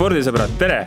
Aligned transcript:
spordisõbrad, 0.00 0.52
tere! 0.56 0.78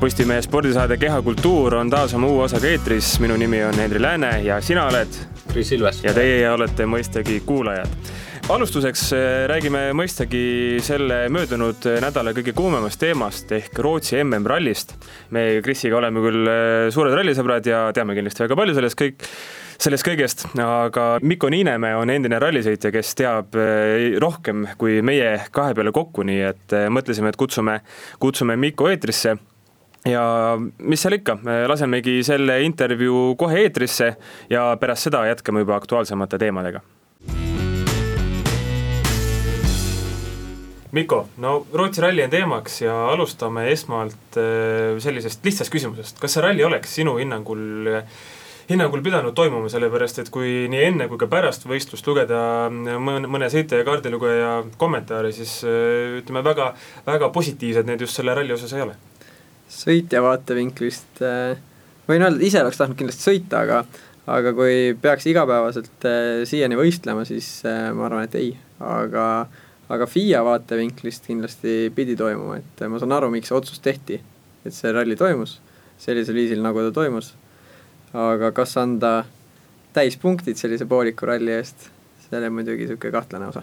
Postimehe 0.00 0.42
spordisaade 0.42 0.96
Kehakultuur 0.98 1.76
on 1.78 1.90
taas 1.92 2.16
oma 2.18 2.26
uue 2.26 2.40
osaga 2.48 2.66
eetris, 2.66 3.12
minu 3.22 3.36
nimi 3.38 3.60
on 3.62 3.76
Henri 3.78 4.00
Lääne 4.02 4.32
ja 4.42 4.56
sina 4.58 4.88
oled? 4.90 5.18
Kris 5.52 5.70
Ilves. 5.76 6.00
ja 6.02 6.10
teie 6.16 6.40
olete 6.50 6.82
mõistagi 6.90 7.36
kuulajad. 7.46 7.92
alustuseks 8.50 9.04
äh, 9.14 9.44
räägime 9.52 9.92
mõistagi 9.94 10.80
selle 10.82 11.28
möödunud 11.30 11.86
nädala 12.02 12.32
kõige 12.34 12.56
kuumemast 12.58 12.98
teemast 12.98 13.54
ehk 13.54 13.78
Rootsi 13.78 14.18
MM-rallist. 14.24 14.96
me 15.30 15.62
Krisiga 15.62 16.00
oleme 16.00 16.26
küll 16.26 16.50
äh, 16.50 16.90
suured 16.90 17.14
rallisõbrad 17.14 17.70
ja 17.70 17.84
teame 17.94 18.18
kindlasti 18.18 18.48
väga 18.48 18.58
palju 18.58 18.74
sellest 18.74 18.98
kõik 18.98 19.30
sellest 19.80 20.06
kõigest, 20.06 20.46
aga 20.62 21.06
Mikko 21.22 21.50
Niinemäe 21.52 21.96
on 21.98 22.10
endine 22.12 22.38
rallisõitja, 22.42 22.92
kes 22.94 23.12
teab 23.18 23.56
eh, 23.60 24.16
rohkem 24.22 24.66
kui 24.80 25.00
meie 25.06 25.36
kahe 25.54 25.76
peale 25.76 25.92
kokku, 25.94 26.24
nii 26.26 26.40
et 26.48 26.76
eh, 26.76 26.88
mõtlesime, 26.92 27.32
et 27.32 27.38
kutsume, 27.40 27.80
kutsume 28.22 28.56
Mikko 28.60 28.90
eetrisse 28.92 29.36
ja 30.06 30.24
mis 30.58 31.02
seal 31.02 31.18
ikka, 31.18 31.38
lasemegi 31.66 32.20
selle 32.26 32.60
intervjuu 32.66 33.34
kohe 33.38 33.64
eetrisse 33.66 34.12
ja 34.50 34.68
pärast 34.80 35.08
seda 35.08 35.24
jätkame 35.28 35.64
juba 35.64 35.76
aktuaalsemate 35.80 36.38
teemadega. 36.40 36.84
Mikko, 40.96 41.26
no 41.42 41.58
Rootsi 41.76 42.00
ralli 42.00 42.22
on 42.24 42.30
teemaks 42.32 42.78
ja 42.80 42.94
alustame 43.10 43.66
esmalt 43.72 44.38
eh, 44.40 44.96
sellisest 45.02 45.44
lihtsast 45.44 45.72
küsimusest, 45.74 46.22
kas 46.22 46.38
see 46.38 46.44
ralli 46.44 46.64
oleks 46.64 46.94
sinu 46.96 47.18
hinnangul 47.20 48.00
hinnangul 48.66 49.02
pidanud 49.04 49.34
toimuma, 49.36 49.68
sellepärast 49.70 50.20
et 50.22 50.30
kui 50.34 50.66
nii 50.70 50.86
enne 50.88 51.06
kui 51.10 51.20
ka 51.20 51.28
pärast 51.30 51.66
võistlust 51.70 52.06
lugeda 52.08 52.38
mõne, 52.72 53.28
mõne 53.30 53.50
sõitja 53.52 53.80
ja 53.80 53.86
kaardilugeja 53.86 54.50
kommentaare, 54.80 55.30
siis 55.34 55.60
äh, 55.66 56.18
ütleme 56.20 56.42
väga, 56.46 56.72
väga 57.06 57.30
positiivsed 57.34 57.86
need 57.86 58.02
just 58.02 58.18
selle 58.18 58.34
ralli 58.36 58.54
osas 58.56 58.74
ei 58.74 58.82
ole. 58.86 58.96
sõitja 59.70 60.22
vaatevinklist 60.24 61.22
äh, 61.22 61.60
võin 62.10 62.26
öelda, 62.26 62.42
ise 62.42 62.62
oleks 62.64 62.82
tahtnud 62.82 62.98
kindlasti 62.98 63.28
sõita, 63.30 63.62
aga 63.62 63.84
aga 64.26 64.50
kui 64.58 64.96
peaks 64.98 65.28
igapäevaselt 65.30 66.08
äh, 66.10 66.42
siiani 66.50 66.78
võistlema, 66.78 67.22
siis 67.28 67.60
ma 67.66 68.08
arvan, 68.08 68.26
et 68.26 68.34
ei, 68.40 68.50
aga 68.82 69.46
aga 69.86 70.10
FIA 70.10 70.40
vaatevinklist 70.42 71.28
kindlasti 71.30 71.92
pidi 71.94 72.18
toimuma, 72.18 72.58
et 72.58 72.86
ma 72.90 72.98
saan 72.98 73.14
aru, 73.14 73.30
miks 73.30 73.52
see 73.52 73.58
otsus 73.58 73.78
tehti, 73.78 74.18
et 74.66 74.74
see 74.74 74.90
ralli 74.90 75.14
toimus 75.14 75.60
sellisel 76.02 76.34
viisil, 76.36 76.58
nagu 76.64 76.82
ta 76.82 76.90
toimus 76.92 77.36
aga 78.14 78.52
kas 78.54 78.76
anda 78.80 79.24
täispunktid 79.96 80.58
sellise 80.60 80.86
pooliku 80.88 81.28
ralli 81.30 81.54
eest, 81.56 81.88
see 82.26 82.38
oli 82.38 82.50
muidugi 82.52 82.84
niisugune 82.84 83.14
kahtlane 83.14 83.48
osa. 83.48 83.62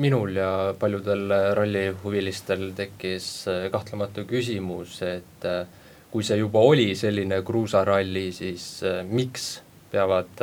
minul 0.00 0.36
ja 0.36 0.74
paljudel 0.80 1.28
rallihuvilistel 1.54 2.70
tekkis 2.76 3.26
äh, 3.48 3.66
kahtlemata 3.70 4.24
küsimus, 4.24 5.02
et 5.04 5.44
äh, 5.44 5.66
kui 6.10 6.24
see 6.24 6.38
juba 6.40 6.62
oli 6.64 6.94
selline 6.96 7.42
kruusaralli, 7.44 8.30
siis 8.32 8.80
äh, 8.82 9.02
miks 9.04 9.58
peavad 9.92 10.40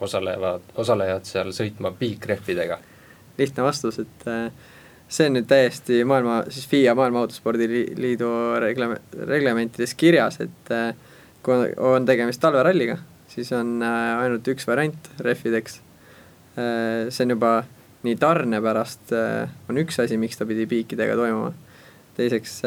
osalevad, 0.00 0.68
osalejad 0.76 1.24
seal 1.28 1.52
sõitma 1.56 1.92
piikrehvidega? 1.96 2.78
lihtne 3.36 3.64
vastus, 3.64 3.98
et 4.00 4.22
see 5.12 5.26
on 5.28 5.34
nüüd 5.36 5.44
täiesti 5.48 5.98
maailma, 6.08 6.38
siis 6.48 6.64
FIA 6.70 6.94
Maailma 6.96 7.20
Autospordiliidu 7.26 8.30
regle-, 8.64 8.96
reglementides 9.28 9.92
kirjas, 10.00 10.40
et 10.40 10.72
kui 11.46 11.70
on 11.78 12.06
tegemist 12.08 12.42
talveralliga, 12.42 12.98
siis 13.30 13.52
on 13.54 13.78
äh, 13.84 14.12
ainult 14.24 14.46
üks 14.50 14.66
variant 14.68 15.10
rehvideks. 15.22 15.80
Äh, 16.58 17.06
see 17.14 17.26
on 17.26 17.36
juba 17.36 17.52
nii 18.06 18.16
tarne 18.20 18.60
pärast 18.64 19.14
äh, 19.14 19.52
on 19.70 19.78
üks 19.82 20.00
asi, 20.02 20.18
miks 20.20 20.40
ta 20.40 20.48
pidi 20.48 20.66
piikidega 20.70 21.18
toimuma. 21.18 21.54
teiseks, 22.16 22.62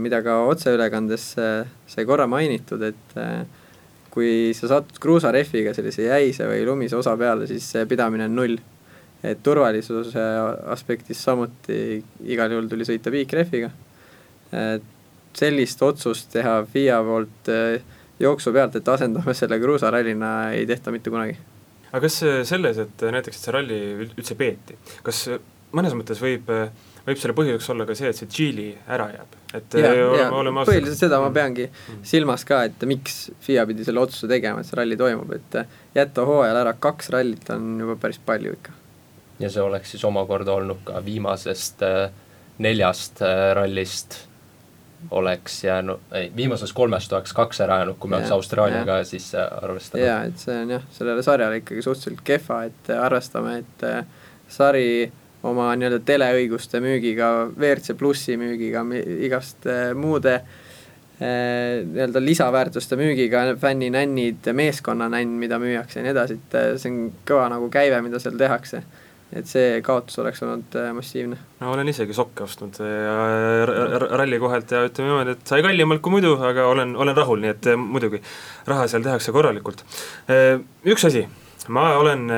mida 0.00 0.22
ka 0.24 0.38
otseülekandes 0.48 1.24
sai 1.92 2.04
korra 2.08 2.24
mainitud, 2.24 2.80
et 2.86 3.10
kui 4.08 4.54
sa 4.56 4.70
satud 4.70 4.96
kruusarehviga 4.96 5.74
sellise 5.76 6.06
jäise 6.06 6.46
või 6.48 6.62
lumise 6.64 6.96
osa 6.96 7.12
peale, 7.20 7.44
siis 7.44 7.66
pidamine 7.90 8.24
on 8.30 8.38
null. 8.38 8.56
et 9.24 9.42
turvalisuse 9.44 10.24
aspektist 10.72 11.20
samuti 11.20 12.00
igal 12.24 12.56
juhul 12.56 12.70
tuli 12.72 12.88
sõita 12.88 13.12
piikrehviga. 13.12 13.70
sellist 15.36 15.82
otsust 15.82 16.32
teha 16.32 16.62
FIA 16.72 17.02
poolt 17.04 17.52
äh, 17.52 17.84
jooksu 18.20 18.52
pealt, 18.54 18.78
et 18.78 18.88
asendame 18.88 19.34
selle 19.34 19.58
kruusarallina, 19.62 20.30
ei 20.54 20.66
tehta 20.70 20.94
mitte 20.94 21.10
kunagi. 21.10 21.36
aga 21.90 22.02
kas 22.06 22.20
selles, 22.48 22.78
et 22.82 23.04
näiteks, 23.16 23.38
et 23.38 23.48
see 23.48 23.54
ralli 23.54 23.80
üldse 24.06 24.36
peeti, 24.38 24.78
kas 25.06 25.26
mõnes 25.74 25.94
mõttes 25.96 26.20
võib, 26.22 26.50
võib 27.04 27.20
selle 27.20 27.36
põhjuseks 27.36 27.70
olla 27.74 27.86
ka 27.88 27.96
see, 27.98 28.10
et 28.10 28.18
see 28.18 28.30
Tšiili 28.30 28.66
ära 28.96 29.08
jääb, 29.12 29.36
et 29.58 29.76
ja, 29.80 29.92
ja, 29.94 30.28
põhiliselt 30.30 31.00
seda 31.00 31.20
ma 31.22 31.30
peangi 31.34 31.66
mm. 31.68 32.02
silmas 32.06 32.46
ka, 32.48 32.64
et 32.70 32.86
miks 32.88 33.28
FIA 33.44 33.66
pidi 33.70 33.86
selle 33.86 34.02
otsuse 34.02 34.30
tegema, 34.30 34.62
et 34.62 34.70
see 34.70 34.78
ralli 34.78 34.98
toimub, 35.00 35.34
et 35.36 35.58
jätta 35.96 36.26
hooajal 36.28 36.60
ära 36.64 36.74
kaks 36.86 37.10
rallit 37.14 37.50
on 37.54 37.74
juba 37.84 37.98
päris 38.00 38.20
palju 38.26 38.54
ikka. 38.58 38.76
ja 39.42 39.50
see 39.50 39.64
oleks 39.64 39.94
siis 39.94 40.06
omakorda 40.06 40.54
olnud 40.54 40.84
ka 40.86 41.02
viimasest 41.04 41.82
äh, 41.86 42.06
neljast 42.62 43.22
äh, 43.22 43.50
rallist 43.58 44.22
oleks 45.10 45.64
jäänud, 45.64 46.00
ei, 46.12 46.32
viimasest 46.36 46.72
kolmest 46.72 47.12
oleks 47.12 47.32
kaks 47.32 47.60
ära 47.60 47.78
jäänud, 47.82 47.98
kui 47.98 48.10
me 48.10 48.16
oleks 48.16 48.32
Austraaliaga 48.32 49.04
siis 49.04 49.34
äh, 49.34 49.46
arvestanud. 49.62 50.06
jaa, 50.06 50.22
et 50.28 50.40
see 50.40 50.56
on 50.62 50.74
jah, 50.76 50.86
sellele 50.92 51.22
sarjale 51.22 51.60
ikkagi 51.60 51.82
suhteliselt 51.82 52.24
kehva, 52.24 52.62
et 52.70 52.90
äh, 52.90 53.02
arvestame, 53.04 53.58
et 53.62 53.86
äh, 53.88 54.02
sari 54.48 55.12
oma 55.44 55.70
nii-öelda 55.76 56.00
teleõiguste 56.08 56.80
müügiga, 56.80 57.30
WRC 57.52 57.96
plussi 58.00 58.38
müügiga, 58.40 58.84
igast 59.26 59.66
muude 59.94 60.38
nii-öelda 61.20 62.20
lisaväärtuste 62.20 62.96
müügiga, 62.98 63.44
fänninännid, 63.60 64.48
meeskonnanänn, 64.52 65.36
mida 65.38 65.60
müüakse 65.62 66.00
ja 66.00 66.06
nii 66.06 66.14
edasi, 66.14 66.38
et 66.40 66.56
see 66.80 66.90
on 66.90 67.02
kõva 67.28 67.50
nagu 67.52 67.68
käive, 67.72 68.00
mida 68.02 68.18
seal 68.22 68.40
tehakse 68.40 68.82
et 69.34 69.50
see 69.50 69.78
kaotus 69.84 70.18
oleks 70.22 70.42
olnud 70.46 70.76
äh, 70.78 70.90
massiivne. 70.94 71.38
no 71.60 71.72
olen 71.74 71.88
isegi 71.90 72.14
sokke 72.14 72.44
ostnud 72.46 72.78
äh, 72.84 73.64
ralli 74.14 74.38
kohalt 74.42 74.70
ja 74.70 74.84
ütleme 74.86 75.10
niimoodi, 75.10 75.34
et 75.34 75.48
sai 75.54 75.62
kallimalt 75.66 76.02
kui 76.04 76.14
muidu, 76.14 76.36
aga 76.50 76.68
olen, 76.70 76.94
olen 76.96 77.16
rahul, 77.16 77.42
nii 77.42 77.54
et 77.54 77.70
äh, 77.72 77.80
muidugi 77.80 78.22
raha 78.70 78.86
seal 78.90 79.02
tehakse 79.04 79.34
korralikult. 79.34 79.82
Üks 80.84 81.06
asi, 81.08 81.24
ma 81.74 81.86
olen 81.98 82.28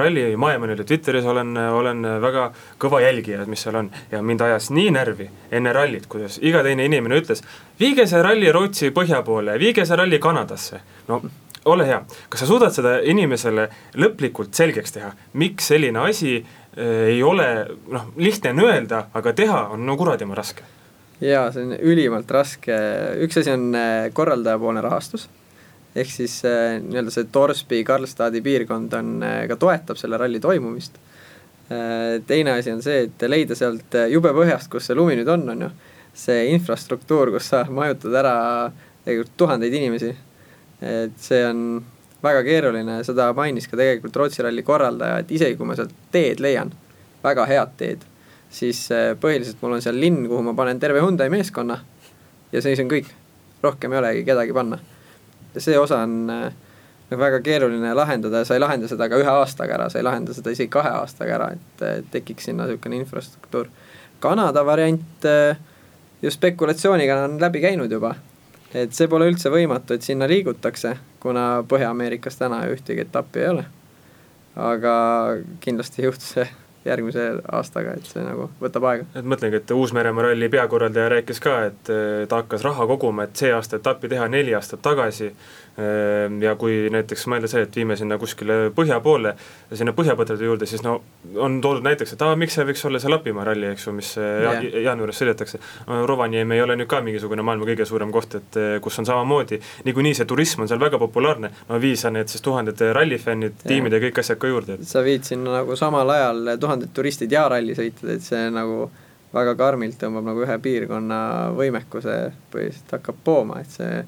ralli 0.00 0.24
Maailmanile 0.40 0.86
Twitteris 0.86 1.26
olen, 1.28 1.52
olen 1.58 2.06
väga 2.22 2.46
kõva 2.80 3.02
jälgija, 3.04 3.44
mis 3.50 3.66
seal 3.66 3.76
on 3.82 3.90
ja 4.12 4.22
mind 4.24 4.44
ajas 4.46 4.70
nii 4.74 4.94
närvi 4.96 5.28
enne 5.58 5.74
rallit, 5.76 6.08
kuidas 6.10 6.38
iga 6.42 6.64
teine 6.66 6.86
inimene 6.88 7.20
ütles, 7.20 7.44
viige 7.80 8.06
see 8.10 8.22
ralli 8.24 8.50
Rootsi 8.54 8.94
põhja 8.96 9.22
poole, 9.26 9.58
viige 9.60 9.86
see 9.86 9.98
ralli 10.00 10.22
Kanadasse. 10.22 10.80
no 11.08 11.22
ole 11.70 11.86
hea, 11.88 12.00
kas 12.28 12.42
sa 12.42 12.48
suudad 12.48 12.74
seda 12.74 12.98
inimesele 13.06 13.66
lõplikult 14.00 14.56
selgeks 14.56 14.94
teha, 14.96 15.10
miks 15.40 15.70
selline 15.72 16.02
asi 16.04 16.36
äh, 16.38 17.10
ei 17.14 17.22
ole 17.26 17.48
noh, 17.92 18.10
lihtne 18.20 18.54
on 18.54 18.64
öelda, 18.66 19.04
aga 19.16 19.34
teha 19.36 19.64
on 19.74 19.84
no 19.86 19.96
kuradima 20.00 20.38
raske? 20.38 20.66
jaa, 21.20 21.50
see 21.52 21.66
on 21.66 21.76
ülimalt 21.76 22.30
raske, 22.32 22.78
üks 23.26 23.42
asi 23.42 23.52
on 23.52 23.70
äh, 23.76 24.08
korraldajapoolne 24.16 24.82
rahastus, 24.84 25.28
ehk 25.94 26.10
siis 26.12 26.38
äh, 26.48 26.78
nii-öelda 26.82 27.14
see 27.14 27.28
Torsby, 27.32 27.82
Karlstadi 27.84 28.42
piirkond 28.44 28.96
on, 28.96 29.14
ka 29.50 29.58
toetab 29.60 30.00
selle 30.00 30.20
ralli 30.20 30.40
toimumist. 30.40 30.98
teine 32.26 32.50
asi 32.58 32.72
on 32.72 32.80
see, 32.82 33.04
et 33.04 33.22
leida 33.28 33.54
sealt 33.54 33.94
jube 34.10 34.32
põhjast, 34.34 34.66
kus 34.72 34.88
see 34.88 34.96
lumi 34.98 35.14
nüüd 35.14 35.28
on, 35.30 35.44
on 35.52 35.60
ju, 35.62 35.68
see 36.18 36.48
infrastruktuur, 36.50 37.30
kus 37.36 37.46
sa 37.52 37.60
majutad 37.70 38.16
ära 38.18 38.32
tegelikult 39.04 39.36
tuhandeid 39.38 39.76
inimesi 39.78 40.10
et 40.80 41.16
see 41.20 41.42
on 41.46 41.64
väga 42.22 42.42
keeruline, 42.44 43.00
seda 43.04 43.30
mainis 43.36 43.68
ka 43.68 43.78
tegelikult 43.80 44.16
Rootsi 44.16 44.44
ralli 44.44 44.64
korraldaja, 44.64 45.20
et 45.22 45.32
isegi 45.32 45.56
kui 45.56 45.68
ma 45.68 45.76
sealt 45.76 45.92
teed 46.12 46.40
leian, 46.44 46.72
väga 47.24 47.46
head 47.48 47.76
teed, 47.80 48.06
siis 48.52 48.82
eh, 48.94 49.12
põhiliselt 49.20 49.60
mul 49.62 49.78
on 49.78 49.84
seal 49.84 49.98
linn, 50.00 50.24
kuhu 50.28 50.44
ma 50.44 50.54
panen 50.56 50.80
terve 50.80 51.02
Hyundai 51.04 51.30
meeskonna 51.32 51.78
ja 52.52 52.62
siis 52.64 52.80
on 52.82 52.90
kõik, 52.90 53.08
rohkem 53.64 53.92
ei 53.94 54.02
olegi 54.02 54.26
kedagi 54.28 54.56
panna. 54.56 54.80
ja 55.54 55.60
see 55.60 55.78
osa 55.78 56.02
on 56.04 56.30
äh, 56.30 56.52
väga 57.10 57.40
keeruline 57.44 57.94
lahendada 57.94 58.42
ja 58.42 58.48
sa 58.48 58.54
ei 58.54 58.62
lahenda 58.62 58.88
seda 58.88 59.08
ka 59.08 59.18
ühe 59.20 59.30
aastaga 59.30 59.78
ära, 59.78 59.88
sa 59.90 59.98
ei 59.98 60.06
lahenda 60.06 60.34
seda 60.34 60.52
isegi 60.54 60.70
kahe 60.70 60.92
aastaga 61.00 61.36
ära, 61.38 61.50
et 61.56 62.10
tekiks 62.12 62.46
sinna 62.46 62.68
niisugune 62.68 63.00
infrastruktuur. 63.00 63.66
Kanada 64.20 64.62
variant 64.66 65.26
ju 66.22 66.30
spekulatsiooniga 66.30 67.16
on 67.24 67.38
läbi 67.40 67.62
käinud 67.64 67.90
juba 67.90 68.14
et 68.74 68.94
see 68.96 69.10
pole 69.10 69.28
üldse 69.30 69.50
võimatu, 69.52 69.96
et 69.96 70.06
sinna 70.06 70.28
liigutakse, 70.30 70.96
kuna 71.22 71.62
Põhja-Ameerikas 71.68 72.38
täna 72.40 72.62
ühtegi 72.70 73.06
etappi 73.06 73.44
ei 73.44 73.52
ole. 73.54 73.68
aga 74.60 74.92
kindlasti 75.60 76.02
ei 76.02 76.08
juhtu 76.08 76.26
see 76.26 76.48
järgmise 76.84 77.26
aastaga, 77.52 77.94
et 77.96 78.08
see 78.08 78.22
nagu 78.24 78.48
võtab 78.60 78.86
aega. 78.88 79.06
et 79.14 79.26
mõtlengi, 79.26 79.60
et 79.60 79.72
Uus-Meremaa 79.74 80.30
ralli 80.30 80.48
peakorraldaja 80.48 81.08
rääkis 81.14 81.40
ka, 81.40 81.56
et 81.70 81.90
ta 82.28 82.42
hakkas 82.42 82.64
raha 82.64 82.86
koguma, 82.88 83.28
et 83.28 83.36
see 83.36 83.52
aasta 83.52 83.80
etappi 83.80 84.08
teha 84.08 84.28
neli 84.32 84.54
aastat 84.56 84.82
tagasi 84.82 85.30
ja 86.42 86.54
kui 86.60 86.90
näiteks 86.92 87.26
mõelda 87.30 87.48
see, 87.50 87.62
et 87.64 87.76
viime 87.76 87.96
sinna 87.96 88.18
kuskile 88.20 88.70
põhja 88.76 88.98
poole, 89.04 89.32
sinna 89.72 89.94
põhjapõdrade 89.96 90.44
juurde, 90.44 90.68
siis 90.68 90.82
no 90.84 90.96
on 91.40 91.60
toodud 91.64 91.86
näiteks, 91.86 92.14
et 92.14 92.24
aa, 92.26 92.36
miks 92.40 92.56
see 92.58 92.66
võiks 92.68 92.84
olla 92.88 93.00
see 93.02 93.12
Lapimaa 93.12 93.46
ralli, 93.48 93.70
eks 93.74 93.86
ju, 93.86 93.94
mis 93.96 94.12
yeah. 94.20 94.62
jaanuaris 94.86 95.20
sõidetakse. 95.22 95.60
Rovaniemi 96.10 96.58
ei 96.58 96.64
ole 96.64 96.76
nüüd 96.80 96.90
ka 96.90 97.02
mingisugune 97.06 97.44
maailma 97.46 97.68
kõige 97.68 97.86
suurem 97.88 98.12
koht, 98.14 98.36
et 98.40 98.60
eh, 98.60 98.72
kus 98.84 99.00
on 99.02 99.08
samamoodi, 99.08 99.60
niikuinii 99.88 100.16
see 100.18 100.28
turism 100.30 100.64
on 100.64 100.70
seal 100.70 100.82
väga 100.82 101.00
populaarne, 101.02 101.52
no 101.68 101.82
vii 101.82 101.98
sa 102.00 102.12
need 102.14 102.32
siis 102.32 102.44
tuhanded 102.44 102.82
rallifännid 102.96 103.62
tiimid 103.66 103.94
ja 103.96 104.02
kõik 104.02 104.22
asjad 104.22 104.40
ka 104.40 104.50
juurde. 104.50 104.80
sa 104.86 105.04
viid 105.06 105.28
sinna 105.28 105.60
nagu 105.60 105.76
samal 105.78 106.16
ajal 106.16 106.56
tuhanded 106.60 106.92
turistid 106.96 107.32
ja 107.32 107.46
rallisõitjad, 107.52 108.16
et 108.16 108.26
see 108.26 108.50
nagu 108.54 108.90
väga 109.34 109.54
karmilt 109.58 109.98
tõmbab 110.00 110.26
nagu 110.26 110.42
ühe 110.44 110.56
piirkonna 110.62 111.20
võimekuse 111.58 112.16
põhiliselt 112.52 112.96
hakkab 112.96 113.22
pooma, 113.24 113.60
et 113.62 113.78
see 113.78 114.02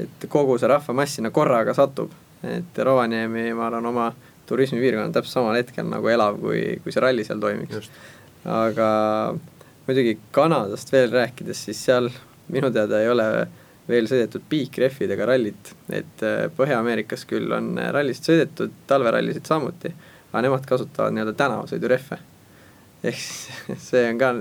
et 0.00 0.26
kogu 0.32 0.58
see 0.58 0.70
rahvamass 0.70 1.18
sinna 1.18 1.32
korraga 1.34 1.74
satub, 1.76 2.12
et 2.46 2.82
Rovaniemi, 2.84 3.50
ma 3.56 3.68
arvan, 3.68 3.86
oma 3.90 4.10
turismipiirkond 4.50 5.10
on 5.10 5.14
täpselt 5.14 5.38
samal 5.38 5.58
hetkel 5.58 5.86
nagu 5.86 6.10
elav, 6.10 6.38
kui, 6.42 6.62
kui 6.82 6.94
see 6.94 7.02
ralli 7.04 7.24
seal 7.26 7.42
toimiks. 7.42 7.90
aga 8.50 8.90
muidugi 9.86 10.16
Kanadast 10.34 10.92
veel 10.92 11.10
rääkides, 11.12 11.66
siis 11.68 11.82
seal 11.86 12.10
minu 12.50 12.70
teada 12.74 13.02
ei 13.02 13.10
ole 13.10 13.26
veel 13.90 14.08
sõidetud 14.10 14.44
piikrehvidega 14.50 15.26
rallit, 15.26 15.72
et 15.92 16.24
äh, 16.26 16.46
Põhja-Ameerikas 16.56 17.26
küll 17.30 17.50
on 17.54 17.74
rallisid 17.94 18.30
sõidetud, 18.30 18.74
talverallisid 18.90 19.48
samuti, 19.50 19.92
aga 20.30 20.44
nemad 20.46 20.66
kasutavad 20.68 21.14
nii-öelda 21.16 21.34
tänavasõidurehve. 21.38 22.20
ehk 23.10 23.22
siis 23.22 23.88
see 23.92 24.04
on 24.10 24.20
ka 24.20 24.34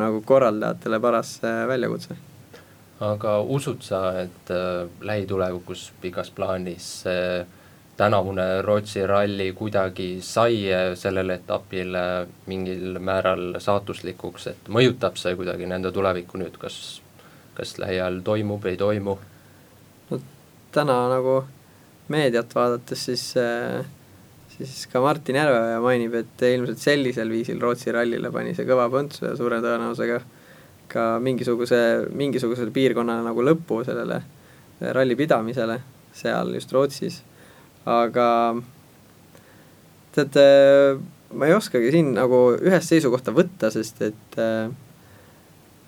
nagu 0.00 0.24
korraldajatele 0.26 1.00
paras 1.02 1.38
äh, 1.44 1.62
väljakutse 1.70 2.18
aga 3.00 3.38
usud 3.40 3.80
sa, 3.84 4.02
et 4.20 4.52
äh, 4.52 4.88
lähitulevikus 5.00 5.90
pikas 6.00 6.30
plaanis 6.36 6.90
see 7.04 7.46
tänavune 8.00 8.62
Rootsi 8.64 9.04
ralli 9.06 9.50
kuidagi 9.52 10.22
sai 10.24 10.62
sellele 10.96 11.34
etapile 11.40 12.02
mingil 12.48 12.96
määral 12.96 13.58
saatuslikuks, 13.60 14.46
et 14.52 14.70
mõjutab 14.72 15.20
see 15.20 15.34
kuidagi 15.36 15.68
nende 15.68 15.92
tulevikku 15.92 16.40
nüüd, 16.40 16.56
kas, 16.60 17.00
kas 17.58 17.76
lähiajal 17.82 18.22
toimub, 18.24 18.64
ei 18.64 18.80
toimu? 18.80 19.18
no 20.10 20.20
täna 20.72 20.96
nagu 21.12 21.42
meediat 22.08 22.54
vaadates, 22.56 23.04
siis 23.10 23.26
äh, 23.36 23.84
siis 24.56 24.86
ka 24.92 25.00
Martin 25.04 25.36
Järveoja 25.36 25.80
mainib, 25.84 26.16
et 26.22 26.44
ilmselt 26.48 26.80
sellisel 26.80 27.30
viisil 27.32 27.60
Rootsi 27.60 27.92
rallile 27.94 28.32
pani 28.32 28.56
see 28.56 28.68
kõva 28.68 28.88
põntsu 28.92 29.28
ja 29.28 29.36
suure 29.38 29.60
tõenäosusega 29.64 30.20
ka 30.90 31.06
mingisuguse, 31.22 31.80
mingisugusele 32.16 32.74
piirkonnale 32.74 33.24
nagu 33.26 33.44
lõpu 33.46 33.80
sellele 33.86 34.20
ralli 34.80 35.16
pidamisele 35.16 35.78
seal 36.16 36.54
just 36.56 36.72
Rootsis, 36.72 37.20
aga 37.88 38.26
teate, 40.14 40.44
ma 41.36 41.48
ei 41.48 41.54
oskagi 41.54 41.92
siin 41.94 42.14
nagu 42.16 42.40
ühest 42.58 42.90
seisukohta 42.90 43.34
võtta, 43.34 43.70
sest 43.72 44.02
et 44.08 44.38
äh, 44.40 44.70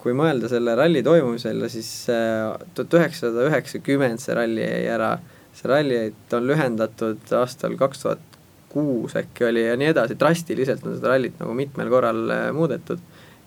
kui 0.02 0.14
mõelda 0.18 0.50
selle 0.50 0.76
ralli 0.78 1.02
toimumisele, 1.06 1.70
siis 1.72 1.90
äh, 2.12 2.50
tuhat 2.76 2.98
üheksasada 3.00 3.48
üheksakümmend 3.50 4.22
see 4.22 4.36
ralli 4.38 4.64
jäi 4.64 4.84
ära, 4.94 5.14
see 5.56 5.70
ralli 5.70 6.04
on 6.38 6.46
lühendatud 6.48 7.34
aastal 7.38 7.76
kaks 7.80 8.04
tuhat 8.04 8.28
kuus 8.72 9.16
äkki 9.18 9.44
oli 9.50 9.66
ja 9.66 9.74
nii 9.76 9.90
edasi, 9.92 10.16
drastiliselt 10.18 10.86
on 10.86 10.96
seda 10.96 11.12
rallit 11.12 11.36
nagu 11.42 11.52
mitmel 11.56 11.90
korral 11.92 12.22
muudetud 12.56 13.02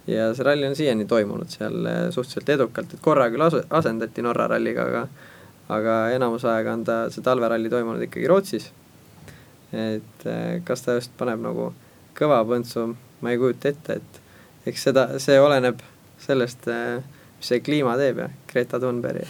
ja 0.08 0.34
see 0.34 0.46
ralli 0.46 0.68
on 0.68 0.76
siiani 0.78 1.06
toimunud 1.10 1.50
seal 1.50 1.86
eh, 1.90 2.02
suhteliselt 2.14 2.50
edukalt, 2.58 2.94
et 2.94 3.02
korra 3.02 3.30
küll 3.34 3.46
asu-, 3.46 3.64
asendati 3.70 4.26
Norra 4.26 4.48
ralliga, 4.52 4.86
aga 4.90 5.08
aga 5.76 5.96
enamus 6.14 6.46
aega 6.46 6.76
on 6.78 6.84
ta, 6.86 6.98
see 7.10 7.26
talveralli 7.26 7.72
toimunud 7.74 8.04
ikkagi 8.06 8.30
Rootsis. 8.30 8.70
et 9.74 10.28
eh, 10.30 10.62
kas 10.64 10.86
ta 10.86 11.00
just 11.00 11.16
paneb 11.18 11.42
nagu 11.42 11.72
kõva 12.16 12.40
põntsu, 12.48 12.92
ma 13.22 13.34
ei 13.34 13.42
kujuta 13.42 13.74
ette, 13.74 14.00
et 14.00 14.70
eks 14.70 14.88
seda, 14.90 15.08
see 15.20 15.40
oleneb 15.42 15.82
sellest, 16.22 16.68
eh, 16.72 17.02
mis 17.40 17.50
see 17.52 17.64
kliima 17.66 17.98
teeb 18.00 18.22
ja 18.24 18.30
Greta 18.56 18.80
Thunberg 18.80 19.26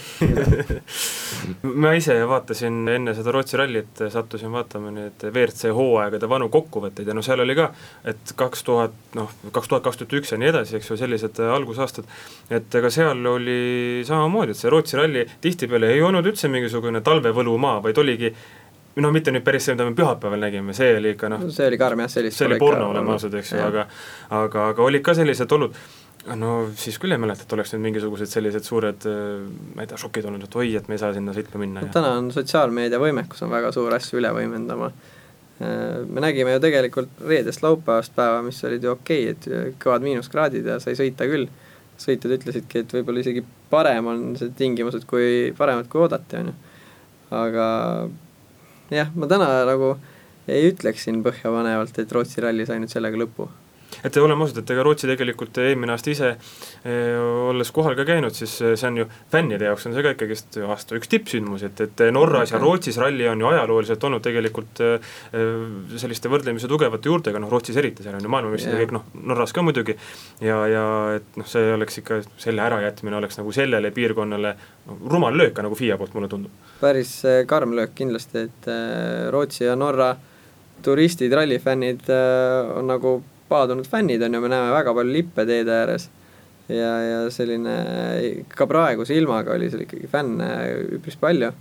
ma 1.83 1.93
ise 1.97 2.17
vaatasin 2.29 2.83
enne 2.93 3.15
seda 3.17 3.33
Rootsi 3.33 3.57
rallit, 3.59 4.03
sattusin 4.13 4.53
vaatama 4.53 4.91
nüüd 4.93 5.25
WRC 5.31 5.71
hooaegade 5.75 6.29
vanu 6.29 6.49
kokkuvõtteid 6.53 7.09
ja 7.09 7.15
no 7.17 7.23
seal 7.25 7.41
oli 7.41 7.55
ka, 7.57 7.71
et 8.07 8.35
kaks 8.37 8.65
tuhat, 8.67 8.93
noh, 9.17 9.31
kaks 9.51 9.71
tuhat, 9.71 9.85
kaks 9.85 10.01
tuhat 10.01 10.17
üks 10.19 10.33
ja 10.33 10.41
nii 10.41 10.51
edasi, 10.51 10.77
eks 10.79 10.91
ju, 10.91 10.99
sellised 10.99 11.41
algusaastad, 11.45 12.09
et 12.53 12.77
ega 12.81 12.91
seal 12.93 13.25
oli 13.33 14.03
samamoodi, 14.07 14.53
et 14.53 14.61
see 14.61 14.73
Rootsi 14.73 14.99
ralli 14.99 15.25
tihtipeale 15.41 15.89
ei 15.95 16.05
olnud 16.05 16.29
üldse 16.29 16.51
mingisugune 16.51 17.01
talvevõlumaa, 17.05 17.81
vaid 17.85 18.03
oligi 18.05 18.33
no 19.01 19.11
mitte 19.11 19.33
nüüd 19.33 19.43
päris 19.45 19.67
see, 19.67 19.75
mida 19.75 19.87
me 19.87 19.95
pühapäeval 19.97 20.39
nägime, 20.39 20.73
see 20.77 20.93
oli 20.95 21.15
ikka 21.15 21.29
noh, 21.31 21.45
see 21.51 21.67
oli 21.67 21.79
karm 21.79 22.05
jah, 22.05 22.11
sellist 22.11 22.39
see 22.39 22.47
oli 22.47 22.59
porno, 22.61 22.89
oleme 22.93 23.15
ausad, 23.15 23.35
eks 23.41 23.55
ju, 23.55 23.61
aga 23.65 23.87
aga, 24.39 24.69
aga 24.71 24.85
olid 24.85 25.03
ka 25.05 25.15
sellised 25.17 25.51
olud 25.57 25.75
no 26.33 26.51
siis 26.79 26.97
küll 27.01 27.13
ei 27.13 27.21
mäleta, 27.21 27.45
et 27.45 27.53
oleks 27.53 27.73
nüüd 27.75 27.83
mingisugused 27.85 28.29
sellised 28.31 28.65
suured 28.65 29.05
ma 29.75 29.83
ei 29.83 29.89
tea, 29.89 29.99
šokid 30.01 30.25
olnud, 30.29 30.47
et 30.47 30.57
oi, 30.57 30.71
et 30.79 30.87
me 30.89 30.97
ei 30.97 31.01
saa 31.01 31.13
sinna 31.13 31.35
sõitma 31.35 31.61
minna 31.61 31.83
no,. 31.83 31.91
täna 31.93 32.15
on 32.19 32.31
sotsiaalmeedia 32.33 32.99
võimekus 33.01 33.43
on 33.45 33.53
väga 33.53 33.69
suur 33.75 33.93
asju 33.93 34.19
üle 34.21 34.31
võimendama. 34.33 34.89
me 35.59 36.23
nägime 36.23 36.55
ju 36.55 36.63
tegelikult 36.63 37.21
reedest 37.29 37.61
laupäevast 37.63 38.15
päeva, 38.15 38.41
mis 38.45 38.63
olid 38.67 38.83
ju 38.83 38.95
okei 38.95 39.29
okay,, 39.29 39.35
et 39.35 39.77
kõvad 39.83 40.07
miinuskraadid 40.07 40.65
ja 40.73 40.79
sai 40.83 40.97
sõita 40.97 41.29
küll. 41.29 41.47
sõitjad 42.01 42.33
ütlesidki, 42.39 42.81
et 42.83 42.91
võib-olla 42.97 43.21
isegi 43.21 43.45
parem 43.69 44.09
on 44.11 44.23
see 44.39 44.49
tingimused, 44.57 45.05
kui, 45.07 45.53
paremad 45.57 45.87
kui 45.91 46.01
oodati, 46.03 46.41
on 46.41 46.49
ju. 46.51 46.55
aga 47.37 47.67
jah, 48.91 49.13
ma 49.15 49.29
täna 49.29 49.51
nagu 49.69 49.93
ei 50.47 50.71
ütleks 50.71 51.05
siin 51.05 51.21
põhjapanevalt, 51.25 52.01
et 52.01 52.11
Rootsi 52.11 52.43
ralli 52.43 52.65
sai 52.67 52.81
nüüd 52.81 52.91
sellega 52.91 53.21
lõpu 53.21 53.47
et 54.03 54.17
oleme 54.25 54.43
ausad, 54.43 54.61
et 54.61 54.71
ega 54.73 54.83
Rootsi 54.85 55.07
tegelikult 55.09 55.57
eelmine 55.61 55.93
aasta 55.95 56.11
ise 56.11 56.31
eh, 56.33 57.15
olles 57.49 57.71
kohal 57.75 57.95
ka 57.97 58.05
käinud, 58.07 58.35
siis 58.35 58.55
eh, 58.63 58.73
see 58.79 58.89
on 58.89 58.99
ju 59.01 59.07
fännide 59.31 59.69
jaoks 59.69 59.87
on 59.87 59.95
see 59.95 60.05
ka 60.05 60.13
ikkagist 60.15 60.59
aasta 60.65 60.97
üks 60.99 61.11
tippsündmus, 61.11 61.65
et, 61.67 61.81
et 61.85 62.05
Norras 62.15 62.49
okay. 62.49 62.57
ja 62.57 62.63
Rootsis 62.63 62.99
ralli 63.01 63.27
on 63.29 63.41
ju 63.43 63.49
ajalooliselt 63.51 64.07
olnud 64.09 64.25
tegelikult 64.25 64.81
eh, 64.85 65.13
selliste 66.01 66.31
võrdlemisi 66.31 66.69
tugevate 66.71 67.11
juurtega, 67.11 67.41
noh 67.41 67.51
Rootsis 67.51 67.79
eriti, 67.81 68.05
seal 68.05 68.17
on 68.17 68.25
ju 68.25 68.33
maailmameistrid 68.33 68.75
ja 68.75 68.83
kõik 68.83 68.95
noh, 68.97 69.07
Norras 69.31 69.55
ka 69.55 69.65
muidugi. 69.65 69.97
ja, 70.43 70.59
ja 70.71 70.85
et 71.19 71.39
noh, 71.39 71.49
see 71.49 71.73
oleks 71.75 72.01
ikka, 72.01 72.21
selle 72.41 72.65
ärajätmine 72.65 73.19
oleks 73.21 73.39
nagu 73.39 73.53
sellele 73.55 73.91
piirkonnale 73.95 74.55
rumal 75.09 75.37
löök, 75.37 75.59
nagu 75.65 75.77
FIA 75.77 75.97
poolt 75.97 76.15
mulle 76.17 76.29
tundub. 76.31 76.63
päris 76.81 77.17
karm 77.47 77.75
löök 77.77 77.95
kindlasti, 77.95 78.47
et 78.49 78.71
Rootsi 79.31 79.65
ja 79.65 79.75
Norra 79.75 80.15
turistid, 80.85 81.33
rallifännid 81.33 82.09
on 82.75 82.91
nagu 82.91 83.15
paadunud 83.49 83.87
fännid 83.87 84.23
on 84.25 84.33
ju, 84.33 84.41
me 84.41 84.51
näeme 84.51 84.71
väga 84.73 84.93
palju 84.93 85.13
lippe 85.13 85.45
teede 85.45 85.71
ääres. 85.71 86.09
ja, 86.67 86.93
ja 87.01 87.17
selline, 87.29 87.75
ka 88.49 88.67
praeguse 88.67 89.13
ilmaga 89.15 89.53
oli 89.53 89.69
seal 89.69 89.85
ikkagi 89.85 90.09
fänne 90.09 90.49
üpris 90.97 91.17
palju. 91.21 91.51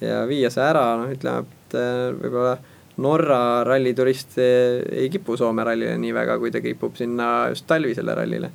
ja 0.00 0.22
viia 0.28 0.50
see 0.52 0.62
ära, 0.62 0.86
noh 1.00 1.12
ütleme, 1.12 1.46
et 1.46 1.78
äh, 1.80 2.08
võib-olla 2.20 2.56
Norra 2.96 3.64
ralliturist 3.64 4.38
ei 4.40 5.10
kipu 5.12 5.34
Soome 5.36 5.64
rallile 5.68 5.98
nii 6.00 6.14
väga, 6.16 6.38
kui 6.40 6.48
ta 6.48 6.62
kipub 6.64 6.94
sinna 6.96 7.50
just 7.52 7.66
talvisele 7.68 8.14
rallile. 8.16 8.50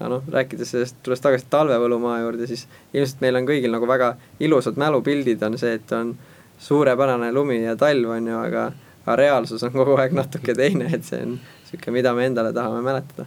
aga 0.00 0.08
noh, 0.10 0.24
rääkides 0.32 0.72
sellest, 0.74 0.96
tulles 1.02 1.22
tagasi 1.22 1.46
talvevõlumaa 1.50 2.18
juurde, 2.24 2.48
siis 2.50 2.66
ilmselt 2.92 3.22
meil 3.22 3.38
on 3.38 3.46
kõigil 3.48 3.72
nagu 3.72 3.86
väga 3.88 4.16
ilusad 4.40 4.76
mälupildid 4.80 5.42
on 5.46 5.58
see, 5.58 5.76
et 5.78 5.92
on 5.92 6.16
suurepärane 6.58 7.30
lumi 7.32 7.62
ja 7.62 7.76
talv 7.76 8.10
on 8.16 8.28
ju, 8.32 8.40
aga 8.40 8.66
aga 9.06 9.16
reaalsus 9.16 9.62
on 9.62 9.72
kogu 9.72 9.94
aeg 10.02 10.14
natuke 10.18 10.54
teine, 10.58 10.88
et 10.94 11.04
see 11.06 11.22
on 11.22 11.36
niisugune, 11.66 11.98
mida 11.98 12.14
me 12.14 12.26
endale 12.26 12.52
tahame 12.52 12.82
mäletada. 12.84 13.26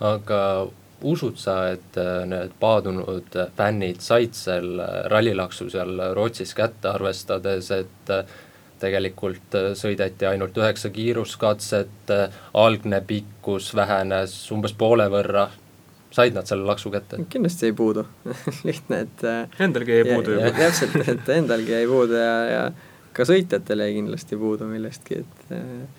aga 0.00 0.42
usud 1.02 1.36
sa, 1.38 1.68
et 1.74 1.96
äh, 1.98 2.24
need 2.26 2.54
paadunud 2.60 3.38
fännid 3.56 4.02
said 4.02 4.34
seal 4.34 4.80
rallilaksu 5.10 5.68
seal 5.70 6.00
Rootsis 6.14 6.54
kätte, 6.58 6.90
arvestades, 6.90 7.70
et 7.74 8.12
äh, 8.14 8.24
tegelikult 8.82 9.54
äh, 9.58 9.70
sõideti 9.78 10.26
ainult 10.26 10.58
üheksa 10.58 10.90
kiiruskatset, 10.94 12.12
algne 12.54 13.00
pikkus 13.06 13.72
vähenes 13.78 14.34
umbes 14.54 14.74
poole 14.78 15.08
võrra, 15.12 15.48
said 16.14 16.34
nad 16.34 16.50
selle 16.50 16.66
laksu 16.66 16.90
kätte? 16.94 17.22
kindlasti 17.30 17.70
ei 17.70 17.78
puudu 17.78 18.06
lihtne, 18.68 19.04
et 19.06 19.26
Endalgi 19.60 20.00
jäi 20.00 20.10
puudu 20.10 20.38
juba. 20.38 20.52
täpselt, 20.58 21.00
et 21.14 21.32
endalgi 21.36 21.74
jäi 21.76 21.86
puudu 21.86 22.18
ja, 22.18 22.36
ja 22.50 22.68
ka 23.14 23.26
sõitjatel 23.28 23.86
jäi 23.86 23.96
kindlasti 24.00 24.38
puudu 24.40 24.66
millestki, 24.70 25.22
et 25.22 25.97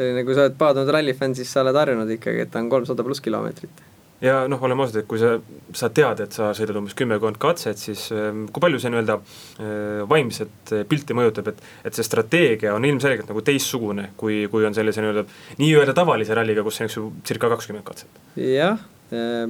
selline, 0.00 0.24
kui 0.26 0.36
sa 0.36 0.46
oled 0.46 0.58
paadunud 0.60 0.90
rallifänn, 0.96 1.36
siis 1.36 1.52
sa 1.52 1.64
oled 1.64 1.76
harjunud 1.76 2.10
ikkagi, 2.16 2.44
et 2.44 2.52
ta 2.52 2.60
on 2.62 2.68
kolmsada 2.72 3.04
pluss 3.06 3.22
kilomeetrit. 3.24 3.86
ja 4.20 4.42
noh, 4.52 4.60
oleme 4.66 4.84
ausad, 4.84 5.00
et 5.00 5.08
kui 5.08 5.20
sa, 5.20 5.32
sa 5.76 5.88
tead, 5.96 6.20
et 6.26 6.36
sa 6.36 6.50
sõidad 6.56 6.76
umbes 6.76 6.96
kümmekond 6.98 7.38
katset, 7.40 7.80
siis 7.80 8.08
ähm, 8.12 8.44
kui 8.52 8.60
palju 8.60 8.80
see 8.82 8.92
nii-öelda 8.92 9.16
äh, 9.16 10.02
vaimset 10.10 10.74
pilti 10.90 11.16
mõjutab, 11.16 11.52
et 11.52 11.64
et 11.88 11.96
see 11.96 12.04
strateegia 12.04 12.74
on 12.76 12.84
ilmselgelt 12.84 13.30
nagu 13.32 13.44
teistsugune, 13.46 14.10
kui, 14.20 14.42
kui 14.52 14.66
on 14.68 14.76
sellise 14.76 15.04
nii-öelda, 15.04 15.24
nii-öelda 15.62 15.96
tavalise 15.96 16.36
ralliga, 16.36 16.64
kus 16.66 16.82
on 16.82 16.90
eks 16.90 16.98
ju 16.98 17.08
circa 17.24 17.52
kakskümmend 17.54 17.86
katset. 17.88 18.22
jah, 18.36 18.84
äh, 19.14 19.44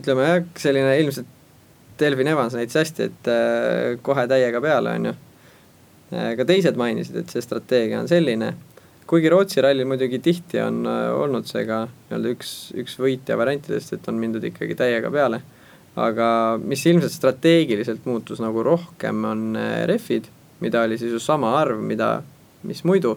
ütleme 0.00 0.30
jah, 0.32 0.46
selline 0.66 0.98
ilmselt 1.04 1.34
Delvin 1.98 2.30
Evans 2.30 2.54
näitas 2.54 2.82
hästi, 2.82 3.10
et 3.10 3.30
äh, 3.30 3.96
kohe 4.02 4.26
täiega 4.30 4.60
peale, 4.62 4.98
on 4.98 5.10
ju. 5.10 5.16
ka 6.08 6.44
teised 6.48 6.78
mainisid, 6.80 7.18
et 7.20 7.32
see 7.34 7.42
strateegia 7.44 7.98
on 8.00 8.06
selline 8.08 8.54
kuigi 9.08 9.30
Rootsi 9.32 9.62
rallil 9.64 9.88
muidugi 9.88 10.20
tihti 10.20 10.60
on 10.60 10.82
äh, 10.88 11.06
olnud 11.16 11.48
see 11.48 11.64
ka 11.68 11.84
nii-öelda 11.88 12.32
üks, 12.34 12.50
üks 12.76 12.98
võitja 13.00 13.38
variantidest, 13.40 13.94
et 13.96 14.08
on 14.10 14.18
mindud 14.20 14.44
ikkagi 14.44 14.76
täiega 14.78 15.12
peale. 15.12 15.40
aga 15.98 16.26
mis 16.62 16.84
ilmselt 16.86 17.10
strateegiliselt 17.10 18.04
muutus 18.06 18.38
nagu 18.44 18.62
rohkem, 18.62 19.24
on 19.24 19.56
äh, 19.58 19.80
rehvid, 19.90 20.28
mida 20.60 20.84
oli 20.86 20.98
siis 21.00 21.14
ju 21.16 21.20
sama 21.22 21.54
arv, 21.58 21.80
mida, 21.80 22.22
mis 22.68 22.84
muidu. 22.84 23.16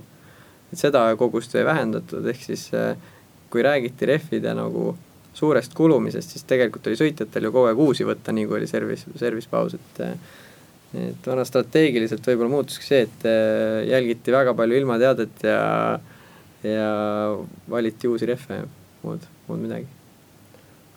et 0.71 0.79
seda 0.79 1.03
kogust 1.19 1.55
ei 1.59 1.67
vähendatud, 1.67 2.25
ehk 2.25 2.43
siis 2.47 2.69
äh, 2.73 2.95
kui 3.51 3.63
räägiti 3.63 4.07
rehvide 4.07 4.55
nagu 4.55 4.93
suurest 5.35 5.75
kulumisest, 5.75 6.31
siis 6.31 6.47
tegelikult 6.47 6.87
oli 6.87 6.99
sõitjatel 6.99 7.47
ju 7.47 7.51
kogu 7.51 7.67
aeg 7.67 7.79
uusi 7.79 8.07
võtta, 8.07 8.31
nii 8.35 8.47
kui 8.47 8.61
oli 8.61 8.67
servis, 8.67 9.03
servispaus, 9.19 9.75
et 9.75 10.01
et 10.97 11.27
vana 11.27 11.45
strateegiliselt 11.47 12.25
võib-olla 12.27 12.51
muutuski 12.51 12.85
see, 12.85 13.05
et 13.07 13.25
äh, 13.27 13.81
jälgiti 13.87 14.33
väga 14.33 14.53
palju 14.57 14.81
ilmateadet 14.81 15.45
ja, 15.47 15.61
ja 16.67 16.91
valiti 17.71 18.11
uusi 18.11 18.27
rehve 18.27 18.61
ja 18.61 18.67
muud, 19.05 19.23
muud 19.47 19.63
midagi. 19.63 19.87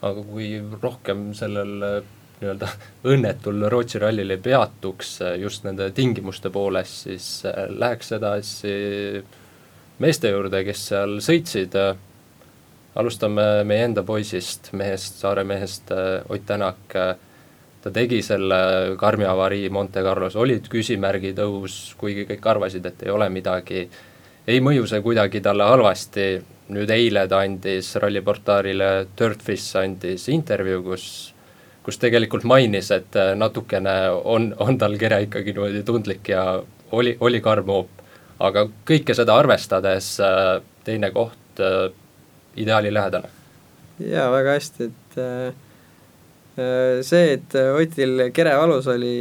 aga 0.05 0.25
kui 0.27 0.49
rohkem 0.83 1.29
sellel 1.39 1.87
äh, 1.87 1.99
nii-öelda 2.41 2.71
õnnetul 3.15 3.69
Rootsi 3.71 4.03
rallil 4.03 4.35
ei 4.35 4.43
peatuks 4.43 5.15
äh, 5.23 5.37
just 5.45 5.67
nende 5.69 5.91
tingimuste 5.95 6.51
poolest, 6.51 7.05
siis 7.07 7.29
läheks 7.79 8.11
edasi 8.19 8.75
meeste 10.03 10.35
juurde, 10.35 10.65
kes 10.67 10.89
seal 10.91 11.21
sõitsid. 11.23 11.79
alustame 12.99 13.45
meie 13.67 13.85
enda 13.87 14.03
poisist, 14.03 14.73
mehest, 14.73 15.21
Saare 15.23 15.45
mehest 15.45 15.91
Ott 16.29 16.47
Tänak 16.47 16.99
ta 17.85 17.93
tegi 17.93 18.23
selle 18.25 18.97
karmi 18.97 19.27
avarii 19.29 19.69
Monte 19.69 20.01
Carlos, 20.03 20.37
olid 20.41 20.71
küsimärgid 20.73 21.39
õhus, 21.45 21.93
kuigi 22.01 22.25
kõik 22.31 22.47
arvasid, 22.55 22.87
et 22.89 23.03
ei 23.05 23.13
ole 23.13 23.29
midagi, 23.33 23.83
ei 24.49 24.61
mõju 24.65 24.87
see 24.89 25.03
kuidagi 25.05 25.43
talle 25.45 25.67
halvasti, 25.69 26.29
nüüd 26.73 26.91
eile 26.95 27.27
ta 27.29 27.43
andis 27.45 27.91
ralliportaalile 28.01 28.91
Dirtfish 29.19 29.77
andis 29.83 30.29
intervjuu, 30.33 30.81
kus 30.89 31.07
kus 31.85 31.99
tegelikult 32.01 32.47
mainis, 32.49 32.89
et 32.97 33.17
natukene 33.37 33.93
on, 34.33 34.47
on 34.65 34.79
tal 34.81 34.95
kere 34.97 35.19
ikkagi 35.27 35.53
niimoodi 35.53 35.83
tundlik 35.85 36.31
ja 36.33 36.45
oli, 36.97 37.13
oli 37.21 37.43
karm 37.45 37.69
hoop. 37.69 37.91
aga 38.41 38.63
kõike 38.89 39.15
seda 39.15 39.37
arvestades 39.37 40.09
teine 40.85 41.11
koht 41.13 41.61
ideaali 42.57 42.95
lähedane. 42.95 43.29
jaa, 44.01 44.31
väga 44.33 44.57
hästi, 44.57 44.89
et 44.89 45.21
äh 45.21 45.53
Äh, 45.55 45.64
see, 46.55 47.35
et 47.35 47.55
Otil 47.75 48.29
kere 48.35 48.55
valus 48.55 48.87
oli, 48.93 49.17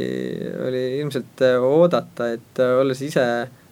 oli 0.68 0.84
ilmselt 1.00 1.42
äh, 1.42 1.58
oodata, 1.58 2.30
et 2.36 2.62
äh, 2.62 2.74
olles 2.78 3.00
ise 3.02 3.24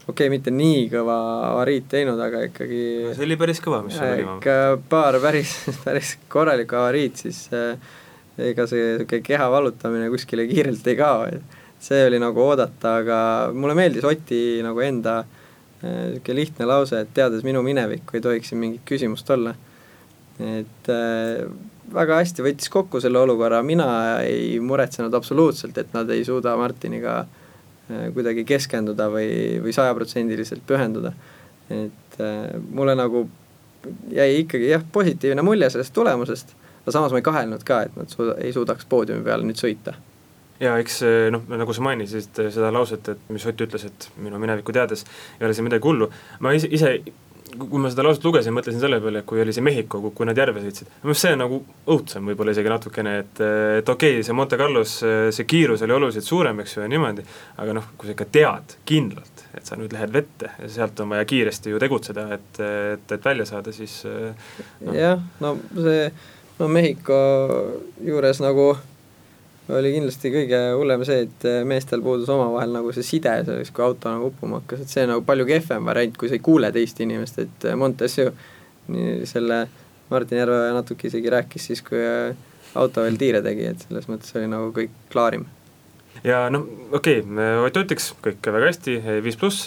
okei 0.03 0.27
okay,, 0.27 0.31
mitte 0.33 0.51
nii 0.51 0.89
kõva 0.91 1.17
avariid 1.53 1.87
teinud, 1.93 2.19
aga 2.21 2.43
ikkagi 2.49 2.83
no 3.07 3.15
see 3.15 3.27
oli 3.29 3.39
päris 3.39 3.63
kõva, 3.63 3.83
mis 3.87 3.99
sul 3.99 4.09
oli. 4.09 4.27
ikka 4.27 4.57
paar 4.91 5.19
päris, 5.23 5.55
päris 5.85 6.17
korralikku 6.33 6.81
avariid, 6.81 7.19
siis 7.23 7.45
äh, 7.55 7.77
ega 8.51 8.67
see 8.67 8.97
niisugune 8.97 9.23
keha 9.31 9.51
valutamine 9.53 10.11
kuskile 10.11 10.49
kiirelt 10.51 10.89
ei 10.91 10.99
kao, 10.99 11.27
et 11.31 11.61
see 11.83 12.03
oli 12.09 12.19
nagu 12.23 12.43
oodata, 12.43 12.97
aga 13.03 13.19
mulle 13.55 13.79
meeldis 13.79 14.07
Oti 14.09 14.43
nagu 14.67 14.83
enda 14.83 15.21
niisugune 15.23 16.35
äh, 16.35 16.39
lihtne 16.41 16.67
lause, 16.67 17.05
et 17.05 17.15
teades 17.15 17.47
minu 17.47 17.63
minevikku, 17.63 18.19
ei 18.19 18.25
tohiks 18.27 18.51
siin 18.51 18.63
mingit 18.63 18.83
küsimust 18.89 19.31
olla. 19.35 19.55
et 20.43 20.91
äh, 20.91 21.47
väga 21.95 22.19
hästi 22.21 22.45
võttis 22.45 22.71
kokku 22.73 23.01
selle 23.03 23.21
olukorra, 23.23 23.63
mina 23.67 23.87
ei 24.25 24.59
muretsenud 24.63 25.15
absoluutselt, 25.15 25.79
et 25.79 25.93
nad 25.97 26.11
ei 26.11 26.25
suuda 26.25 26.55
Martiniga 26.61 27.21
äh, 27.23 28.09
kuidagi 28.15 28.45
keskenduda 28.49 29.09
või, 29.13 29.29
või 29.65 29.75
sajaprotsendiliselt 29.77 30.65
pühenduda. 30.67 31.13
et 31.71 32.21
äh, 32.21 32.61
mulle 32.71 32.95
nagu 32.99 33.27
jäi 34.13 34.43
ikkagi 34.43 34.69
jah, 34.71 34.85
positiivne 34.93 35.43
mulje 35.43 35.71
sellest 35.71 35.95
tulemusest, 35.95 36.55
aga 36.83 36.95
samas 36.95 37.13
ma 37.13 37.21
ei 37.23 37.27
kahelnud 37.27 37.67
ka, 37.67 37.83
et 37.87 37.97
nad 37.97 38.11
suuda, 38.11 38.37
ei 38.39 38.53
suudaks 38.53 38.87
poodiumi 38.89 39.25
peal 39.25 39.47
nüüd 39.47 39.59
sõita. 39.61 39.97
Ja 40.63 40.77
eks 40.79 41.01
äh, 41.07 41.27
noh, 41.35 41.45
nagu 41.51 41.75
sa 41.75 41.83
mainisid 41.83 42.39
seda 42.39 42.71
lauset, 42.75 43.09
et 43.09 43.31
mis 43.33 43.47
Ott 43.47 43.67
ütles, 43.67 43.87
et 43.89 44.09
minu 44.23 44.39
minevikku 44.39 44.73
teades 44.73 45.07
ei 45.41 45.47
ole 45.47 45.55
siin 45.55 45.67
midagi 45.67 45.89
hullu, 45.89 46.11
ma 46.41 46.55
ise, 46.55 46.71
ise 46.71 46.99
kui 47.59 47.81
ma 47.81 47.91
seda 47.93 48.05
lauset 48.07 48.25
lugesin, 48.25 48.55
mõtlesin 48.57 48.81
selle 48.83 48.99
peale, 49.03 49.23
et 49.23 49.29
kui 49.29 49.41
oli 49.43 49.55
see 49.55 49.65
Mehhiko, 49.65 50.01
kui 50.17 50.29
nad 50.29 50.39
järve 50.39 50.63
sõitsid, 50.65 50.91
minu 51.03 51.13
arust 51.13 51.27
see 51.27 51.39
nagu 51.39 51.61
õudsem 51.93 52.29
võib-olla 52.31 52.55
isegi 52.55 52.73
natukene, 52.73 53.15
et, 53.23 53.43
et 53.81 53.93
okei 53.93 54.19
okay,, 54.19 54.27
see 54.27 54.37
Monte 54.37 54.59
Carlos, 54.61 54.95
see 55.37 55.49
kiirus 55.49 55.85
oli 55.87 55.97
oluliselt 55.97 56.27
suurem, 56.27 56.63
eks 56.65 56.77
ju, 56.77 56.85
ja 56.85 56.93
niimoodi, 56.93 57.25
aga 57.63 57.77
noh, 57.79 57.89
kui 57.99 58.09
sa 58.09 58.17
ikka 58.17 58.29
tead 58.39 58.77
kindlalt, 58.89 59.45
et 59.57 59.69
sa 59.69 59.79
nüüd 59.81 59.95
lähed 59.97 60.15
vette 60.15 60.53
ja 60.59 60.71
sealt 60.77 61.03
on 61.05 61.13
vaja 61.13 61.29
kiiresti 61.29 61.75
ju 61.75 61.83
tegutseda, 61.83 62.29
et, 62.39 62.63
et, 62.69 63.17
et 63.19 63.29
välja 63.31 63.49
saada, 63.49 63.75
siis 63.77 64.01
no.. 64.07 64.97
jah, 64.97 65.21
no 65.45 65.57
see, 65.77 66.09
no 66.61 66.71
Mehhiko 66.73 67.21
juures 68.07 68.43
nagu 68.45 68.73
oli 69.71 69.93
kindlasti 69.95 70.33
kõige 70.33 70.61
hullem 70.79 71.05
see, 71.07 71.27
et 71.29 71.47
eh, 71.47 71.61
meestel 71.69 72.03
puudus 72.03 72.31
omavahel 72.33 72.75
nagu 72.75 72.93
see 72.95 73.07
side 73.07 73.35
selleks, 73.47 73.71
kui 73.75 73.85
auto 73.87 74.11
nagu 74.11 74.31
uppuma 74.33 74.61
hakkas, 74.63 74.83
et 74.83 74.95
see 74.97 75.07
nagu 75.09 75.23
palju 75.27 75.47
kehvem 75.49 75.87
variant, 75.87 76.19
kui 76.19 76.31
sa 76.31 76.39
ei 76.39 76.45
kuule 76.45 76.73
teist 76.75 77.01
inimest, 77.05 77.39
et 77.45 77.69
eh, 77.71 77.79
Montes 77.79 78.19
ju 78.19 78.29
nii 78.93 79.23
selle 79.31 79.65
Martin 80.11 80.43
Järve 80.43 80.61
natuke 80.75 81.09
isegi 81.09 81.31
rääkis 81.33 81.71
siis, 81.71 81.83
kui 81.87 82.01
eh, 82.03 82.35
auto 82.75 83.07
veel 83.07 83.19
tiire 83.21 83.43
tegi, 83.45 83.69
et 83.71 83.87
selles 83.87 84.09
mõttes 84.11 84.35
oli 84.39 84.51
nagu 84.51 84.73
kõik 84.75 84.95
klaarim. 85.13 85.47
Ja 86.23 86.45
noh, 86.53 86.67
okei 86.95 87.23
okay,, 87.23 87.47
Ott 87.65 87.79
Utiks 87.81 88.11
kõik 88.23 88.47
väga 88.55 88.69
hästi, 88.69 88.99
viis 89.25 89.39
pluss, 89.41 89.65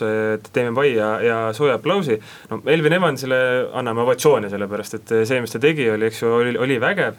teeme 0.54 0.76
pai 0.78 0.92
ja, 0.94 1.10
ja 1.24 1.40
sooja 1.58 1.80
aplausi, 1.80 2.20
no 2.52 2.62
Elvin 2.72 2.96
Evansile 3.00 3.40
anname 3.76 4.04
ovatsioone, 4.06 4.52
sellepärast 4.52 5.00
et 5.00 5.16
see, 5.28 5.42
mis 5.44 5.56
ta 5.56 5.60
tegi, 5.64 5.90
oli, 5.92 6.08
eks 6.12 6.22
ju, 6.22 6.32
oli, 6.44 6.56
oli 6.62 6.78
vägev 6.84 7.18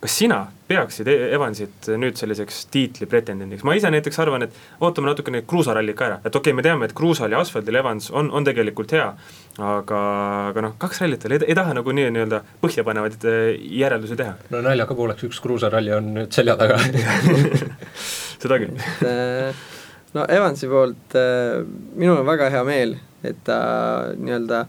kas 0.00 0.14
sina 0.20 0.38
peaksid 0.68 1.08
e-, 1.10 1.16
Evansit 1.34 1.88
nüüd 1.98 2.18
selliseks 2.18 2.60
tiitli 2.72 3.08
pretendendiks, 3.10 3.64
ma 3.66 3.74
ise 3.74 3.90
näiteks 3.90 4.20
arvan, 4.22 4.44
et 4.46 4.84
ootame 4.84 5.10
natukene 5.10 5.42
kruusarallit 5.48 5.96
ka 5.98 6.06
ära, 6.06 6.18
et 6.22 6.30
okei 6.30 6.52
okay,, 6.52 6.56
me 6.58 6.64
teame, 6.66 6.86
et 6.88 6.94
kruusal 6.96 7.34
ja 7.34 7.40
asfaldil 7.42 7.80
Evans 7.80 8.10
on, 8.14 8.30
on 8.34 8.46
tegelikult 8.46 8.94
hea, 8.94 9.08
aga, 9.58 10.02
aga 10.52 10.64
noh, 10.68 10.76
kaks 10.80 11.02
rallit 11.02 11.26
veel, 11.26 11.38
ei 11.42 11.58
taha 11.58 11.74
nagu 11.80 11.94
nii 11.98 12.12
nii-öelda 12.14 12.42
põhjapanevaid 12.62 13.26
äh, 13.30 13.40
järeldusi 13.80 14.20
teha. 14.20 14.36
no 14.54 14.62
naljaga 14.68 14.98
pooleks, 14.98 15.26
üks 15.28 15.42
kruusaralli 15.44 15.94
on 15.98 16.14
nüüd 16.20 16.36
selja 16.36 16.54
taga. 16.60 16.78
Seda 18.42 18.60
küll. 18.62 18.78
Äh, 19.02 19.50
no 20.14 20.28
Evansi 20.30 20.70
poolt 20.70 21.18
minul 21.98 22.20
on 22.20 22.28
väga 22.28 22.52
hea 22.54 22.62
meel, 22.68 22.94
et 23.26 23.42
ta 23.46 23.58
nii-öelda 24.14 24.66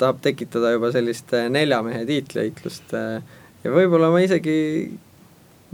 tahab 0.00 0.20
tekitada 0.24 0.72
juba 0.74 0.90
sellist 0.92 1.32
nelja 1.52 1.80
mehe 1.84 2.04
tiitlivõitlust 2.08 2.92
äh, 2.96 3.38
ja 3.64 3.72
võib-olla 3.74 4.10
ma 4.12 4.20
isegi 4.24 4.56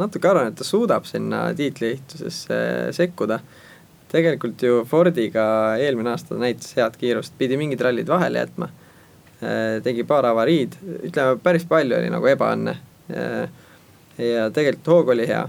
natuke 0.01 0.29
arvan, 0.29 0.51
et 0.51 0.59
ta 0.59 0.67
suudab 0.67 1.07
sinna 1.09 1.49
tiitliehitusesse 1.57 2.59
sekkuda. 2.97 3.41
tegelikult 4.07 4.63
ju 4.63 4.85
Fordiga 4.87 5.77
eelmine 5.83 6.13
aasta 6.13 6.37
näitas 6.39 6.77
head 6.79 6.95
kiirust, 7.01 7.35
pidi 7.39 7.57
mingid 7.59 7.81
rallid 7.83 8.09
vahele 8.09 8.39
jätma. 8.39 8.69
Äh, 9.43 9.83
tegi 9.85 10.05
paar 10.09 10.29
avariid, 10.29 10.77
ütleme 11.09 11.41
päris 11.43 11.67
palju 11.69 11.99
oli 11.99 12.11
nagu 12.13 12.29
ebaõnne. 12.31 12.77
Äh, 13.11 13.49
ja 14.23 14.47
tegelikult 14.51 14.93
hoog 14.93 15.15
oli 15.17 15.29
hea. 15.29 15.47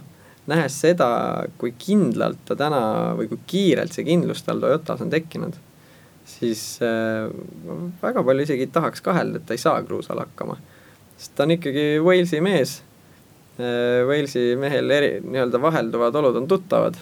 nähes 0.47 0.77
seda, 0.79 1.43
kui 1.59 1.73
kindlalt 1.75 2.39
ta 2.47 2.55
täna 2.55 2.77
või 3.17 3.27
kui 3.27 3.39
kiirelt 3.51 3.91
see 3.91 4.05
kindlus 4.07 4.45
tal 4.45 4.61
Toyotas 4.63 5.01
on 5.03 5.09
tekkinud, 5.11 5.57
siis 6.23 6.79
äh, 6.79 7.27
väga 8.01 8.23
palju 8.23 8.45
isegi 8.47 8.69
tahaks 8.71 9.03
kahelda, 9.03 9.41
et 9.41 9.45
ta 9.45 9.57
ei 9.57 9.59
saa 9.59 9.81
kruusal 9.83 10.23
hakkama 10.23 10.55
sest 11.17 11.35
ta 11.35 11.43
on 11.43 11.55
ikkagi 11.57 11.85
Walesi 12.03 12.41
mees. 12.41 12.81
Äh, 13.59 14.05
Walesi 14.07 14.55
mehel 14.59 14.91
eri, 14.91 15.11
nii-öelda 15.23 15.61
vahelduvad 15.61 16.15
olud 16.15 16.35
on 16.35 16.47
tuttavad. 16.47 16.99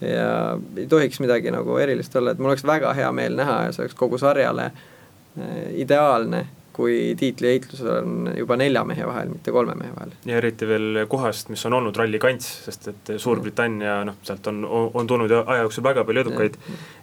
ja 0.00 0.58
ei 0.76 0.86
tohiks 0.88 1.20
midagi 1.20 1.50
nagu 1.52 1.76
erilist 1.76 2.14
olla, 2.16 2.32
et 2.32 2.38
mul 2.38 2.54
oleks 2.54 2.64
väga 2.64 2.94
hea 2.96 3.10
meel 3.12 3.34
näha 3.36 3.66
ja 3.66 3.72
see 3.76 3.82
oleks 3.84 3.94
kogu 3.98 4.18
sarjale 4.18 4.70
äh, 4.70 5.66
ideaalne, 5.76 6.46
kui 6.80 7.14
tiitliheitlus 7.18 7.82
on 7.84 8.30
juba 8.36 8.56
nelja 8.60 8.82
mehe 8.88 9.06
vahel, 9.06 9.30
mitte 9.34 9.52
kolme 9.52 9.74
mehe 9.78 9.92
vahel. 9.96 10.14
ja 10.28 10.38
eriti 10.40 10.68
veel 10.68 11.02
kohast, 11.10 11.50
mis 11.52 11.64
on 11.68 11.76
olnud 11.76 11.96
ralli 12.00 12.20
kants, 12.22 12.48
sest 12.66 12.88
et 12.92 13.12
Suurbritannia 13.20 14.00
noh, 14.08 14.16
sealt 14.26 14.48
on, 14.50 14.62
on 14.66 15.10
tulnud 15.10 15.32
aja 15.40 15.60
jooksul 15.64 15.84
väga 15.84 16.04
palju 16.08 16.24
edukaid, 16.24 16.56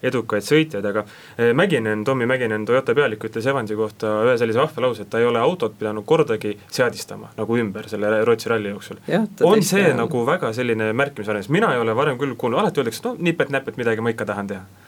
edukaid 0.09 0.47
sõitjaid, 0.47 0.87
aga 0.91 1.05
eh, 1.37 1.53
Mäkinen, 1.57 2.03
Tommy 2.07 2.29
Mäkinen, 2.29 2.65
Toyota 2.67 2.95
pealik 2.97 3.27
ütles 3.29 3.49
Evansi 3.49 3.77
kohta 3.77 4.13
ühe 4.25 4.37
sellise 4.41 4.61
vahva 4.63 4.87
lause, 4.87 5.05
et 5.05 5.13
ta 5.13 5.21
ei 5.21 5.29
ole 5.29 5.41
autot 5.43 5.77
pidanud 5.77 6.07
kordagi 6.07 6.55
seadistama 6.65 7.33
nagu 7.37 7.61
ümber 7.61 7.89
selle 7.91 8.11
Rootsi 8.25 8.51
ralli 8.51 8.73
jooksul. 8.73 9.01
on 9.43 9.63
see 9.63 9.85
jah. 9.85 9.95
nagu 9.97 10.25
väga 10.27 10.53
selline 10.57 10.91
märkimisväärne, 10.97 11.45
sest 11.45 11.53
mina 11.53 11.73
ei 11.75 11.83
ole 11.83 11.95
varem 11.95 12.17
küll 12.17 12.35
kuulnud, 12.35 12.59
alati 12.63 12.81
öeldakse, 12.81 13.05
no 13.05 13.15
nipet-näpet 13.29 13.77
midagi 13.77 14.01
ma 14.01 14.15
ikka 14.15 14.25
tahan 14.33 14.53
teha 14.53 14.85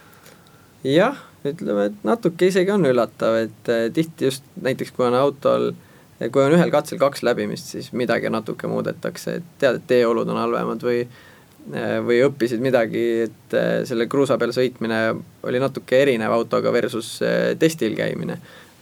jah, 0.84 1.18
ütleme, 1.46 1.90
et 1.90 2.04
natuke 2.08 2.50
isegi 2.50 2.72
on 2.74 2.88
üllatav, 2.88 3.38
et 3.46 3.72
eh, 3.72 3.88
tihti 3.94 4.30
just 4.30 4.46
näiteks 4.64 4.94
kui 4.96 5.08
on 5.08 5.18
autol, 5.18 5.72
kui 6.20 6.44
on 6.44 6.56
ühel 6.56 6.72
katsel 6.72 7.00
kaks 7.02 7.24
läbimist, 7.28 7.72
siis 7.74 7.92
midagi 7.96 8.32
natuke 8.32 8.68
muudetakse, 8.68 9.40
et 9.40 9.50
tead, 9.62 9.80
et 9.80 9.90
teeolud 9.90 10.30
on 10.30 10.40
halvemad 10.40 10.84
või 10.86 11.02
eh, 11.04 11.98
või 12.06 12.22
õppisid 12.28 12.64
midagi, 12.64 13.06
et 13.28 13.58
eh, 13.58 13.72
selle 13.90 14.08
kruusa 14.12 14.40
peal 14.40 14.56
sõitmine 14.56 15.02
oli 15.48 15.64
natuke 15.64 16.04
erinev 16.04 16.36
autoga 16.36 16.74
versus 16.76 17.18
testil 17.60 17.96
käimine. 17.98 18.40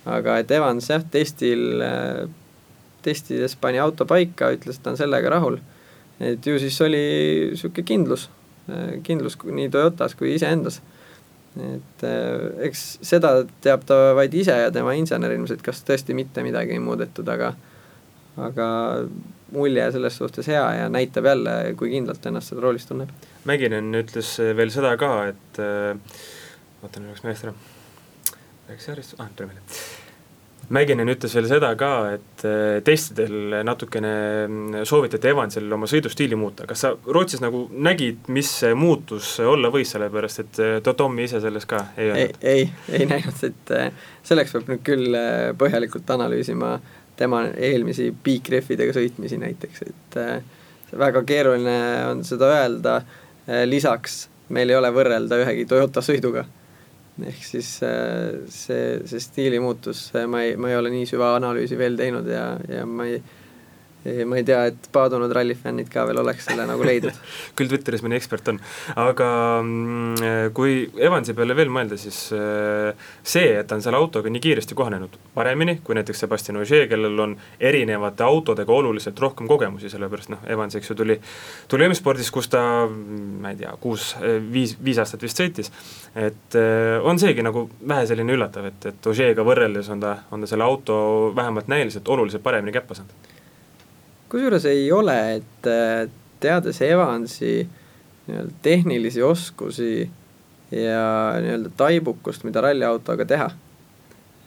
aga 0.08 0.38
et 0.40 0.52
Evans 0.52 0.86
jah, 0.90 1.02
testil, 1.12 1.82
testides 3.04 3.56
pani 3.60 3.80
auto 3.80 4.06
paika, 4.06 4.54
ütles, 4.56 4.78
et 4.78 4.84
ta 4.84 4.94
on 4.94 4.98
sellega 4.98 5.30
rahul. 5.30 5.60
et 6.20 6.46
ju 6.46 6.60
siis 6.60 6.82
oli 6.82 7.02
niisugune 7.52 7.86
kindlus, 7.86 8.30
kindlus 9.04 9.38
nii 9.44 9.70
Toyotas 9.70 10.16
kui 10.16 10.34
iseendas 10.34 10.82
et 11.64 12.06
äh, 12.08 12.66
eks 12.68 12.84
seda 13.06 13.34
teab 13.64 13.86
ta 13.88 14.14
vaid 14.18 14.34
ise 14.38 14.56
ja 14.66 14.72
tema 14.74 14.96
insener 14.98 15.34
ilmselt, 15.36 15.64
kas 15.66 15.84
tõesti 15.88 16.16
mitte 16.18 16.44
midagi 16.46 16.76
ei 16.78 16.84
muudetud, 16.84 17.28
aga 17.34 17.54
aga 18.38 18.68
mulje 19.56 19.86
selles 19.96 20.18
suhtes 20.20 20.50
hea 20.52 20.66
ja 20.82 20.90
näitab 20.94 21.26
jälle, 21.26 21.54
kui 21.80 21.94
kindlalt 21.96 22.26
ennast 22.30 22.52
seda 22.52 22.62
roolis 22.66 22.86
tunneb. 22.90 23.14
Mäkinen 23.50 23.90
ütles 24.04 24.36
veel 24.60 24.74
seda 24.74 24.94
ka, 25.00 25.14
et 25.32 25.62
äh, 25.64 26.20
vaatan 26.84 27.08
üheks 27.08 27.24
meelest 27.26 27.48
ära, 27.48 27.56
rääkis 28.68 28.92
järjest, 28.94 29.18
ah, 29.18 29.32
tule 29.36 29.54
meelde 29.54 30.07
Mäkinen 30.68 31.08
ütles 31.08 31.32
veel 31.32 31.46
seda 31.48 31.70
ka, 31.80 31.90
et 32.18 32.44
eh, 32.44 32.80
testidel 32.84 33.62
natukene 33.64 34.10
mm, 34.50 34.82
soovitati 34.88 35.30
Evansil 35.32 35.72
oma 35.72 35.88
sõidustiili 35.88 36.36
muuta, 36.36 36.66
kas 36.68 36.84
sa 36.84 36.92
Rootsis 36.92 37.40
nagu 37.40 37.62
nägid, 37.72 38.28
mis 38.36 38.50
see 38.64 38.74
muutus 38.76 39.30
olla 39.40 39.72
võis, 39.72 39.94
sellepärast 39.96 40.44
et 40.44 40.60
eh, 40.66 40.90
Tommy 40.90 41.24
ise 41.24 41.40
selles 41.44 41.64
ka 41.70 41.86
ei 41.96 42.12
öelnud? 42.12 42.42
ei, 42.42 42.66
ei, 42.68 43.00
ei 43.00 43.08
näinud, 43.08 43.40
et 43.48 43.74
eh, 43.78 44.12
selleks 44.28 44.58
peab 44.58 44.74
nüüd 44.74 44.84
küll 44.90 45.22
põhjalikult 45.62 46.12
analüüsima 46.18 46.74
tema 47.18 47.46
eelmisi 47.56 48.10
piikrehvidega 48.24 48.94
sõitmisi 49.00 49.40
näiteks, 49.40 49.88
et 49.88 50.20
väga 51.00 51.24
keeruline 51.26 51.80
on 52.12 52.28
seda 52.28 52.52
öelda, 52.60 53.00
lisaks 53.66 54.26
meil 54.54 54.70
ei 54.70 54.78
ole 54.78 54.92
võrrelda 54.94 55.40
ühegi 55.42 55.64
Toyota 55.70 56.04
sõiduga 56.04 56.44
ehk 57.26 57.44
siis 57.46 57.72
äh, 57.86 58.44
see, 58.52 59.00
see 59.10 59.22
stiilimuutus, 59.24 60.12
ma 60.30 60.44
ei, 60.46 60.56
ma 60.60 60.70
ei 60.72 60.78
ole 60.78 60.92
nii 60.94 61.08
süvaanalüüsi 61.10 61.80
veel 61.80 61.98
teinud 62.00 62.30
ja, 62.30 62.50
ja 62.70 62.86
ma 62.86 63.08
ei 63.10 63.22
ma 64.28 64.40
ei 64.40 64.46
tea, 64.48 64.64
et 64.72 64.90
paadunud 64.94 65.32
rallifännid 65.34 65.90
ka 65.94 66.06
veel 66.08 66.22
oleks 66.24 66.48
selle 66.50 66.68
nagu 66.70 66.86
leidnud. 66.88 67.18
Küll 67.58 67.72
Twitteris 67.72 68.04
mõni 68.06 68.18
ekspert 68.20 68.52
on, 68.54 68.62
aga 69.00 69.30
mm, 69.64 70.54
kui 70.58 70.80
Evansi 71.04 71.36
peale 71.38 71.56
veel 71.58 71.72
mõelda, 71.74 72.00
siis 72.00 72.28
äh, 72.36 73.10
see, 73.24 73.54
et 73.60 73.68
ta 73.68 73.78
on 73.78 73.84
selle 73.86 74.00
autoga 74.00 74.32
nii 74.32 74.44
kiiresti 74.44 74.78
kohanenud 74.78 75.18
paremini 75.36 75.78
kui 75.84 75.96
näiteks 75.98 76.24
Sebastian 76.24 76.58
Ogier, 76.62 76.88
kellel 76.90 77.20
on 77.20 77.36
erinevate 77.60 78.26
autodega 78.26 78.74
oluliselt 78.74 79.20
rohkem 79.20 79.48
kogemusi, 79.48 79.92
sellepärast 79.92 80.34
noh, 80.34 80.44
Evans, 80.50 80.76
eks 80.78 80.92
ju, 80.92 80.98
tuli, 81.00 81.18
tuli 81.72 81.88
M-spordis, 81.90 82.32
kus 82.34 82.50
ta 82.52 82.62
ma 82.88 83.54
ei 83.54 83.62
tea, 83.62 83.74
kuus, 83.82 84.10
viis, 84.52 84.76
viis 84.84 85.00
aastat 85.02 85.24
vist 85.26 85.40
sõitis, 85.42 85.72
et 86.16 86.60
äh, 86.60 86.98
on 87.04 87.20
seegi 87.22 87.46
nagu 87.46 87.68
vähe 87.88 88.08
selline 88.10 88.36
üllatav, 88.38 88.70
et, 88.72 88.92
et 88.92 89.10
Ogier'ga 89.12 89.46
võrreldes 89.48 89.92
on 89.94 90.04
ta, 90.04 90.18
on 90.32 90.44
ta 90.44 90.52
selle 90.52 90.68
auto 90.68 90.98
vähemalt 91.36 91.72
näiliselt 91.72 92.08
oluliselt 92.14 92.46
paremini 92.46 92.76
käppa 92.76 92.98
saanud 92.98 93.37
kusjuures 94.30 94.66
ei 94.66 94.92
ole, 94.92 95.18
et 95.40 95.68
äh, 95.72 96.10
teades 96.40 96.82
Evansi 96.82 97.68
nii-öelda 98.28 98.54
tehnilisi 98.62 99.24
oskusi 99.24 100.10
ja 100.72 101.06
nii-öelda 101.42 101.72
taibukust, 101.78 102.44
mida 102.44 102.62
ralliautoga 102.62 103.26
teha, 103.26 103.52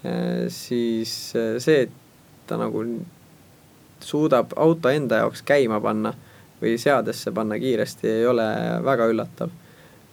äh, 0.04 0.44
siis 0.48 1.32
äh, 1.36 1.56
see, 1.62 1.86
et 1.86 1.96
ta 2.46 2.58
nagu 2.60 2.84
suudab 4.00 4.52
auto 4.56 4.92
enda 4.92 5.22
jaoks 5.24 5.42
käima 5.46 5.80
panna 5.80 6.12
või 6.60 6.76
seadesse 6.80 7.32
panna 7.32 7.56
kiiresti, 7.60 8.08
ei 8.20 8.26
ole 8.26 8.46
väga 8.84 9.08
üllatav. 9.08 9.50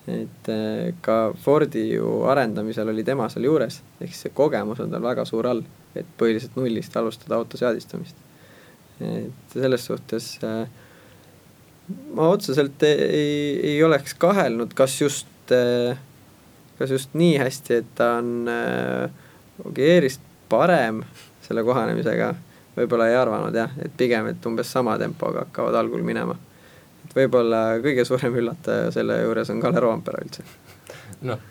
et 0.07 0.47
ka 1.03 1.33
Fordi 1.43 1.81
ju 1.89 2.21
arendamisel 2.31 2.87
oli 2.87 3.03
tema 3.03 3.27
seal 3.29 3.43
juures, 3.43 3.81
ehk 3.99 4.13
siis 4.13 4.21
see 4.27 4.31
kogemus 4.35 4.79
on 4.79 4.91
tal 4.91 5.03
väga 5.03 5.25
suur 5.27 5.47
all, 5.47 5.63
et 5.95 6.07
põhiliselt 6.19 6.55
nullist 6.55 6.95
alustada 6.95 7.35
auto 7.35 7.59
seadistamist 7.59 8.26
et 9.01 9.53
selles 9.53 9.85
suhtes 9.85 10.29
äh, 10.43 10.65
ma 12.13 12.29
otseselt 12.33 12.83
ei, 12.83 13.59
ei 13.73 13.83
oleks 13.83 14.15
kahelnud, 14.19 14.73
kas 14.77 14.99
just, 15.01 15.29
äh, 15.53 15.97
kas 16.79 16.91
just 16.91 17.15
nii 17.17 17.37
hästi, 17.41 17.81
et 17.81 17.93
ta 17.95 18.17
on 18.21 18.49
äh, 18.51 19.23
Ogierist 19.65 20.21
parem 20.49 21.01
selle 21.45 21.63
kohanemisega, 21.65 22.33
võib-olla 22.77 23.07
ei 23.09 23.17
arvanud 23.17 23.55
jah, 23.55 23.71
et 23.81 23.93
pigem, 23.97 24.29
et 24.29 24.45
umbes 24.45 24.69
sama 24.71 24.97
tempoga 25.01 25.47
hakkavad 25.47 25.75
algul 25.79 26.03
minema. 26.05 26.37
et 27.05 27.15
võib-olla 27.15 27.79
kõige 27.83 28.05
suurem 28.05 28.35
üllataja 28.41 28.91
selle 28.91 29.21
juures 29.23 29.49
on 29.49 29.61
Kalle 29.63 29.81
Roompere 29.81 30.25
üldse 30.25 30.45
noh, 31.25 31.41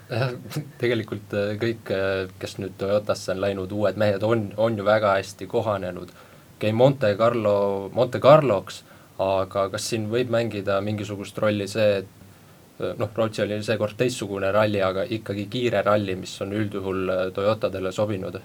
tegelikult 0.81 1.33
kõik, 1.59 1.91
kes 2.39 2.57
nüüd 2.61 2.77
Toyotasse 2.79 3.33
on 3.33 3.41
läinud, 3.43 3.71
uued 3.75 3.99
mehed 3.99 4.23
on, 4.23 4.51
on 4.57 4.77
ju 4.77 4.85
väga 4.87 5.17
hästi 5.17 5.47
kohanenud 5.51 6.13
okei 6.57 6.69
okay,, 6.69 6.77
Monte 6.77 7.15
Carlo, 7.15 7.89
Monte 7.93 8.19
Carloks, 8.19 8.81
aga 9.21 9.67
kas 9.69 9.89
siin 9.91 10.09
võib 10.09 10.31
mängida 10.33 10.79
mingisugust 10.81 11.37
rolli 11.37 11.67
see, 11.69 12.01
et 12.01 12.97
noh, 12.97 13.09
Rootsi 13.15 13.43
oli 13.43 13.61
seekord 13.65 13.97
teistsugune 13.97 14.49
ralli, 14.53 14.81
aga 14.81 15.05
ikkagi 15.05 15.47
kiire 15.53 15.83
ralli, 15.85 16.15
mis 16.17 16.33
on 16.41 16.53
üldjuhul 16.57 17.31
Toyotadele 17.33 17.93
sobinud? 17.93 18.41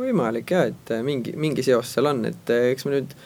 võimalik 0.00 0.52
jah, 0.52 0.68
et 0.70 0.92
mingi, 1.04 1.32
mingi 1.36 1.64
seos 1.66 1.90
seal 1.92 2.06
on, 2.12 2.22
et 2.28 2.52
eks 2.54 2.86
me 2.86 2.94
nüüd 2.94 3.16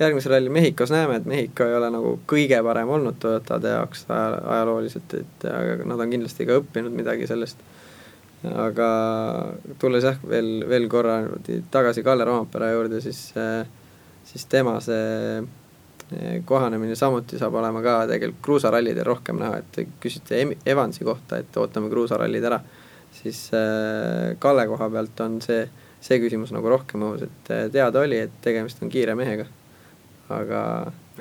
järgmisel 0.00 0.36
ralli 0.36 0.52
Mehhikos 0.52 0.92
näeme, 0.92 1.16
et 1.18 1.26
Mehhiko 1.28 1.66
ei 1.66 1.74
ole 1.76 1.90
nagu 1.92 2.14
kõige 2.28 2.60
parem 2.64 2.92
olnud 2.92 3.18
Toyotade 3.20 3.72
jaoks 3.72 4.04
ajalooliselt, 4.12 5.16
et 5.18 5.48
aga 5.48 5.80
nad 5.88 6.00
on 6.00 6.12
kindlasti 6.12 6.46
ka 6.48 6.60
õppinud 6.60 6.94
midagi 6.94 7.28
sellest 7.28 7.60
aga 8.50 8.88
tulles 9.78 10.04
jah, 10.04 10.18
veel, 10.26 10.64
veel 10.68 10.88
korra 10.90 11.20
tagasi 11.70 12.02
Kalle 12.02 12.26
Roompere 12.26 12.72
juurde, 12.72 13.00
siis, 13.04 13.20
siis 14.26 14.46
tema 14.50 14.78
see 14.82 15.38
eh, 15.38 16.40
kohanemine 16.46 16.96
samuti 16.98 17.38
saab 17.38 17.54
olema 17.60 17.82
ka 17.84 18.00
tegelikult 18.10 18.42
kruusarallidel 18.42 19.06
rohkem 19.06 19.38
näha, 19.42 19.60
et 19.62 19.94
küsite 20.02 20.42
Evansi 20.66 21.06
kohta, 21.06 21.38
et 21.38 21.60
ootame 21.60 21.90
kruusarallid 21.92 22.48
ära, 22.50 22.58
siis 23.20 23.44
eh, 23.54 24.34
Kalle 24.42 24.66
koha 24.70 24.90
pealt 24.90 25.24
on 25.24 25.38
see, 25.44 25.62
see 26.02 26.18
küsimus 26.22 26.54
nagu 26.54 26.74
rohkem 26.74 27.06
õhus, 27.06 27.28
et 27.28 27.54
eh, 27.54 27.64
teada 27.78 28.02
oli, 28.02 28.24
et 28.26 28.42
tegemist 28.42 28.82
on 28.82 28.90
kiire 28.90 29.14
mehega, 29.18 29.46
aga 30.34 30.66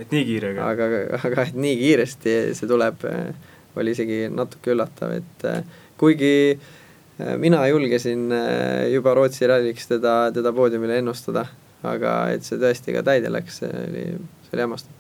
et 0.02 0.10
nii 0.10 0.26
kiirega? 0.26 0.74
aga, 0.74 0.92
aga 1.22 1.50
et 1.52 1.64
nii 1.70 1.78
kiiresti 1.86 2.38
see 2.58 2.68
tuleb, 2.68 3.06
oli 3.78 3.94
isegi 3.94 4.24
natuke 4.34 4.74
üllatav, 4.74 5.20
et 5.22 5.50
kuigi 6.02 6.34
Äh, 6.52 6.81
mina 7.42 7.66
julgesin 7.68 8.32
äh, 8.32 8.88
juba 8.94 9.14
Rootsi 9.18 9.48
ralliks 9.48 9.90
teda, 9.90 10.32
teda 10.34 10.54
poodiumile 10.56 11.00
ennustada, 11.02 11.46
aga 11.84 12.16
et 12.34 12.48
see 12.48 12.60
tõesti 12.62 12.96
ka 12.96 13.04
täide 13.06 13.32
läks, 13.34 13.62
see 13.62 13.70
oli, 13.72 14.08
see 14.48 14.58
oli 14.58 14.66
hämmastav. 14.66 14.98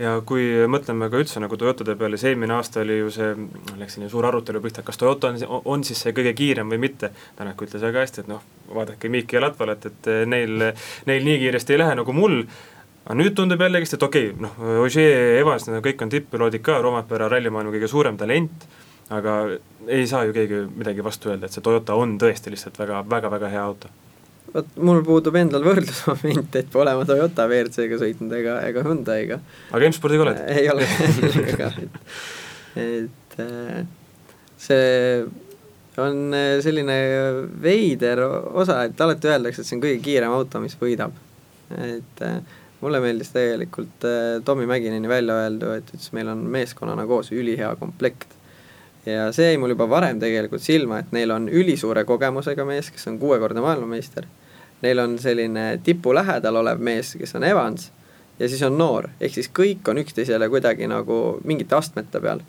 Ja 0.00 0.14
kui 0.24 0.46
mõtleme 0.70 1.10
ka 1.12 1.18
üldse 1.20 1.42
nagu 1.42 1.58
Toyotade 1.60 1.92
peale, 2.00 2.16
siis 2.16 2.30
eelmine 2.30 2.54
aasta 2.56 2.80
oli 2.80 2.96
ju 3.02 3.10
see, 3.12 3.34
läks 3.76 3.98
selline 3.98 4.08
suur 4.08 4.24
arutelu 4.30 4.62
pihta, 4.64 4.84
kas 4.86 4.96
Toyota 5.00 5.28
on, 5.28 5.40
on 5.68 5.84
siis 5.84 6.00
see 6.00 6.14
kõige 6.16 6.32
kiirem 6.38 6.72
või 6.72 6.80
mitte. 6.86 7.10
Tänak 7.36 7.60
ütles 7.60 7.84
väga 7.84 8.06
hästi, 8.06 8.24
et 8.24 8.30
noh, 8.30 8.40
vaadake 8.72 9.10
Miiki 9.12 9.36
ja 9.36 9.44
Latvalat, 9.44 9.90
et 9.90 10.10
neil, 10.30 10.70
neil 11.10 11.26
nii 11.28 11.40
kiiresti 11.42 11.76
ei 11.76 11.82
lähe 11.82 11.98
nagu 12.00 12.14
mul, 12.16 12.38
aga 13.04 13.18
nüüd 13.20 13.36
tundub 13.36 13.60
jällegist, 13.60 13.98
et 13.98 14.06
okei 14.08 14.30
okay,, 14.30 14.46
noh, 14.46 14.56
Ogier, 14.86 15.36
Evans, 15.42 15.68
need 15.68 15.84
kõik 15.84 16.06
on 16.06 16.14
tipppiloodid 16.16 16.64
ka, 16.64 16.80
Roomepere 16.80 17.28
rallimaailma 17.28 17.76
kõige 17.76 17.92
suurem 17.92 18.16
talent 18.20 18.70
aga 19.10 19.34
ei 19.90 20.06
saa 20.06 20.24
ju 20.28 20.34
keegi 20.34 20.62
midagi 20.70 21.04
vastu 21.04 21.32
öelda, 21.32 21.48
et 21.48 21.56
see 21.56 21.64
Toyota 21.64 21.96
on 21.98 22.14
tõesti 22.20 22.52
lihtsalt 22.52 22.78
väga, 22.78 23.02
väga, 23.10 23.32
väga 23.32 23.50
hea 23.54 23.64
auto. 23.64 23.90
vot 24.54 24.70
mul 24.86 25.02
puudub 25.06 25.36
endal 25.38 25.64
võrdlusmoment, 25.66 26.56
et 26.58 26.70
pole 26.70 26.94
ma 26.98 27.06
Toyota 27.08 27.46
WRC-ga 27.50 27.98
sõitnud 28.02 28.36
ega, 28.38 28.60
ega 28.68 28.84
Hyundai'ga. 28.86 29.40
aga 29.70 29.90
M-spordiga 29.90 30.26
oled? 30.26 30.42
ei 30.54 30.70
ole 30.70 30.86
ka, 31.58 31.72
et, 31.90 32.00
et 32.86 33.38
äh, 33.42 33.82
see 34.60 34.88
on 36.00 36.32
selline 36.62 36.96
veider 37.60 38.22
osa, 38.22 38.84
et 38.86 39.00
alati 39.02 39.28
öeldakse, 39.28 39.62
et 39.62 39.68
see 39.68 39.76
on 39.76 39.82
kõige 39.82 40.00
kiirem 40.06 40.32
auto, 40.32 40.62
mis 40.62 40.78
võidab. 40.78 41.16
et 41.74 42.22
mulle 42.80 43.00
meeldis 43.02 43.34
tegelikult 43.34 44.06
Tommy 44.46 44.70
Mäkineni 44.70 45.10
välja 45.10 45.34
öeldu, 45.42 45.74
et 45.76 45.90
ütles, 45.90 46.12
meil 46.16 46.30
on 46.30 46.46
meeskonnana 46.54 47.04
koos 47.10 47.34
ülihea 47.34 47.74
komplekt 47.80 48.38
ja 49.06 49.30
see 49.32 49.50
jäi 49.50 49.58
mul 49.58 49.74
juba 49.74 49.88
varem 49.90 50.20
tegelikult 50.20 50.62
silma, 50.62 51.00
et 51.00 51.12
neil 51.12 51.30
on 51.30 51.48
ülisuure 51.48 52.04
kogemusega 52.04 52.64
mees, 52.68 52.90
kes 52.90 53.08
on 53.08 53.18
kuuekordne 53.18 53.60
maailmameister. 53.64 54.26
Neil 54.82 54.98
on 54.98 55.18
selline 55.18 55.80
tipu 55.84 56.14
lähedal 56.14 56.56
olev 56.56 56.80
mees, 56.80 57.14
kes 57.20 57.34
on 57.36 57.44
Evans 57.44 57.90
ja 58.40 58.48
siis 58.48 58.62
on 58.62 58.78
noor, 58.78 59.10
ehk 59.20 59.34
siis 59.34 59.50
kõik 59.56 59.88
on 59.92 60.00
üksteisele 60.00 60.48
kuidagi 60.48 60.88
nagu 60.88 61.40
mingite 61.44 61.76
astmete 61.76 62.20
peal. 62.20 62.40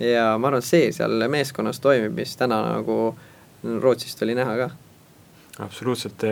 ja 0.00 0.34
ma 0.38 0.48
arvan, 0.48 0.58
et 0.58 0.68
see 0.68 0.92
seal 0.92 1.28
meeskonnas 1.28 1.80
toimib, 1.80 2.12
mis 2.16 2.36
täna 2.36 2.60
nagu 2.74 3.14
Rootsist 3.64 4.22
oli 4.22 4.34
näha 4.36 4.56
ka 4.56 4.70
absoluutselt, 5.62 6.24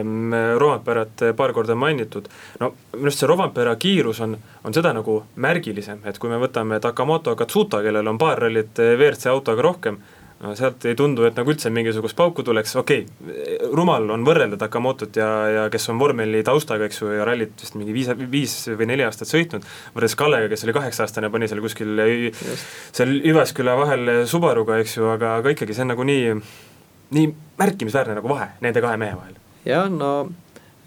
Romperat 0.58 1.22
paar 1.36 1.52
korda 1.54 1.76
mainitud, 1.78 2.26
no 2.60 2.72
minu 2.94 3.06
arust 3.06 3.22
see 3.22 3.28
Rompera 3.30 3.76
kiirus 3.78 4.22
on, 4.24 4.34
on 4.64 4.74
seda 4.74 4.90
nagu 4.96 5.20
märgilisem, 5.42 6.02
et 6.08 6.18
kui 6.18 6.32
me 6.32 6.40
võtame 6.42 6.80
Takamoto 6.82 7.36
Katsuta, 7.38 7.82
kellel 7.84 8.10
on 8.10 8.18
paar 8.18 8.42
rallit 8.42 8.82
WRC 8.82 9.30
autoga 9.30 9.62
rohkem, 9.62 10.00
no 10.42 10.56
sealt 10.58 10.82
ei 10.90 10.96
tundu, 10.98 11.22
et 11.28 11.38
nagu 11.38 11.52
üldse 11.54 11.70
mingisugust 11.70 12.18
pauku 12.18 12.42
tuleks, 12.46 12.74
okei 12.80 13.04
okay,, 13.06 13.60
rumal 13.70 14.10
on 14.10 14.26
võrrelda 14.26 14.58
Takamotot 14.58 15.16
ja, 15.20 15.28
ja 15.54 15.68
kes 15.70 15.86
on 15.94 16.02
vormeli 16.02 16.42
taustaga, 16.46 16.88
eks 16.90 16.98
ju, 17.04 17.12
ja 17.14 17.26
rallit 17.28 17.54
vist 17.62 17.78
mingi 17.78 17.94
viis, 17.94 18.10
viis 18.32 18.56
või 18.74 18.90
neli 18.90 19.06
aastat 19.06 19.30
sõitnud, 19.30 19.66
võrreldes 19.94 20.18
Kallega, 20.18 20.50
kes 20.50 20.66
oli 20.66 20.74
kaheksa-aastane, 20.80 21.30
pani 21.30 21.50
seal 21.50 21.62
kuskil 21.62 21.94
Just. 22.02 22.66
seal 22.90 23.14
Jyväsküla 23.22 23.78
vahel 23.78 24.12
Subaruga, 24.26 24.82
eks 24.82 24.98
ju, 24.98 25.06
aga, 25.14 25.36
aga 25.38 25.54
ikkagi 25.54 25.78
see 25.78 25.86
on 25.86 25.94
nagu 25.94 26.10
nii 27.12 27.34
märkimisväärne 27.58 28.16
nagu 28.18 28.28
vahe 28.28 28.48
nende 28.64 28.80
kahe 28.84 28.96
mehe 29.00 29.16
vahel. 29.16 29.36
jah, 29.68 29.90
no 29.90 30.12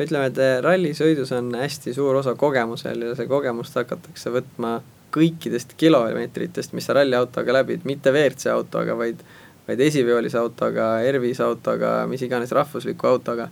ütleme, 0.01 0.27
et 0.31 0.41
eh, 0.41 0.57
rallisõidus 0.63 1.31
on 1.37 1.53
hästi 1.55 1.93
suur 1.95 2.19
osa 2.19 2.35
kogemusel 2.39 3.07
ja 3.07 3.15
see 3.15 3.29
kogemust 3.31 3.77
hakatakse 3.79 4.33
võtma 4.33 4.77
kõikidest 5.15 5.77
kilomeetritest, 5.79 6.73
mis 6.75 6.87
sa 6.87 6.97
ralliautoga 6.97 7.61
läbid, 7.61 7.85
mitte 7.87 8.11
WRC 8.11 8.51
autoga, 8.51 8.97
vaid 8.99 9.23
vaid 9.65 9.79
esiveolise 9.81 10.37
autoga, 10.37 10.99
Ervis 11.01 11.39
autoga, 11.41 12.03
mis 12.05 12.21
iganes 12.21 12.51
rahvusliku 12.53 13.07
autoga. 13.09 13.47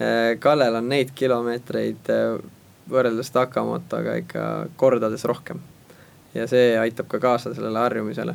Eh, 0.00 0.38
Kallel 0.40 0.78
on 0.78 0.88
neid 0.88 1.10
kilomeetreid 1.18 2.08
eh, 2.14 2.38
võrreldes 2.90 3.32
Takamotoga 3.34 4.16
ikka 4.22 4.44
kordades 4.80 5.24
rohkem. 5.28 5.60
ja 6.34 6.48
see 6.50 6.72
aitab 6.78 7.06
ka 7.06 7.20
kaasa 7.22 7.52
sellele 7.54 7.78
harjumisele. 7.78 8.34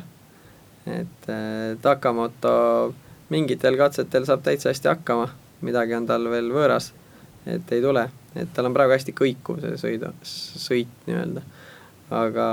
et 0.88 1.26
Takamoto 1.82 2.94
mingitel 3.30 3.78
katsetel 3.78 4.26
saab 4.28 4.42
täitsa 4.46 4.70
hästi 4.72 4.90
hakkama, 4.90 5.28
midagi 5.66 5.94
on 5.96 6.06
tal 6.08 6.26
veel 6.32 6.50
võõras, 6.52 6.90
et 7.46 7.72
ei 7.74 7.82
tule, 7.82 8.06
et 8.34 8.50
tal 8.54 8.68
on 8.68 8.76
praegu 8.76 8.94
hästi 8.96 9.14
kõikuv 9.16 9.60
see 9.62 9.80
sõida, 9.80 10.12
sõit 10.22 10.90
nii-öelda, 11.06 11.44
aga 12.20 12.46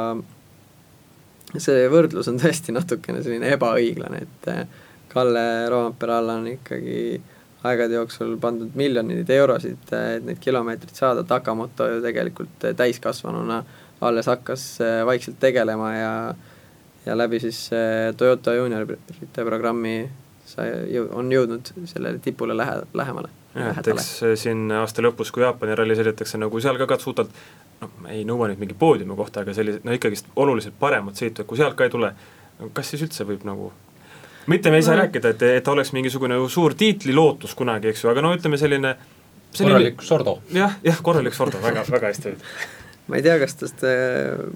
see 1.58 1.88
võrdlus 1.92 2.30
on 2.32 2.38
tõesti 2.42 2.76
natukene 2.76 3.24
selline 3.26 3.56
ebaõiglane, 3.56 4.26
et 4.28 4.52
eh, 4.54 4.86
Kalle 5.08 5.42
Roompere 5.72 6.18
alla 6.18 6.36
on 6.38 6.50
ikkagi 6.52 6.98
aegade 7.68 7.96
jooksul 7.96 8.36
pandud 8.42 8.76
miljoneid 8.78 9.30
eurosid, 9.34 9.80
et 9.96 10.26
neid 10.28 10.40
kilomeetreid 10.44 10.94
saada, 11.00 11.24
Takamoto 11.26 11.88
ju 11.90 12.02
tegelikult 12.04 12.68
täiskasvanuna 12.78 13.64
alles 14.06 14.30
hakkas 14.30 14.70
eh, 14.84 15.02
vaikselt 15.08 15.40
tegelema 15.42 15.96
ja 15.96 16.14
ja 17.08 17.16
läbi 17.18 17.40
siis 17.40 17.70
eh, 17.72 18.14
Toyota 18.18 18.54
juuniorite 18.54 19.46
programmi 19.46 20.10
sai, 20.48 20.70
on 21.12 21.32
jõudnud 21.32 21.72
sellele 21.86 22.22
tipule 22.24 22.56
lähe, 22.58 22.82
lähemale. 22.98 23.32
jah, 23.56 23.80
et 23.82 23.90
eks 23.94 24.12
siin 24.40 24.72
aasta 24.80 25.04
lõpus, 25.04 25.32
kui 25.34 25.44
Jaapani 25.44 25.76
ralli 25.76 25.98
sõidetakse 26.00 26.40
nagu 26.40 26.62
seal 26.64 26.80
ka 26.80 26.88
Katsutalt, 26.94 27.34
noh, 27.82 27.98
ei 28.14 28.24
nõua 28.28 28.50
nüüd 28.52 28.64
mingi 28.64 28.78
poodiumi 28.78 29.18
kohta, 29.20 29.44
aga 29.44 29.56
sellise, 29.58 29.84
no 29.84 29.96
ikkagist 29.96 30.32
oluliselt 30.36 30.78
paremat 30.80 31.20
sõitu, 31.20 31.44
et 31.44 31.50
kui 31.50 31.60
sealt 31.60 31.78
ka 31.78 31.88
ei 31.88 31.94
tule, 31.94 32.14
kas 32.78 32.94
siis 32.94 33.04
üldse 33.08 33.28
võib 33.28 33.46
nagu 33.48 33.74
mitte 34.48 34.72
me 34.72 34.80
ei 34.80 34.88
saa 34.88 34.96
no. 34.96 35.04
rääkida, 35.04 35.36
et, 35.36 35.46
et 35.60 35.68
oleks 35.68 35.92
mingisugune 35.96 36.40
suur 36.50 36.76
tiitlilootus 36.80 37.56
kunagi, 37.60 37.92
eks 37.92 38.06
ju, 38.06 38.12
aga 38.14 38.24
no 38.24 38.32
ütleme 38.38 38.60
selline, 38.60 38.96
selline 39.52 39.76
korralik 39.76 40.04
sordo. 40.08 40.40
jah, 40.56 40.80
jah, 40.88 41.02
korralik 41.04 41.36
sordo, 41.36 41.60
väga, 41.64 41.84
väga 41.92 42.14
hästi 42.14 42.32
öeldud 42.32 42.52
ma 43.08 43.20
ei 43.20 43.24
tea, 43.26 43.38
kas 43.42 43.56
tast, 43.60 43.84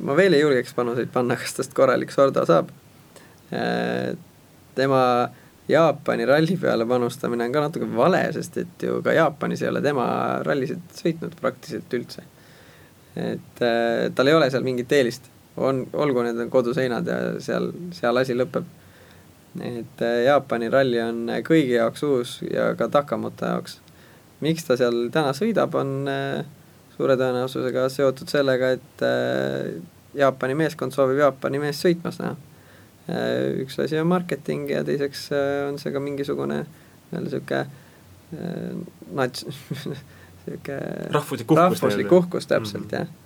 ma 0.04 0.16
veel 0.18 0.36
ei 0.36 0.44
julgeks 0.44 0.76
panuseid 0.76 1.12
panna, 1.14 1.38
kas 1.40 1.56
tast 1.60 1.76
korralik 1.76 2.12
sordo 2.12 2.44
saab. 2.48 2.72
tema 4.76 5.04
Jaapani 5.72 6.26
ralli 6.26 6.58
peale 6.60 6.86
panustamine 6.86 7.46
on 7.46 7.54
ka 7.54 7.64
natuke 7.66 7.88
vale, 7.96 8.22
sest 8.36 8.58
et 8.62 8.86
ju 8.86 9.00
ka 9.06 9.14
Jaapanis 9.16 9.64
ei 9.64 9.70
ole 9.72 9.82
tema 9.84 10.06
rallisid 10.46 10.84
sõitnud 10.98 11.38
praktiliselt 11.40 11.96
üldse. 11.98 12.26
et 13.16 13.64
äh, 13.68 14.10
tal 14.16 14.28
ei 14.28 14.36
ole 14.38 14.50
seal 14.52 14.64
mingit 14.64 14.92
eelist, 14.96 15.28
on, 15.58 15.84
olgu 15.94 16.24
need 16.24 16.46
koduseinad 16.50 17.08
ja 17.08 17.18
seal, 17.44 17.72
seal 17.96 18.22
asi 18.22 18.36
lõpeb. 18.38 18.68
et 19.60 20.06
äh, 20.08 20.18
Jaapani 20.28 20.70
ralli 20.72 21.02
on 21.04 21.26
kõigi 21.48 21.76
jaoks 21.78 22.04
uus 22.08 22.38
ja 22.48 22.72
ka 22.76 22.88
Takamoto 22.88 23.46
jaoks. 23.46 23.80
miks 24.42 24.68
ta 24.68 24.78
seal 24.80 25.10
täna 25.12 25.34
sõidab, 25.38 25.76
on 25.76 25.98
äh, 26.12 26.46
suure 26.98 27.18
tõenäosusega 27.20 27.90
seotud 27.90 28.32
sellega, 28.32 28.76
et 28.78 29.04
äh, 29.08 29.76
Jaapani 30.16 30.56
meeskond 30.56 30.96
soovib 30.96 31.24
Jaapani 31.24 31.60
meest 31.60 31.88
sõitmas 31.88 32.20
näha 32.20 32.36
Äh, 32.36 32.51
üks 33.64 33.80
asi 33.80 34.00
on 34.00 34.10
marketing 34.12 34.70
ja 34.72 34.84
teiseks 34.88 35.30
äh, 35.36 35.70
on 35.70 35.80
see 35.82 35.94
ka 35.94 36.04
mingisugune 36.04 36.64
nii-öelda 36.64 37.34
sihuke 37.34 37.64
äh, 37.64 38.76
nats-, 39.18 39.48
sihuke 40.44 40.78
rahvuslik 41.12 41.52
uhkus, 41.52 41.82
rahvuslik 41.82 42.12
uhkus 42.20 42.48
täpselt 42.52 42.86
mm, 42.86 42.90
-hmm. 42.90 43.00
jah 43.00 43.21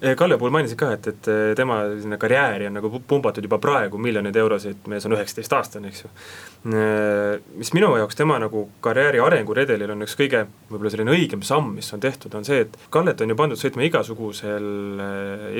Kalle 0.00 0.38
puhul 0.40 0.52
mainisid 0.54 0.78
ka, 0.80 0.94
et, 0.96 1.06
et 1.10 1.26
eh, 1.28 1.50
tema 1.56 1.82
selline 1.90 2.16
karjääri 2.20 2.70
on 2.70 2.78
nagu 2.78 3.00
pumbatud 3.08 3.44
juba 3.44 3.58
praegu 3.60 3.98
miljoneid 4.00 4.36
eurosid, 4.40 4.78
mees 4.88 5.04
on 5.04 5.12
üheksateistaastane, 5.12 5.90
eks 5.90 6.04
ju. 6.06 6.10
Eh, 6.72 7.34
mis 7.60 7.72
minu 7.76 7.90
jaoks 8.00 8.16
tema 8.16 8.38
nagu 8.40 8.62
karjääri 8.80 9.20
arenguredelil 9.20 9.92
on 9.92 10.06
üks 10.06 10.14
kõige 10.16 10.46
võib-olla 10.70 10.92
selline 10.94 11.12
õigem 11.12 11.42
samm, 11.44 11.74
mis 11.76 11.92
on 11.92 12.00
tehtud, 12.00 12.32
on 12.38 12.48
see, 12.48 12.62
et 12.64 12.78
Kallet 12.94 13.20
on 13.20 13.34
ju 13.34 13.36
pandud 13.36 13.60
sõitma 13.60 13.84
igasugusel, 13.84 14.70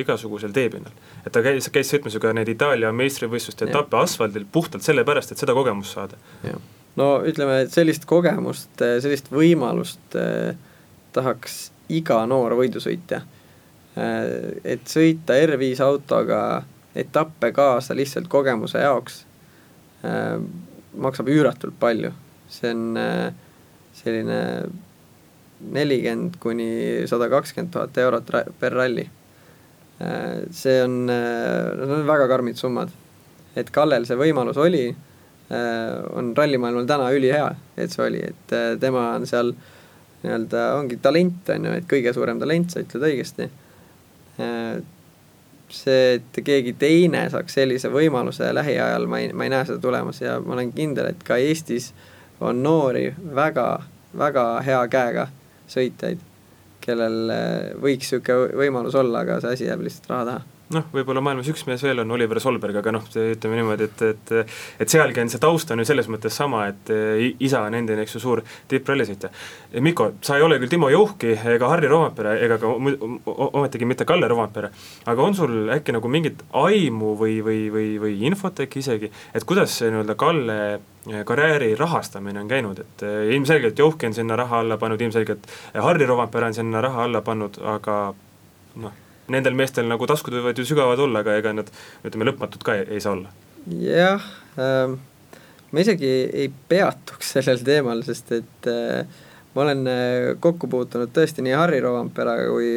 igasugusel 0.00 0.54
teepinnal. 0.56 0.94
et 1.20 1.32
ta 1.34 1.42
käis, 1.44 1.68
käis 1.74 1.92
sõitmas 1.92 2.16
ju 2.16 2.22
ka 2.24 2.32
neid 2.36 2.48
Itaalia 2.48 2.92
meistrivõistluste 2.96 3.68
etappe 3.68 3.98
asfaldil 4.00 4.46
puhtalt 4.52 4.86
sellepärast, 4.86 5.34
et 5.34 5.42
seda 5.42 5.56
kogemust 5.58 5.98
saada. 5.98 6.16
no 6.96 7.10
ütleme, 7.28 7.60
et 7.66 7.76
sellist 7.76 8.08
kogemust, 8.08 8.72
sellist 8.80 9.28
võimalust 9.34 10.16
eh, 10.16 10.56
tahaks 11.12 11.60
iga 11.92 12.22
noor 12.30 12.56
võidusõitja 12.56 13.20
et 13.96 14.86
sõita 14.86 15.34
R5 15.34 15.80
autoga 15.82 16.40
etappe 16.94 17.50
kaasa 17.54 17.94
lihtsalt 17.98 18.28
kogemuse 18.30 18.82
jaoks 18.82 19.24
äh, 20.06 20.38
maksab 20.94 21.30
üüratult 21.30 21.74
palju, 21.80 22.12
see 22.50 22.70
on 22.70 22.98
äh, 22.98 23.32
selline 23.94 24.38
nelikümmend 25.60 26.38
kuni 26.40 26.70
sada 27.10 27.28
kakskümmend 27.30 27.72
tuhat 27.74 27.98
eurot 28.00 28.30
per 28.58 28.72
ralli. 28.72 29.10
see 30.56 30.78
on, 30.80 30.94
need 31.04 31.90
on 31.92 32.06
väga 32.08 32.28
karmid 32.30 32.56
summad. 32.56 32.88
et 33.54 33.68
Kallel 33.70 34.06
see 34.08 34.16
võimalus 34.16 34.56
oli, 34.56 34.86
on 36.16 36.30
rallimaailmal 36.36 36.86
täna 36.88 37.10
ülihea, 37.12 37.50
et 37.76 37.92
see 37.92 38.06
oli, 38.06 38.22
et 38.24 38.54
tema 38.80 39.10
on 39.18 39.26
seal 39.28 39.52
nii-öelda 40.22 40.62
ongi 40.78 40.96
talent, 41.04 41.52
on 41.52 41.68
ju, 41.68 41.74
et 41.76 41.90
kõige 41.90 42.14
suurem 42.16 42.40
talent, 42.40 42.72
sa 42.72 42.80
ütled 42.80 43.04
õigesti 43.10 43.50
see, 45.70 46.14
et 46.14 46.40
keegi 46.44 46.74
teine 46.78 47.26
saaks 47.30 47.58
sellise 47.60 47.90
võimaluse 47.92 48.50
lähiajal, 48.54 49.06
ma 49.10 49.20
ei, 49.22 49.32
ma 49.32 49.46
ei 49.46 49.52
näe 49.54 49.66
seda 49.68 49.78
tulemas 49.82 50.20
ja 50.22 50.38
ma 50.44 50.56
olen 50.56 50.72
kindel, 50.76 51.12
et 51.12 51.22
ka 51.26 51.38
Eestis 51.40 51.92
on 52.40 52.62
noori 52.62 53.10
väga, 53.34 53.68
väga 54.18 54.46
hea 54.66 54.80
käega 54.92 55.28
sõitjaid, 55.70 56.22
kellel 56.80 57.20
võiks 57.82 58.10
niisugune 58.10 58.56
võimalus 58.58 58.96
olla, 58.98 59.22
aga 59.26 59.42
see 59.44 59.58
asi 59.58 59.68
jääb 59.68 59.84
lihtsalt 59.86 60.10
raha 60.10 60.24
taha 60.32 60.59
noh, 60.74 60.86
võib-olla 60.94 61.22
maailmas 61.24 61.48
üks 61.50 61.64
mees 61.66 61.82
veel 61.82 62.02
on 62.02 62.14
Oliver 62.14 62.40
Solberg, 62.42 62.76
aga 62.80 62.92
noh, 62.94 63.06
ütleme 63.10 63.58
niimoodi, 63.58 63.88
et, 63.90 64.02
et 64.06 64.32
et 64.84 64.92
sealgi 64.92 65.22
on 65.22 65.30
see 65.32 65.42
taust 65.42 65.70
on 65.74 65.82
ju 65.82 65.86
selles 65.88 66.08
mõttes 66.12 66.36
sama, 66.36 66.66
et 66.70 66.92
isa 67.42 67.64
on 67.66 67.74
endine, 67.74 68.04
eks 68.04 68.16
ju, 68.16 68.22
suur 68.22 68.42
tipprallisõitja. 68.70 69.32
Mikko, 69.82 70.10
sa 70.26 70.38
ei 70.38 70.46
ole 70.46 70.60
küll 70.62 70.70
Timo 70.70 70.90
Juhki 70.92 71.34
ega 71.54 71.72
Harri 71.72 71.90
Rompere 71.90 72.36
ega 72.44 72.60
ka 72.62 72.70
ometigi 72.70 73.88
mitte 73.88 74.06
Kalle 74.08 74.30
Rompere, 74.30 74.70
aga 75.10 75.26
on 75.26 75.36
sul 75.38 75.74
äkki 75.74 75.96
nagu 75.96 76.12
mingit 76.12 76.44
aimu 76.62 77.16
või, 77.18 77.40
või, 77.46 77.66
või, 77.74 77.90
või 78.02 78.16
infot 78.30 78.62
äkki 78.66 78.84
isegi, 78.84 79.10
et 79.34 79.46
kuidas 79.48 79.74
see 79.80 79.90
nii-öelda 79.90 80.18
Kalle 80.20 80.62
karjääri 81.26 81.74
rahastamine 81.80 82.42
on 82.42 82.48
käinud, 82.48 82.82
et 82.84 83.06
ilmselgelt 83.34 83.78
Juhki 83.78 84.10
on 84.10 84.14
sinna 84.14 84.36
raha 84.38 84.62
alla 84.62 84.78
pannud, 84.78 85.00
ilmselgelt 85.00 85.46
Harri 85.74 86.06
Rompere 86.06 86.50
on 86.52 86.58
sinna 86.60 86.82
raha 86.84 87.06
alla 87.08 87.24
pannud, 87.26 87.62
aga 87.74 88.02
noh 88.80 89.06
nendel 89.30 89.56
meestel 89.58 89.88
nagu 89.90 90.08
taskud 90.10 90.34
võivad 90.38 90.58
ju 90.58 90.66
sügavad 90.68 91.00
olla, 91.02 91.22
aga 91.24 91.36
ega 91.40 91.54
nad 91.56 91.70
ütleme, 92.04 92.28
lõpmatud 92.30 92.64
ka 92.66 92.76
ei, 92.78 92.86
ei 92.96 93.04
saa 93.04 93.16
olla. 93.16 93.32
jah 93.70 94.26
ähm,, 94.58 94.98
ma 95.70 95.82
isegi 95.84 96.10
ei 96.10 96.50
peatuks 96.68 97.34
sellel 97.36 97.62
teemal, 97.66 98.02
sest 98.06 98.32
et 98.40 98.70
äh, 98.70 99.18
ma 99.54 99.64
olen 99.64 99.86
äh, 99.90 100.30
kokku 100.42 100.70
puutunud 100.70 101.12
tõesti 101.14 101.44
nii 101.46 101.56
Harri 101.58 101.80
Roomperaga 101.84 102.48
kui 102.50 102.72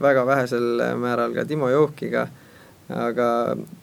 väga 0.00 0.24
vähesel 0.28 0.84
määral 1.00 1.36
ka 1.36 1.44
Timo 1.48 1.70
Joukiga, 1.72 2.28
aga 2.94 3.28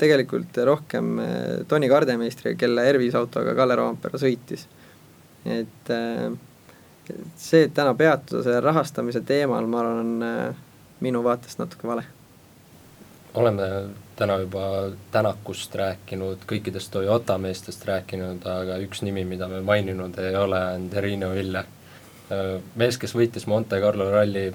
tegelikult 0.01 0.57
rohkem 0.65 1.13
äh, 1.21 1.38
Toni 1.69 1.91
Kardemeistriga, 1.91 2.57
kelle 2.65 2.89
Ervis 2.89 3.17
autoga 3.17 3.53
Kalle 3.57 3.77
Roompere 3.77 4.21
sõitis. 4.21 4.67
et 5.45 5.91
see, 7.38 7.67
et 7.67 7.73
täna 7.77 7.91
peatuda 7.93 8.41
selle 8.41 8.63
rahastamise 8.65 9.21
teemal, 9.21 9.67
ma 9.69 9.83
arvan, 9.83 9.99
on 10.01 10.55
minu 11.05 11.21
vaatest 11.21 11.61
natuke 11.61 11.85
vale. 11.85 12.14
Oleme 13.35 13.67
täna 14.15 14.37
juba 14.39 14.91
Tänakust 15.11 15.75
rääkinud, 15.75 16.45
kõikidest 16.47 16.91
Toyota 16.91 17.37
meestest 17.37 17.83
rääkinud, 17.87 18.45
aga 18.47 18.77
üks 18.83 19.03
nimi, 19.03 19.25
mida 19.27 19.47
me 19.51 19.59
maininud 19.61 20.15
ei 20.23 20.35
ole, 20.39 20.61
on 20.75 20.89
Terino 20.89 21.31
Ville. 21.35 21.65
mees, 22.75 22.97
kes 22.97 23.13
võitis 23.15 23.47
Monte 23.47 23.79
Carlo 23.81 24.09
ralli, 24.11 24.47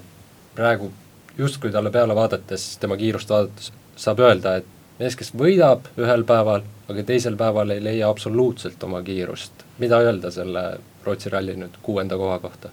praegu 0.55 0.91
justkui 1.37 1.71
talle 1.71 1.91
peale 1.91 2.15
vaadates, 2.15 2.77
tema 2.81 2.97
kiirust 2.97 3.29
vaadates, 3.29 3.71
saab 3.95 4.19
öelda, 4.19 4.55
et 4.59 4.65
mees, 4.99 5.15
kes 5.15 5.31
võidab 5.37 5.87
ühel 5.97 6.25
päeval, 6.27 6.65
aga 6.89 7.03
teisel 7.07 7.37
päeval 7.39 7.71
ei 7.77 7.83
leia 7.83 8.09
absoluutselt 8.09 8.83
oma 8.83 9.01
kiirust. 9.01 9.65
mida 9.79 9.99
öelda 9.99 10.31
selle 10.31 10.79
Rootsi 11.05 11.29
ralli 11.29 11.55
nüüd 11.57 11.77
kuuenda 11.81 12.17
koha 12.17 12.39
kohta? 12.39 12.69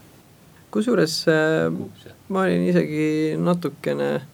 kusjuures 0.71 1.15
äh, 1.29 1.73
ma 2.29 2.43
olin 2.43 2.67
isegi 2.69 3.37
natukene 3.41 4.15
äh, 4.15 4.27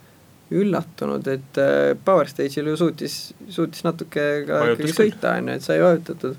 üllatunud, 0.52 1.28
et 1.32 1.60
äh, 1.60 1.94
Power 2.04 2.28
Stage'il 2.28 2.68
ju 2.68 2.76
suutis, 2.76 3.18
suutis 3.48 3.84
natuke 3.86 4.26
ka 4.48 4.60
ikkagi 4.74 4.92
sõita, 4.92 5.38
on 5.38 5.48
ju, 5.48 5.56
et 5.56 5.64
sai 5.64 5.78
vajutatud. 5.82 6.36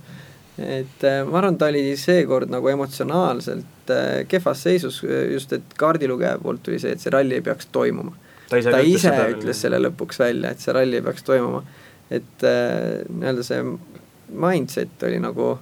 et 0.61 1.07
äh, 1.07 1.23
ma 1.27 1.41
arvan, 1.41 1.57
ta 1.59 1.71
oli 1.73 1.95
seekord 1.99 2.51
nagu 2.53 2.69
emotsionaalselt 2.71 3.91
äh, 3.91 4.21
kehvas 4.29 4.61
seisus, 4.67 5.01
just 5.33 5.53
et 5.57 5.73
kaardilugeja 5.77 6.37
poolt 6.43 6.63
tuli 6.63 6.79
see, 6.79 6.93
et 6.95 7.01
see 7.01 7.13
ralli 7.13 7.39
ei 7.39 7.45
peaks 7.45 7.71
toimuma. 7.75 8.13
ta 8.49 8.61
ise, 8.61 8.71
ta 8.71 8.83
ise 8.85 9.09
ütles, 9.09 9.35
ütles 9.39 9.65
selle 9.65 9.81
lõpuks 9.87 10.21
välja, 10.21 10.53
et 10.53 10.63
see 10.63 10.75
ralli 10.77 11.01
ei 11.01 11.05
peaks 11.05 11.25
toimuma. 11.25 11.63
et 12.13 12.45
nii-öelda 12.45 13.43
see 13.43 13.61
mindset 14.29 15.03
oli 15.03 15.19
nagu, 15.19 15.55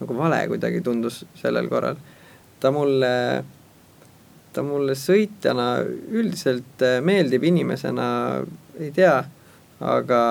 nagu 0.00 0.16
vale 0.16 0.40
kuidagi 0.48 0.80
tundus 0.84 1.24
sellel 1.38 1.68
korral. 1.68 1.96
ta 2.60 2.70
mulle 2.74 3.12
äh, 3.38 3.44
ta 4.58 4.64
mulle 4.66 4.96
sõitjana 4.98 5.68
üldiselt 5.86 6.82
äh, 6.82 6.98
meeldib, 7.04 7.46
inimesena 7.46 8.08
ei 8.80 8.90
tea, 8.94 9.14
aga, 9.78 10.22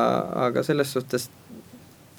aga 0.47 0.63
selles 0.67 0.91
suhtes 0.91 1.29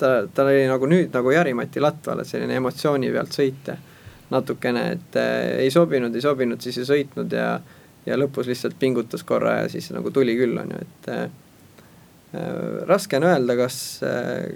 ta, 0.01 0.23
ta 0.25 0.47
oli 0.47 0.65
nagu 0.71 0.89
nüüd 0.89 1.13
nagu 1.13 1.35
Jari-Mati 1.35 1.83
Latval, 1.85 2.23
et 2.23 2.31
selline 2.31 2.57
emotsiooni 2.57 3.13
pealt 3.13 3.37
sõita 3.37 3.77
natukene, 4.33 4.87
et 4.97 5.21
äh, 5.21 5.35
ei 5.67 5.75
sobinud, 5.75 6.17
ei 6.17 6.25
sobinud, 6.25 6.65
siis 6.65 6.81
ei 6.81 6.89
sõitnud 6.95 7.37
ja 7.37 7.59
ja 8.09 8.17
lõpus 8.17 8.49
lihtsalt 8.49 8.79
pingutas 8.81 9.21
korra 9.27 9.59
ja 9.59 9.69
siis 9.69 9.91
nagu 9.93 10.09
tuli 10.15 10.33
küll, 10.39 10.57
on 10.57 10.71
ju, 10.73 10.81
et 10.81 11.09
äh, 11.13 11.25
äh, 12.39 12.53
raske 12.89 13.21
on 13.21 13.29
öelda, 13.29 13.57
kas 13.59 13.79
äh, 14.07 14.55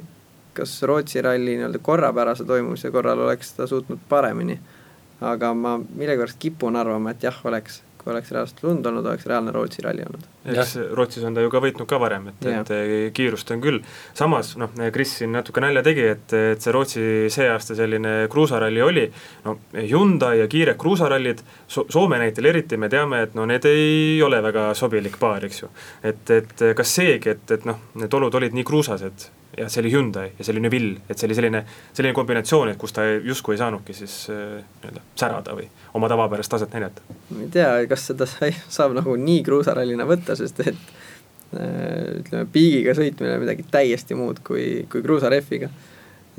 kas 0.57 0.73
Rootsi 0.89 1.21
ralli 1.25 1.59
nii-öelda 1.59 1.81
korrapärase 1.85 2.45
toimumise 2.49 2.91
korral 2.93 3.21
oleks 3.27 3.53
ta 3.57 3.67
suutnud 3.69 4.01
paremini. 4.09 4.57
äh, 4.57 4.82
aga 5.23 5.55
ma 5.55 5.79
millegipärast 5.79 6.39
kipun 6.43 6.77
arvama, 6.79 7.13
et 7.13 7.25
jah, 7.25 7.37
oleks, 7.49 7.81
kui 8.01 8.11
oleks 8.13 8.33
reaalselt 8.35 8.63
lund 8.65 8.87
olnud, 8.87 9.07
oleks 9.07 9.27
reaalne 9.31 9.53
Rootsi 9.55 9.83
ralli 9.85 10.03
olnud. 10.07 10.25
eks 10.51 10.75
Rootsis 10.99 11.25
on 11.29 11.37
ta 11.37 11.45
ju 11.45 11.51
ka 11.53 11.61
võitnud 11.63 11.89
ka 11.91 12.01
varem, 12.03 12.29
et, 12.33 12.47
et 12.51 12.73
kiirust 13.15 13.53
on 13.55 13.63
küll, 13.63 13.79
samas 14.19 14.55
noh, 14.61 14.73
Kris 14.95 15.17
siin 15.21 15.35
natuke 15.37 15.63
nalja 15.63 15.85
tegi, 15.87 16.07
et, 16.17 16.35
et 16.55 16.65
see 16.65 16.75
Rootsi 16.75 17.05
see 17.33 17.51
aasta 17.51 17.77
selline 17.79 18.15
kruusaralli 18.33 18.83
oli, 18.83 19.05
no 19.47 19.59
Hyundai 19.77 20.41
ja 20.41 20.49
kiired 20.51 20.81
kruusarallid 20.81 21.45
so, 21.67 21.87
Soome 21.91 22.19
näitel 22.23 22.51
eriti 22.51 22.81
me 22.81 22.91
teame, 22.93 23.23
et 23.29 23.39
no 23.39 23.47
need 23.47 23.69
ei 23.71 24.19
ole 24.23 24.43
väga 24.43 24.73
sobilik 24.79 25.21
paar, 25.23 25.47
eks 25.47 25.63
ju. 25.63 25.71
et, 26.03 26.35
et 26.41 26.67
kas 26.77 26.99
seegi, 26.99 27.37
et, 27.37 27.55
et 27.59 27.71
noh, 27.71 27.79
need 28.03 28.21
olud 28.21 28.43
olid 28.43 28.59
nii 28.59 28.67
kruusased 28.67 29.31
ja 29.59 29.69
see 29.69 29.83
oli 29.83 29.93
Hyundai 29.93 30.33
ja 30.39 30.45
see 30.45 30.55
oli 30.55 30.63
Neville, 30.65 31.01
et 31.09 31.19
see 31.19 31.29
oli 31.29 31.37
selline, 31.37 31.63
selline 31.93 32.15
kombinatsioon, 32.17 32.73
et 32.73 32.81
kus 32.81 32.95
ta 32.97 33.05
justkui 33.05 33.57
ei 33.57 33.61
saanudki 33.61 33.95
siis 33.97 34.17
äh, 34.33 34.59
nii-öelda 34.83 35.05
särada 35.19 35.57
või 35.57 35.69
oma 35.99 36.09
tavapärast 36.13 36.53
taset 36.55 36.73
näidata. 36.73 37.05
ma 37.31 37.45
ei 37.45 37.51
tea, 37.53 37.71
kas 37.91 38.07
seda 38.11 38.29
sai, 38.29 38.53
saab 38.69 38.97
nagu 38.97 39.17
nii 39.21 39.43
kruusarallina 39.47 40.07
võtta, 40.09 40.37
sest 40.39 40.63
et 40.65 40.73
äh, 40.73 42.21
ütleme, 42.23 42.47
piigiga 42.53 42.97
sõitmine 42.99 43.37
on 43.37 43.45
midagi 43.45 43.67
täiesti 43.71 44.17
muud 44.19 44.41
kui, 44.47 44.87
kui 44.93 45.05
kruusarehviga. 45.05 45.69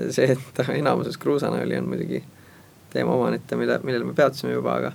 see, 0.10 0.32
et 0.34 0.48
ta 0.58 0.66
enamuses 0.74 1.20
kruusana 1.22 1.62
oli, 1.62 1.78
on 1.78 1.92
muidugi 1.92 2.24
teema 2.94 3.14
omanette, 3.14 3.58
mille, 3.58 3.78
millele 3.84 4.10
me 4.10 4.18
peatusime 4.18 4.56
juba, 4.56 4.80
aga 4.82 4.94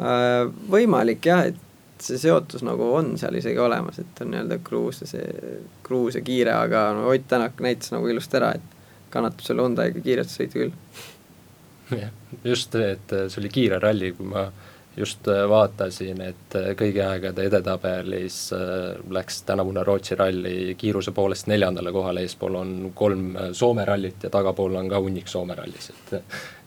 äh, 0.00 0.48
võimalik 0.72 1.28
jah, 1.28 1.46
et 1.52 1.68
see 2.02 2.18
seotus 2.20 2.64
nagu 2.66 2.88
on 2.96 3.14
seal 3.20 3.36
isegi 3.38 3.60
olemas, 3.62 4.00
et 4.02 4.22
on 4.24 4.32
nii-öelda 4.32 4.58
kruus 4.64 5.02
ja 5.04 5.08
see, 5.10 5.54
kruus 5.86 6.18
ja 6.18 6.24
kiire, 6.26 6.54
aga 6.56 6.88
no 6.96 7.08
Ott 7.12 7.28
Tänak 7.28 7.60
näitas 7.64 7.92
nagu 7.94 8.08
ilusti 8.08 8.38
ära, 8.40 8.52
et 8.58 9.10
kannatab 9.12 9.44
selle 9.44 9.64
Hyundai'ga 9.64 10.02
kiiresti 10.02 10.38
sõita 10.40 10.58
küll. 10.58 10.74
jah, 12.02 12.12
just 12.44 12.74
et 12.80 13.16
see 13.28 13.40
oli 13.42 13.52
kiire 13.52 13.80
ralli, 13.82 14.12
kui 14.16 14.28
ma 14.28 14.46
just 14.96 15.28
äh, 15.28 15.48
vaatasin, 15.48 16.20
et 16.20 16.56
äh, 16.58 16.70
kõigi 16.76 17.00
aegade 17.04 17.46
edetabelis 17.48 18.38
äh, 18.56 18.98
läks 19.12 19.42
tänavune 19.48 19.84
Rootsi 19.84 20.16
ralli 20.18 20.74
kiiruse 20.78 21.14
poolest 21.16 21.48
neljandale 21.48 21.92
kohale, 21.92 22.24
eespool 22.26 22.58
on 22.60 22.74
kolm 22.94 23.30
Soome 23.56 23.86
rallit 23.88 24.26
ja 24.26 24.30
tagapool 24.30 24.76
on 24.76 24.90
ka 24.92 25.00
hunnik 25.00 25.28
Soome 25.32 25.56
rallis, 25.58 25.90
et 25.94 26.16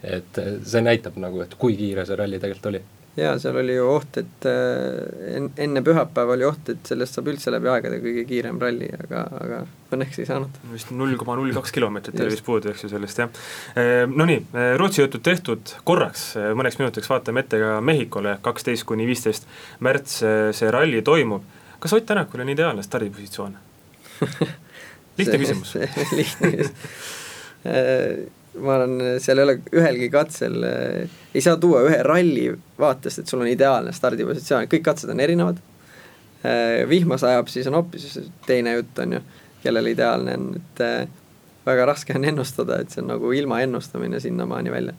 et 0.06 0.38
see 0.66 0.82
näitab 0.86 1.16
nagu, 1.18 1.40
et 1.42 1.54
kui 1.58 1.78
kiire 1.78 2.06
see 2.06 2.18
ralli 2.18 2.40
tegelikult 2.42 2.72
oli 2.74 2.82
jaa, 3.16 3.36
seal 3.40 3.58
oli 3.62 3.76
ju 3.78 3.86
oht, 3.88 4.18
et 4.20 4.48
äh, 4.50 5.48
enne 5.64 5.84
pühapäeva 5.86 6.36
oli 6.36 6.48
oht, 6.48 6.70
et 6.74 6.92
sellest 6.92 7.16
saab 7.16 7.30
üldse 7.32 7.54
läbi 7.54 7.70
aegade 7.72 8.00
kõige 8.04 8.26
kiirem 8.28 8.60
ralli, 8.62 8.90
aga, 9.06 9.24
aga 9.40 9.62
õnneks 9.96 10.20
ei 10.20 10.28
saanud. 10.30 10.60
vist 10.74 10.92
null 10.92 11.16
koma 11.20 11.38
null 11.40 11.56
kaks 11.56 11.74
kilomeetrit 11.76 12.20
oli 12.20 12.36
vist 12.36 12.46
puudu, 12.48 12.74
eks 12.74 12.86
ju, 12.86 12.92
sellest 12.92 13.24
jah. 13.24 13.42
Ehm, 13.80 14.16
no 14.20 14.28
nii, 14.28 14.42
Rootsi 14.82 15.04
jutud 15.04 15.24
tehtud, 15.26 15.76
korraks, 15.88 16.28
mõneks 16.60 16.80
minutiks 16.82 17.12
vaatame 17.12 17.46
ette 17.46 17.62
ka 17.62 17.78
Mehhikole, 17.86 18.38
kaksteist 18.46 18.88
kuni 18.90 19.08
viisteist 19.08 19.48
märts 19.86 20.22
see 20.56 20.74
ralli 20.74 21.04
toimub. 21.06 21.48
kas 21.80 21.94
Ott 21.94 22.06
Tänakul 22.06 22.42
on 22.42 22.50
ideaalne 22.50 22.84
stardipositsioon 22.84 23.58
lihtne 25.18 25.38
küsimus 25.40 25.76
lihtne 25.76 26.52
küsimus 26.52 26.74
äh, 27.72 28.26
ma 28.62 28.76
arvan, 28.78 28.98
seal 29.24 29.42
ei 29.42 29.48
ole 29.48 29.56
ühelgi 29.76 30.10
katsel, 30.14 30.60
ei 30.66 31.44
saa 31.44 31.58
tuua 31.62 31.84
ühe 31.88 32.02
ralli 32.06 32.50
vaatest, 32.80 33.24
et 33.24 33.32
sul 33.32 33.44
on 33.44 33.50
ideaalne 33.52 33.94
stardipositsioon, 33.96 34.70
kõik 34.72 34.86
katsed 34.86 35.12
on 35.12 35.24
erinevad. 35.24 35.60
Vihma 36.90 37.18
sajab, 37.18 37.50
siis 37.50 37.68
on 37.68 37.80
hoopis 37.80 38.20
teine 38.46 38.76
jutt, 38.78 39.00
on 39.02 39.18
ju, 39.18 39.22
kellel 39.64 39.90
ideaalne 39.90 40.38
on, 40.38 40.52
et 40.60 40.84
väga 41.66 41.88
raske 41.90 42.14
on 42.16 42.28
ennustada, 42.30 42.80
et 42.82 42.94
see 42.94 43.02
on 43.02 43.10
nagu 43.16 43.32
ilma 43.34 43.64
ennustamine 43.66 44.20
sinnamaani 44.22 44.74
välja 44.74 44.94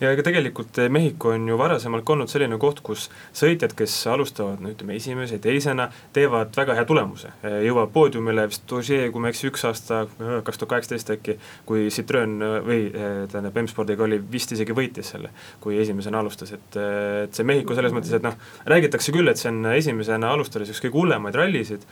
ja 0.00 0.10
ega 0.12 0.24
tegelikult 0.26 0.78
eh, 0.82 0.88
Mehhiko 0.92 1.32
on 1.34 1.46
ju 1.48 1.58
varasemalt 1.58 2.10
olnud 2.12 2.30
selline 2.30 2.58
koht, 2.60 2.80
kus 2.84 3.06
sõitjad, 3.36 3.74
kes 3.78 3.94
alustavad 4.12 4.62
no 4.62 4.72
ütleme 4.72 4.96
esimese, 4.98 5.38
teisena, 5.42 5.88
teevad 6.16 6.54
väga 6.56 6.76
hea 6.78 6.86
tulemuse. 6.88 7.32
Eh, 7.42 7.58
jõuab 7.68 7.92
poodiumile 7.94 8.48
vist 8.50 8.72
Ogier, 8.76 9.08
kui 9.14 9.22
ma 9.22 9.30
ei 9.30 9.36
eksi, 9.36 9.50
üks 9.52 9.64
aasta, 9.68 10.02
eh, 10.06 10.34
kaks 10.46 10.60
tuhat 10.60 10.74
kaheksateist 10.74 11.14
äkki, 11.16 11.38
kui 11.68 11.88
Citroen 11.94 12.38
või 12.66 12.80
tähendab, 12.92 13.56
M-spordiga 13.64 14.04
oli, 14.06 14.20
vist 14.32 14.52
isegi 14.54 14.76
võitis 14.76 15.14
selle, 15.14 15.32
kui 15.62 15.78
esimesena 15.82 16.20
alustas, 16.22 16.52
et, 16.56 16.80
et 17.24 17.36
see 17.36 17.46
Mehhiko 17.48 17.76
selles 17.78 17.94
mõttes, 17.94 18.12
et 18.14 18.24
noh, 18.24 18.36
räägitakse 18.68 19.14
küll, 19.14 19.30
et 19.30 19.40
see 19.40 19.50
on 19.52 19.72
esimesena 19.72 20.32
alustades 20.34 20.70
üks 20.72 20.82
kõige 20.84 21.00
hullemaid 21.00 21.38
rallisid, 21.38 21.86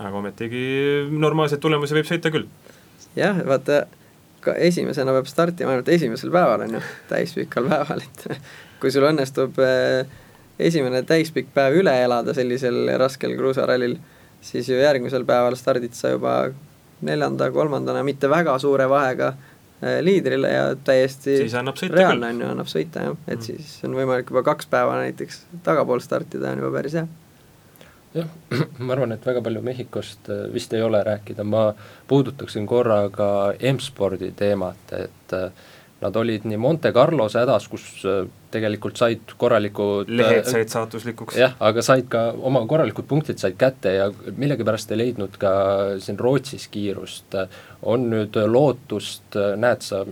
aga 0.00 0.16
ometigi 0.18 0.64
normaalseid 1.12 1.62
tulemusi 1.62 1.96
võib 1.96 2.08
sõita 2.08 2.32
küll. 2.34 2.48
jah, 3.18 3.38
vaata 3.46 3.84
ka 4.44 4.54
esimesena 4.68 5.14
peab 5.16 5.28
startima 5.30 5.74
ainult 5.74 5.88
esimesel 5.92 6.32
päeval, 6.34 6.66
on 6.66 6.76
ju, 6.78 6.82
täispikal 7.10 7.68
päeval, 7.70 8.04
et 8.04 8.26
kui 8.82 8.92
sul 8.94 9.06
õnnestub 9.08 9.58
eh, 9.64 10.04
esimene 10.68 11.02
täispikk 11.08 11.50
päev 11.54 11.80
üle 11.80 11.94
elada 12.04 12.34
sellisel 12.36 12.94
raskel 13.00 13.34
kruusarallil, 13.38 13.96
siis 14.44 14.68
ju 14.70 14.78
järgmisel 14.78 15.26
päeval 15.28 15.56
stardid 15.58 15.96
sa 15.96 16.14
juba 16.14 16.36
neljanda, 17.04 17.50
kolmandana, 17.52 18.04
mitte 18.06 18.30
väga 18.30 18.56
suure 18.62 18.86
vahega 18.90 19.32
eh, 19.80 19.98
liidrile 20.04 20.52
ja 20.52 20.70
täiesti 20.76 21.40
reaalne 21.90 22.32
on 22.32 22.46
ju, 22.46 22.54
annab 22.54 22.70
sõita 22.70 23.08
jah, 23.08 23.20
et 23.26 23.40
mm. 23.40 23.44
siis 23.48 23.76
on 23.88 23.98
võimalik 23.98 24.32
juba 24.32 24.44
kaks 24.46 24.70
päeva 24.70 25.00
näiteks 25.02 25.44
tagapool 25.66 26.04
startida, 26.04 26.52
on 26.52 26.64
juba 26.64 26.74
päris 26.78 27.00
hea 27.00 27.08
jah, 28.14 28.30
ma 28.86 28.94
arvan, 28.94 29.14
et 29.14 29.26
väga 29.26 29.42
palju 29.44 29.62
Mehhikost 29.64 30.30
äh, 30.32 30.46
vist 30.54 30.74
ei 30.74 30.82
ole 30.82 31.02
rääkida, 31.06 31.46
ma 31.46 31.68
puudutaksin 32.10 32.66
korra 32.70 33.04
ka 33.14 33.28
M-spordi 33.74 34.32
teemat, 34.38 34.94
et 34.98 35.34
äh, 35.36 35.50
nad 36.04 36.16
olid 36.20 36.44
nii 36.48 36.58
Monte 36.60 36.92
Carlos 36.92 37.36
hädas, 37.38 37.66
kus 37.72 37.86
äh, 38.08 38.24
tegelikult 38.54 39.00
said 39.00 39.34
korralikud 39.40 40.10
lehed 40.12 40.46
said 40.50 40.70
saatuslikuks. 40.70 41.38
jah, 41.40 41.56
aga 41.58 41.82
said 41.82 42.06
ka 42.12 42.26
oma 42.38 42.62
korralikud 42.70 43.08
punktid 43.10 43.42
said 43.42 43.58
kätte 43.58 43.96
ja 43.96 44.10
millegipärast 44.36 44.94
ei 44.94 45.00
leidnud 45.00 45.38
ka 45.40 45.54
siin 46.02 46.20
Rootsis 46.20 46.68
kiirust. 46.70 47.34
on 47.82 48.10
nüüd 48.12 48.38
lootust, 48.46 49.34
näed 49.58 49.82
sa 49.82 50.04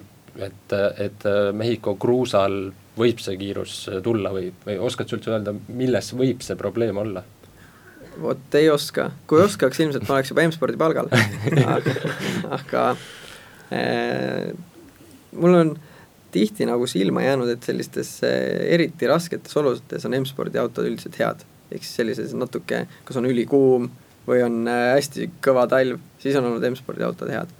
et, 0.42 0.74
et 0.98 1.28
Mehhiko 1.54 1.94
kruusal 2.00 2.72
võib 2.98 3.20
see 3.22 3.38
kiirus 3.40 3.76
tulla 4.04 4.32
või, 4.34 4.50
või 4.66 4.80
oskad 4.82 5.08
sa 5.08 5.16
üldse 5.16 5.30
öelda, 5.32 5.54
milles 5.68 6.10
võib 6.18 6.42
see 6.44 6.58
probleem 6.58 6.98
olla? 6.98 7.22
Vot 8.20 8.56
ei 8.58 8.68
oska, 8.70 9.10
kui 9.30 9.40
oskaks, 9.42 9.80
ilmselt 9.82 10.04
ma 10.08 10.18
oleks 10.18 10.32
juba 10.32 10.44
M-spordi 10.46 10.78
palgal. 10.80 11.08
Aga, 11.76 11.94
aga 12.58 12.84
äh, 13.72 14.52
mul 15.38 15.58
on 15.58 15.72
tihti 16.32 16.66
nagu 16.68 16.86
silma 16.88 17.24
jäänud, 17.24 17.50
et 17.52 17.66
sellistes 17.68 18.14
äh, 18.26 18.36
eriti 18.74 19.08
rasketes 19.10 19.56
oludes 19.60 20.06
on 20.08 20.16
M-spordi 20.20 20.60
autod 20.60 20.88
üldiselt 20.88 21.18
head. 21.20 21.44
ehk 21.72 21.84
siis 21.86 21.96
sellises 22.02 22.32
natuke, 22.36 22.84
kas 23.08 23.16
on 23.16 23.26
ülikuum 23.30 23.88
või 24.28 24.42
on 24.44 24.62
äh, 24.68 24.92
hästi 24.98 25.30
kõva 25.44 25.64
talv, 25.70 26.00
siis 26.20 26.36
on 26.36 26.50
olnud 26.50 26.70
M-spordi 26.72 27.06
autod 27.06 27.32
head. 27.32 27.58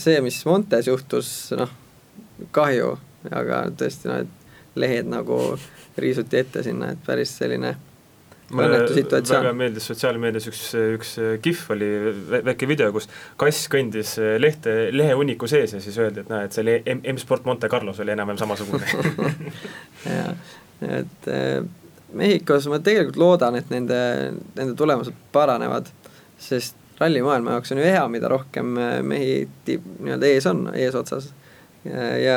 See, 0.00 0.14
mis 0.24 0.38
Montes 0.48 0.86
juhtus, 0.88 1.28
noh, 1.52 1.68
kahju, 2.56 2.94
aga 3.28 3.66
tõesti 3.76 4.08
noh, 4.08 4.22
et 4.24 4.78
lehed 4.80 5.10
nagu 5.12 5.36
riisuti 6.00 6.38
ette 6.40 6.62
sinna, 6.64 6.94
et 6.94 7.02
päris 7.04 7.34
selline 7.36 7.74
mulle 8.52 8.82
väga 8.86 9.52
meeldis 9.56 9.86
sotsiaalmeedias 9.90 10.48
üks, 10.50 10.62
üks 10.96 11.12
kihv 11.44 11.74
oli 11.74 11.90
väike 12.48 12.68
video, 12.70 12.90
kus 12.94 13.08
kass 13.40 13.68
kõndis 13.72 14.14
lehte, 14.42 14.76
lehehunniku 14.94 15.48
sees 15.50 15.76
ja 15.76 15.82
siis 15.82 15.98
öeldi, 16.00 16.24
et 16.24 16.32
näe, 16.32 16.48
et 16.48 16.56
see 16.56 16.64
oli 16.64 16.78
M-Sport 17.14 17.46
Monte 17.48 17.70
Carlos 17.72 18.00
oli 18.02 18.14
enam-vähem 18.14 18.42
samasugune. 18.42 18.88
Jaa, 20.16 20.34
et 20.82 21.30
äh, 21.30 21.62
Mehhikos 22.12 22.66
ma 22.68 22.76
tegelikult 22.84 23.16
loodan, 23.16 23.56
et 23.56 23.70
nende, 23.72 23.98
nende 24.56 24.74
tulemused 24.76 25.16
paranevad, 25.32 25.88
sest 26.42 26.76
rallimaailma 27.00 27.56
jaoks 27.56 27.72
on 27.72 27.80
ju 27.80 27.86
hea, 27.88 28.02
mida 28.12 28.28
rohkem 28.30 28.76
äh, 28.76 28.98
mehi 29.06 29.36
tiib, 29.66 29.86
nii-öelda 30.02 30.28
ees 30.28 30.48
on, 30.50 30.66
eesotsas. 30.76 31.32
Ja, 31.82 32.36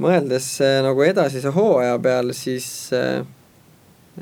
mõeldes 0.00 0.52
äh, 0.62 0.78
nagu 0.84 1.02
edasise 1.02 1.52
hooaja 1.54 1.96
peal, 2.02 2.34
siis 2.36 2.68
äh, 2.96 3.24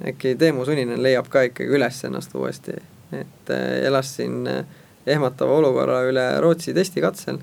äkki 0.07 0.35
Teemu 0.39 0.65
Suninen 0.65 1.03
leiab 1.03 1.29
ka 1.33 1.45
ikkagi 1.49 1.77
üles 1.79 2.01
ennast 2.07 2.35
uuesti, 2.37 2.77
et 3.17 3.53
äh, 3.53 3.85
elas 3.89 4.11
siin 4.17 4.47
äh, 4.51 4.65
ehmatava 5.09 5.59
olukorra 5.61 6.03
üle 6.09 6.27
Rootsi 6.45 6.75
testikatsel 6.77 7.41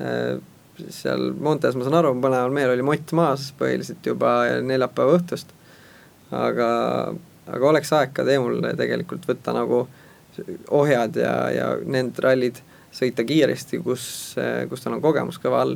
äh,. 0.00 0.38
seal 0.94 1.32
Montes, 1.42 1.74
ma 1.74 1.82
saan 1.82 1.96
aru, 1.98 2.12
mõlemal 2.14 2.52
mehel 2.54 2.76
oli 2.76 2.84
mott 2.86 3.10
maas 3.18 3.48
põhiliselt 3.58 4.04
juba 4.06 4.44
neljapäeva 4.62 5.16
õhtust, 5.16 5.50
aga, 6.30 6.68
aga 7.50 7.66
oleks 7.72 7.90
aeg 7.98 8.12
ka 8.14 8.22
Teemul 8.28 8.62
tegelikult 8.78 9.26
võtta 9.26 9.56
nagu 9.56 9.80
ohjad 10.70 11.18
ja, 11.18 11.32
ja 11.50 11.66
need 11.82 12.20
rallid 12.22 12.60
sõita 12.94 13.26
kiiresti, 13.26 13.80
kus, 13.82 14.04
kus 14.70 14.84
tal 14.84 14.94
on 14.94 15.02
kogemus 15.02 15.40
kõva 15.42 15.64
all 15.64 15.74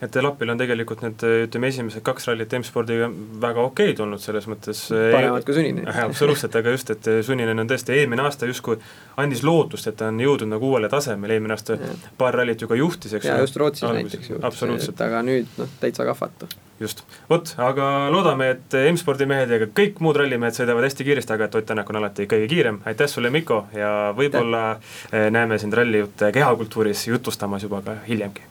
et 0.00 0.16
Lapil 0.22 0.52
on 0.52 0.60
tegelikult 0.60 1.02
need 1.04 1.24
ütleme, 1.46 1.70
esimesed 1.72 2.04
kaks 2.06 2.30
rallit 2.30 2.54
M-spordiga 2.60 3.10
väga 3.42 3.66
okeid 3.68 4.00
olnud 4.00 4.22
selles 4.22 4.48
mõttes. 4.50 4.86
paremad 4.90 5.44
kui 5.44 5.56
Suninen. 5.56 5.88
absoluutselt, 6.06 6.56
aga 6.56 6.74
just, 6.76 6.94
et 6.94 7.10
Suninen 7.26 7.58
on 7.60 7.70
tõesti 7.70 7.96
eelmine 7.98 8.24
aasta 8.24 8.48
justkui 8.48 8.80
andis 9.20 9.44
lootust, 9.46 9.90
et 9.90 10.00
ta 10.00 10.08
on 10.08 10.20
jõudnud 10.20 10.54
nagu 10.54 10.72
uuele 10.72 10.88
tasemele, 10.92 11.36
eelmine 11.36 11.56
aasta 11.56 11.76
ja. 11.76 11.92
paar 12.18 12.40
rallit 12.40 12.62
ju 12.62 12.70
ka 12.70 12.78
juhtis, 12.80 13.14
eks. 13.18 13.30
jaa, 13.30 13.38
just 13.44 13.60
Rootsis 13.60 13.88
Algus, 13.88 14.16
näiteks 14.16 14.34
juhtis, 14.34 14.90
aga 15.00 15.22
nüüd 15.26 15.60
noh, 15.60 15.78
täitsa 15.82 16.08
kahvatu 16.08 16.48
just, 16.80 17.02
vot, 17.30 17.52
aga 17.60 17.86
loodame, 18.12 18.50
et 18.54 18.76
M-spordi 18.90 19.28
mehed 19.28 19.52
ja 19.52 19.60
ka 19.62 19.68
kõik 19.80 20.00
muud 20.04 20.18
rallimehed 20.20 20.56
sõidavad 20.56 20.86
hästi 20.88 21.06
kiiresti, 21.06 21.34
aga 21.36 21.48
et 21.48 21.58
Ott 21.60 21.68
Tänak 21.70 21.90
on 21.92 22.00
alati 22.00 22.26
kõige 22.30 22.48
kiirem, 22.50 22.80
aitäh 22.88 23.10
sulle, 23.10 23.32
Mikko, 23.34 23.62
ja 23.76 23.90
võib-olla 24.16 24.62
eh, 24.76 25.28
näeme 25.34 25.60
sind 25.60 25.76
rallijutte 25.76 26.32
kehakultuuris 26.36 27.06
jutustamas 27.12 27.68
juba 27.68 27.82
ka 27.84 27.98
hiljemgi. 28.08 28.48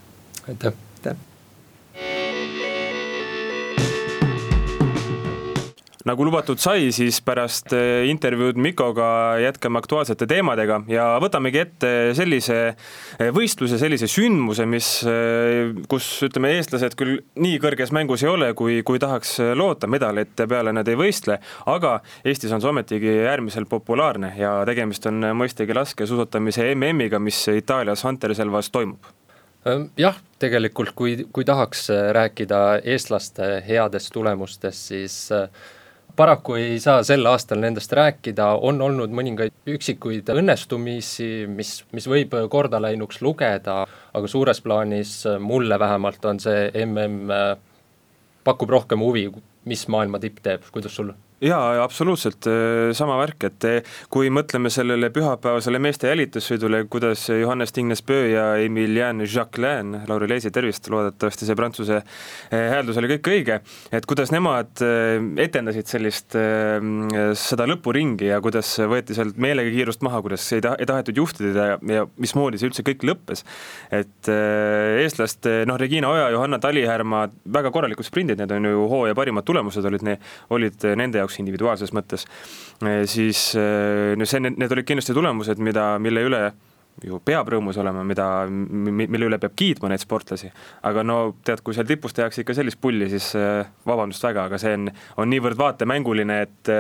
aitäh! 0.48 0.78
aitäh! 1.00 1.29
Nagu 6.08 6.24
lubatud 6.24 6.60
sai, 6.62 6.94
siis 6.96 7.18
pärast 7.26 7.74
eh, 7.76 8.06
intervjuud 8.08 8.60
Mikoga 8.62 9.36
jätkame 9.44 9.82
aktuaalsete 9.82 10.28
teemadega 10.30 10.80
ja 10.88 11.08
võtamegi 11.20 11.60
ette 11.60 11.90
sellise 12.16 12.60
eh, 12.70 13.32
võistluse, 13.36 13.76
sellise 13.82 14.08
sündmuse, 14.08 14.64
mis, 14.70 14.92
eh, 15.10 15.74
kus 15.92 16.08
ütleme, 16.24 16.54
eestlased 16.56 16.96
küll 17.00 17.18
nii 17.44 17.60
kõrges 17.60 17.92
mängus 17.96 18.24
ei 18.24 18.32
ole, 18.32 18.54
kui, 18.56 18.80
kui 18.88 19.02
tahaks 19.02 19.36
loota, 19.60 19.90
medalite 19.92 20.48
peale 20.48 20.72
nad 20.76 20.88
ei 20.88 20.96
võistle, 21.00 21.40
aga 21.68 21.98
Eestis 22.24 22.54
on 22.56 22.64
see 22.64 22.72
ometigi 22.72 23.16
äärmiselt 23.28 23.68
populaarne 23.72 24.32
ja 24.40 24.54
tegemist 24.68 25.08
on 25.10 25.34
mõistagi 25.36 25.76
laskesuusatamise 25.76 26.70
MM-iga, 26.78 27.20
mis 27.20 27.42
Itaalias 27.52 28.06
Anterselvas 28.08 28.72
toimub. 28.72 29.10
Ehm, 29.68 29.90
jah, 30.00 30.16
tegelikult 30.40 30.94
kui, 30.96 31.18
kui 31.36 31.44
tahaks 31.48 31.90
rääkida 32.16 32.62
eestlaste 32.88 33.58
headest 33.68 34.14
tulemustest, 34.16 34.88
siis 34.94 35.20
paraku 36.20 36.58
ei 36.60 36.80
saa 36.84 37.00
sel 37.08 37.24
aastal 37.32 37.62
nendest 37.64 37.94
rääkida, 37.96 38.50
on 38.68 38.82
olnud 38.84 39.14
mõningaid 39.16 39.56
üksikuid 39.72 40.28
õnnestumisi, 40.34 41.48
mis, 41.48 41.78
mis 41.96 42.10
võib 42.12 42.36
kordaläinuks 42.52 43.22
lugeda, 43.24 43.86
aga 43.88 44.32
suures 44.32 44.60
plaanis 44.66 45.14
mulle 45.40 45.80
vähemalt 45.80 46.26
on 46.28 46.44
see 46.44 46.68
mm 46.86 47.66
pakub 48.44 48.72
rohkem 48.72 49.02
huvi, 49.04 49.28
mis 49.70 49.88
maailma 49.92 50.20
tipp 50.24 50.40
teeb, 50.44 50.64
kuidas 50.74 50.96
sul? 50.96 51.12
Jaa, 51.42 51.84
absoluutselt 51.84 52.48
äh, 52.48 52.92
sama 52.98 53.16
värk, 53.22 53.46
et 53.48 53.68
äh, 53.68 53.98
kui 54.12 54.30
mõtleme 54.34 54.72
sellele 54.74 55.10
pühapäevasele 55.14 55.80
meeste 55.82 56.10
jälitussõidule, 56.12 56.84
kuidas 56.92 57.26
Johannes 57.32 57.74
Tingnes-Pöö 57.76 58.26
ja 58.34 58.46
Emilian 58.60 59.24
Jacquelin, 59.24 60.02
Lauri 60.10 60.30
Leisi, 60.30 60.52
tervist, 60.52 60.90
loodetavasti 60.92 61.48
see 61.48 61.58
prantsuse 61.60 62.00
äh, 62.02 62.66
hääldus 62.74 63.00
oli 63.00 63.12
kõik 63.14 63.32
õige, 63.32 63.60
et 63.96 64.08
kuidas 64.10 64.34
nemad 64.36 64.84
etendasid 65.40 65.88
sellist, 65.90 66.36
seda 67.40 67.66
lõpuringi 67.68 68.30
ja 68.30 68.40
kuidas 68.44 68.72
võeti 68.90 69.16
sealt 69.18 69.38
meelega 69.42 69.72
kiirust 69.74 70.04
maha, 70.06 70.22
kuidas 70.26 70.46
ei 70.56 70.64
ta-, 70.64 70.76
ei 70.80 70.88
tahetud 70.90 71.18
juhtida 71.22 71.68
ja, 71.72 71.78
ja 71.96 72.06
mismoodi 72.20 72.60
see 72.60 72.70
üldse 72.70 72.86
kõik 72.88 73.06
lõppes. 73.08 73.46
et 73.96 74.30
eestlaste, 74.30 75.64
noh, 75.70 75.80
Regina 75.80 76.12
Oja, 76.12 76.30
Johanna 76.36 76.60
Talihärma, 76.62 77.26
väga 77.54 77.72
korralikud 77.74 78.08
sprindid, 78.08 78.40
need 78.42 78.52
on 78.56 78.70
ju 78.70 78.88
hooaja 78.92 79.18
parimad 79.18 79.48
tulemused 79.48 79.86
olid, 79.86 80.06
olid 80.56 80.88
nende 81.00 81.22
jaoks 81.22 81.29
jaoks 81.30 81.40
individuaalses 81.44 81.94
mõttes, 81.94 82.26
siis 83.14 83.46
no 83.54 84.26
see, 84.26 84.42
need 84.50 84.74
olid 84.74 84.90
kindlasti 84.90 85.16
tulemused, 85.16 85.62
mida, 85.62 85.94
mille 86.02 86.26
üle 86.26 86.44
ju 87.06 87.20
peab 87.26 87.50
rõõmus 87.52 87.78
olema, 87.80 88.04
mida, 88.08 88.26
mille 88.50 89.28
üle 89.30 89.40
peab 89.42 89.56
kiitma 89.58 89.90
neid 89.92 90.04
sportlasi. 90.04 90.52
aga 90.88 91.04
no 91.06 91.18
tead, 91.46 91.62
kui 91.64 91.76
seal 91.76 91.88
tipus 91.90 92.16
tehakse 92.16 92.44
ikka 92.44 92.56
sellist 92.58 92.80
pulli, 92.82 93.10
siis 93.12 93.32
äh, 93.40 93.68
vabandust 93.88 94.24
väga, 94.24 94.48
aga 94.50 94.60
see 94.62 94.76
on, 94.78 94.90
on 95.22 95.30
niivõrd 95.32 95.60
vaatemänguline, 95.60 96.42
et 96.46 96.72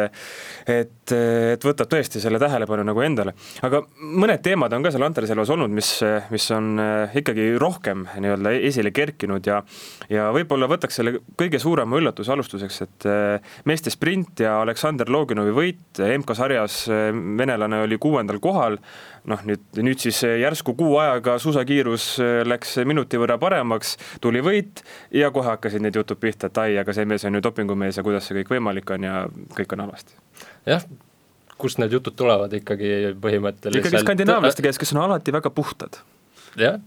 et, 0.69 1.13
et 1.13 1.65
võtab 1.65 1.89
tõesti 1.89 2.21
selle 2.21 2.39
tähelepanu 2.41 2.85
nagu 2.87 3.03
endale. 3.05 3.33
aga 3.65 3.81
mõned 3.99 4.43
teemad 4.45 4.73
on 4.75 4.85
ka 4.85 4.93
seal 4.93 5.07
Anterselvas 5.07 5.53
olnud, 5.55 5.73
mis, 5.73 5.91
mis 6.33 6.49
on 6.55 6.71
äh, 6.83 7.17
ikkagi 7.21 7.51
rohkem 7.61 8.05
nii-öelda 8.19 8.53
esile 8.69 8.93
kerkinud 8.95 9.45
ja 9.47 9.61
ja 10.09 10.29
võib-olla 10.35 10.69
võtaks 10.69 10.99
selle 10.99 11.19
kõige 11.39 11.61
suurema 11.61 11.99
üllatuse 11.99 12.33
alustuseks, 12.33 12.81
et 12.85 13.09
äh, 13.09 13.53
meeste 13.69 13.93
sprint 13.93 14.43
ja 14.45 14.59
Aleksandr 14.63 15.11
Loginovi 15.11 15.55
võit 15.55 16.03
MK-sarjas, 16.19 16.81
venelane 17.39 17.83
oli 17.85 17.97
kuuendal 18.01 18.39
kohal, 18.43 18.77
noh 19.29 19.41
nüüd, 19.47 19.63
nüüd 19.83 19.99
siis 20.01 20.08
järsku 20.23 20.73
kuu 20.77 20.97
ajaga 21.01 21.37
suusakiirus 21.39 22.05
äh, 22.23 22.41
läks 22.47 22.77
minuti 22.89 23.19
võrra 23.21 23.37
paremaks, 23.41 23.95
tuli 24.21 24.41
võit 24.45 24.83
ja 25.15 25.31
kohe 25.35 25.53
hakkasid 25.53 25.83
need 25.85 25.95
jutud 25.99 26.19
pihta, 26.21 26.49
et 26.49 26.61
ai, 26.61 26.77
aga 26.81 26.95
see 26.95 27.07
mees 27.09 27.25
on 27.27 27.37
ju 27.37 27.43
dopingumees 27.45 27.99
ja 27.99 28.05
kuidas 28.05 28.29
see 28.29 28.39
kõik 28.39 28.53
võimalik 28.57 28.91
on 28.95 29.07
ja 29.07 29.23
kõik 29.57 29.75
on 29.75 29.85
halvasti. 29.85 30.17
jah, 30.69 30.85
kust 31.59 31.81
need 31.81 31.93
jutud 31.95 32.17
tulevad 32.19 32.53
ikkagi 32.59 33.15
põhimõtteliselt? 33.21 33.85
ikkagi 33.85 34.05
skandinaavlaste 34.05 34.65
käest, 34.65 34.81
kes 34.81 34.95
on 34.95 35.03
alati 35.05 35.35
väga 35.35 35.53
puhtad. 35.53 36.01
jah, 36.59 36.79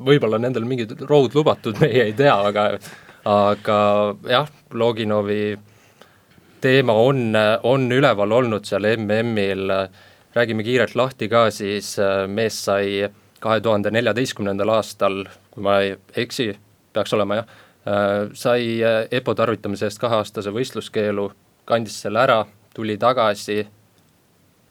võib-olla 0.00 0.40
nendel 0.42 0.68
mingid 0.68 0.94
road 1.08 1.36
lubatud, 1.36 1.80
meie 1.82 2.10
ei 2.10 2.16
tea, 2.16 2.36
aga 2.52 2.70
aga 3.28 3.80
jah, 4.28 4.48
Loginovi 4.72 5.58
teema 6.60 6.92
on, 6.92 7.34
on 7.62 7.92
üleval 7.92 8.32
olnud 8.36 8.68
seal 8.68 8.86
MM-il 8.96 9.72
äh, 9.72 10.06
räägime 10.34 10.62
kiirelt 10.62 10.94
lahti 10.94 11.28
ka, 11.28 11.50
siis 11.50 11.98
äh, 11.98 12.26
mees 12.28 12.64
sai 12.64 13.08
kahe 13.40 13.60
tuhande 13.60 13.90
neljateistkümnendal 13.90 14.68
aastal, 14.76 15.24
kui 15.50 15.64
ma 15.64 15.80
ei 15.82 15.96
eksi, 16.22 16.52
peaks 16.92 17.14
olema 17.16 17.40
jah, 17.40 17.52
äh, 17.88 18.30
sai 18.38 18.78
äh, 18.84 19.02
EPO 19.10 19.34
tarvitamise 19.34 19.88
eest 19.88 20.02
kaheaastase 20.02 20.52
võistluskeelu, 20.54 21.30
kandis 21.66 21.98
selle 22.04 22.22
ära, 22.22 22.44
tuli 22.74 22.96
tagasi, 23.00 23.64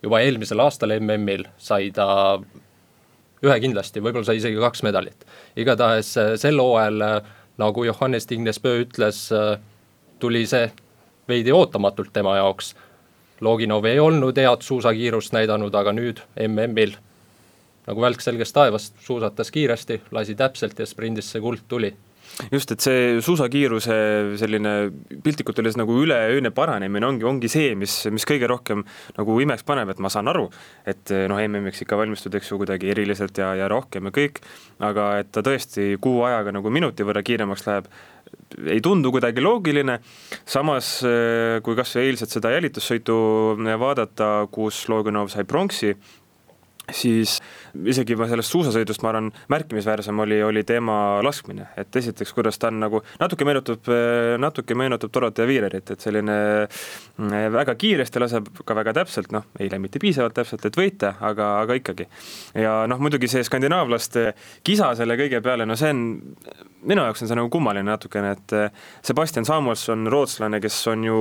juba 0.04 0.22
eelmisel 0.24 0.64
aastal 0.64 0.96
MM-il 1.00 1.48
sai 1.58 1.92
ta 1.96 2.08
ühe 3.44 3.56
kindlasti, 3.64 4.04
võib-olla 4.04 4.28
sai 4.28 4.40
isegi 4.40 4.60
kaks 4.60 4.84
medalit. 4.84 5.26
igatahes 5.60 6.14
sel 6.40 6.60
hooajal, 6.60 7.04
nagu 7.60 7.84
Johannes 7.84 8.28
Tingnes-Pöö 8.28 8.84
ütles, 8.84 9.26
tuli 10.20 10.46
see 10.48 10.68
veidi 11.28 11.52
ootamatult 11.56 12.12
tema 12.14 12.36
jaoks 12.40 12.74
Loginov 13.42 13.86
ei 13.88 14.00
olnud 14.00 14.38
head 14.38 14.66
suusakiirust 14.66 15.34
näidanud, 15.36 15.76
aga 15.76 15.94
nüüd 15.96 16.22
MM-il 16.48 16.98
nagu 17.90 18.04
välk 18.04 18.22
selgest 18.22 18.54
taevast, 18.54 19.00
suusatas 19.02 19.50
kiiresti, 19.52 20.02
lasi 20.14 20.36
täpselt 20.38 20.80
ja 20.80 20.86
sprindis 20.86 21.32
see 21.32 21.42
kuld 21.42 21.66
tuli. 21.68 21.94
Just, 22.52 22.72
et 22.72 22.84
see 22.84 23.18
suusakiiruse 23.26 23.96
selline 24.40 24.74
piltlikult 25.26 25.58
öeldes 25.60 25.76
nagu 25.80 25.96
üleöine 26.00 26.52
paranemine 26.56 27.08
ongi, 27.08 27.26
ongi 27.28 27.50
see, 27.52 27.74
mis, 27.76 27.96
mis 28.14 28.26
kõige 28.30 28.48
rohkem 28.48 28.86
nagu 29.18 29.36
imeks 29.44 29.66
paneb, 29.68 29.92
et 29.92 30.00
ma 30.00 30.12
saan 30.14 30.30
aru, 30.32 30.46
et 30.88 31.12
noh, 31.32 31.42
MM-iks 31.42 31.84
ikka 31.84 31.98
valmistud, 32.00 32.38
eks 32.38 32.54
ju, 32.54 32.62
kuidagi 32.62 32.94
eriliselt 32.94 33.42
ja, 33.42 33.52
ja 33.60 33.68
rohkem 33.72 34.08
ja 34.08 34.14
kõik, 34.16 34.40
aga 34.86 35.10
et 35.24 35.34
ta 35.36 35.44
tõesti 35.46 35.96
kuu 36.02 36.22
ajaga 36.30 36.54
nagu 36.56 36.72
minuti 36.72 37.08
võrra 37.08 37.26
kiiremaks 37.26 37.68
läheb, 37.68 37.92
ei 38.66 38.82
tundu 38.82 39.12
kuidagi 39.14 39.44
loogiline, 39.44 40.00
samas 40.46 40.96
kui 41.64 41.78
kas 41.78 41.96
või 41.96 42.10
eilset 42.10 42.34
seda 42.34 42.54
jälitussõitu 42.56 43.20
vaadata, 43.80 44.48
kus 44.52 44.82
Logunov 44.90 45.30
sai 45.34 45.46
pronksi, 45.48 45.94
siis 46.96 47.38
isegi 47.90 48.18
sellest 48.18 48.54
suusasõidust, 48.54 49.04
ma 49.04 49.12
arvan, 49.12 49.30
märkimisväärsem 49.52 50.20
oli, 50.24 50.40
oli 50.44 50.64
tema 50.68 51.20
laskmine, 51.26 51.70
et 51.80 51.96
esiteks, 51.96 52.34
kuidas 52.36 52.60
ta 52.60 52.70
on 52.72 52.80
nagu 52.84 53.02
natuke 53.22 53.48
meenutab, 53.48 53.90
natuke 54.42 54.78
meenutab 54.78 55.14
Dorothea 55.14 55.48
Viilerit, 55.50 55.94
et 55.94 56.06
selline 56.06 56.38
mm, 56.66 57.38
väga 57.56 57.76
kiiresti 57.80 58.24
laseb 58.24 58.50
ka 58.66 58.78
väga 58.78 58.96
täpselt, 59.02 59.32
noh, 59.36 59.48
eile 59.60 59.82
mitte 59.82 60.02
piisavalt 60.02 60.38
täpselt, 60.40 60.66
et 60.66 60.80
võita, 60.80 61.16
aga, 61.26 61.52
aga 61.64 61.78
ikkagi. 61.80 62.10
ja 62.58 62.82
noh, 62.90 63.02
muidugi 63.02 63.30
see 63.32 63.46
skandinaavlaste 63.46 64.32
kisa 64.66 64.94
selle 65.00 65.18
kõige 65.20 65.44
peale, 65.46 65.70
no 65.70 65.78
see 65.80 65.94
on, 65.94 66.04
minu 66.88 67.04
jaoks 67.04 67.24
on 67.24 67.30
see 67.30 67.38
nagu 67.38 67.50
kummaline 67.52 67.88
natukene, 67.88 68.32
et 68.36 68.54
Sebastian 69.06 69.46
Samuelson, 69.48 70.08
rootslane, 70.12 70.60
kes 70.64 70.78
on 70.92 71.04
ju 71.04 71.18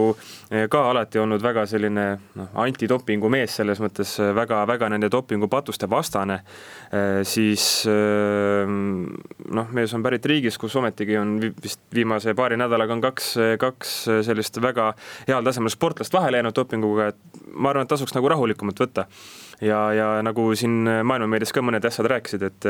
ka 0.70 0.82
alati 0.90 1.20
olnud 1.22 1.42
väga 1.42 1.64
selline 1.70 2.06
noh, 2.38 2.50
antidopingu 2.62 3.30
mees 3.32 3.56
selles 3.58 3.80
mõttes 3.82 4.14
väga-väga 4.36 4.90
nende 4.92 5.10
dopingupatuste 5.12 5.88
vastane, 5.90 6.40
siis 7.28 7.64
noh, 7.88 9.74
mees 9.74 9.96
on 9.96 10.06
pärit 10.06 10.30
riigist, 10.30 10.60
kus 10.62 10.76
ometigi 10.78 11.18
on 11.20 11.36
vist 11.62 11.82
viimase 11.94 12.34
paari 12.38 12.58
nädalaga 12.60 12.94
on 12.96 13.02
kaks, 13.04 13.34
kaks 13.60 13.98
sellist 14.28 14.62
väga 14.62 14.92
heal 15.28 15.44
tasemel 15.46 15.74
sportlast 15.74 16.14
vahele 16.14 16.42
jäänud 16.42 16.56
dopinguga, 16.56 17.12
et 17.12 17.44
ma 17.54 17.72
arvan, 17.72 17.86
et 17.86 17.94
tasuks 17.94 18.14
nagu 18.16 18.30
rahulikumalt 18.30 18.86
võtta 18.86 19.08
ja, 19.60 19.78
ja 19.94 20.08
nagu 20.24 20.48
siin 20.58 20.86
maailmameedias 20.86 21.52
ka 21.54 21.62
mõned 21.64 21.84
asjad 21.88 22.08
rääkisid, 22.12 22.44
et 22.48 22.68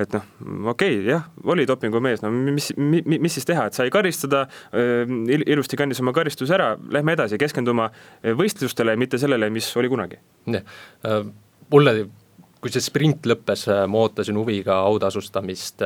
et 0.00 0.16
noh, 0.16 0.26
okei 0.72 0.98
okay,, 0.98 1.04
jah, 1.12 1.28
oli 1.44 1.66
dopingumees, 1.68 2.24
no 2.24 2.32
mis, 2.32 2.72
mis, 2.76 3.06
mis 3.06 3.38
siis 3.38 3.48
teha, 3.48 3.68
et 3.68 3.76
sai 3.76 3.92
karistada, 3.94 4.46
ilusti 4.74 5.78
kandis 5.80 6.02
oma 6.04 6.14
karistuse 6.16 6.56
ära, 6.56 6.74
lähme 6.96 7.14
edasi, 7.16 7.38
keskenduma 7.40 7.90
võistlustele, 8.24 8.96
mitte 9.00 9.20
sellele, 9.20 9.50
mis 9.54 9.70
oli 9.78 9.92
kunagi. 9.92 10.20
jah, 10.50 10.76
mulle 11.72 12.04
kui 12.64 12.72
see 12.72 12.80
sprint 12.80 13.26
lõppes, 13.28 13.66
ma 13.92 14.06
ootasin 14.06 14.38
huviga 14.40 14.78
autasustamist, 14.88 15.82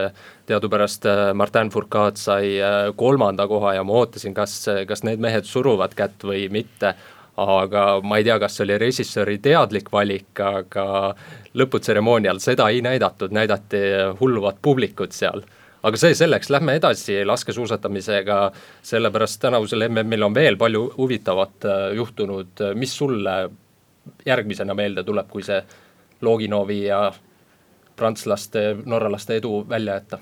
teadupärast 0.47 1.09
Martin 1.35 1.73
Fourcade 1.75 2.21
sai 2.23 2.53
kolmanda 2.95 3.49
koha 3.51 3.73
ja 3.75 3.83
ma 3.83 3.97
ootasin, 3.99 4.31
kas, 4.37 4.61
kas 4.87 5.03
need 5.03 5.19
mehed 5.19 5.49
suruvad 5.49 5.97
kätt 5.99 6.23
või 6.23 6.45
mitte, 6.55 6.95
aga 7.39 7.85
ma 8.03 8.19
ei 8.19 8.27
tea, 8.27 8.39
kas 8.43 8.57
see 8.59 8.67
oli 8.67 8.79
režissööri 8.83 9.39
teadlik 9.43 9.93
valik, 9.93 10.33
aga 10.43 11.15
lõputseremoonial 11.59 12.41
seda 12.43 12.69
ei 12.73 12.83
näidatud, 12.83 13.35
näidati 13.35 13.83
hulluvat 14.21 14.59
publikut 14.63 15.15
seal 15.17 15.45
aga 15.87 16.01
see 16.01 16.15
selleks, 16.19 16.51
lähme 16.51 16.75
edasi 16.79 17.21
laskesuusatamisega, 17.27 18.39
sellepärast 18.83 19.41
tänavusel 19.45 19.87
MM-il 19.89 20.27
on 20.27 20.35
veel 20.35 20.59
palju 20.59 20.89
huvitavat 20.97 21.69
juhtunud, 21.97 22.65
mis 22.75 22.97
sulle 22.99 23.37
järgmisena 24.27 24.75
meelde 24.75 25.05
tuleb, 25.07 25.29
kui 25.31 25.45
see 25.47 25.61
Loginovi 26.25 26.81
ja 26.89 27.13
prantslaste, 27.99 28.73
norralaste 28.87 29.39
edu 29.39 29.63
välja 29.69 30.01
jätta? 30.01 30.21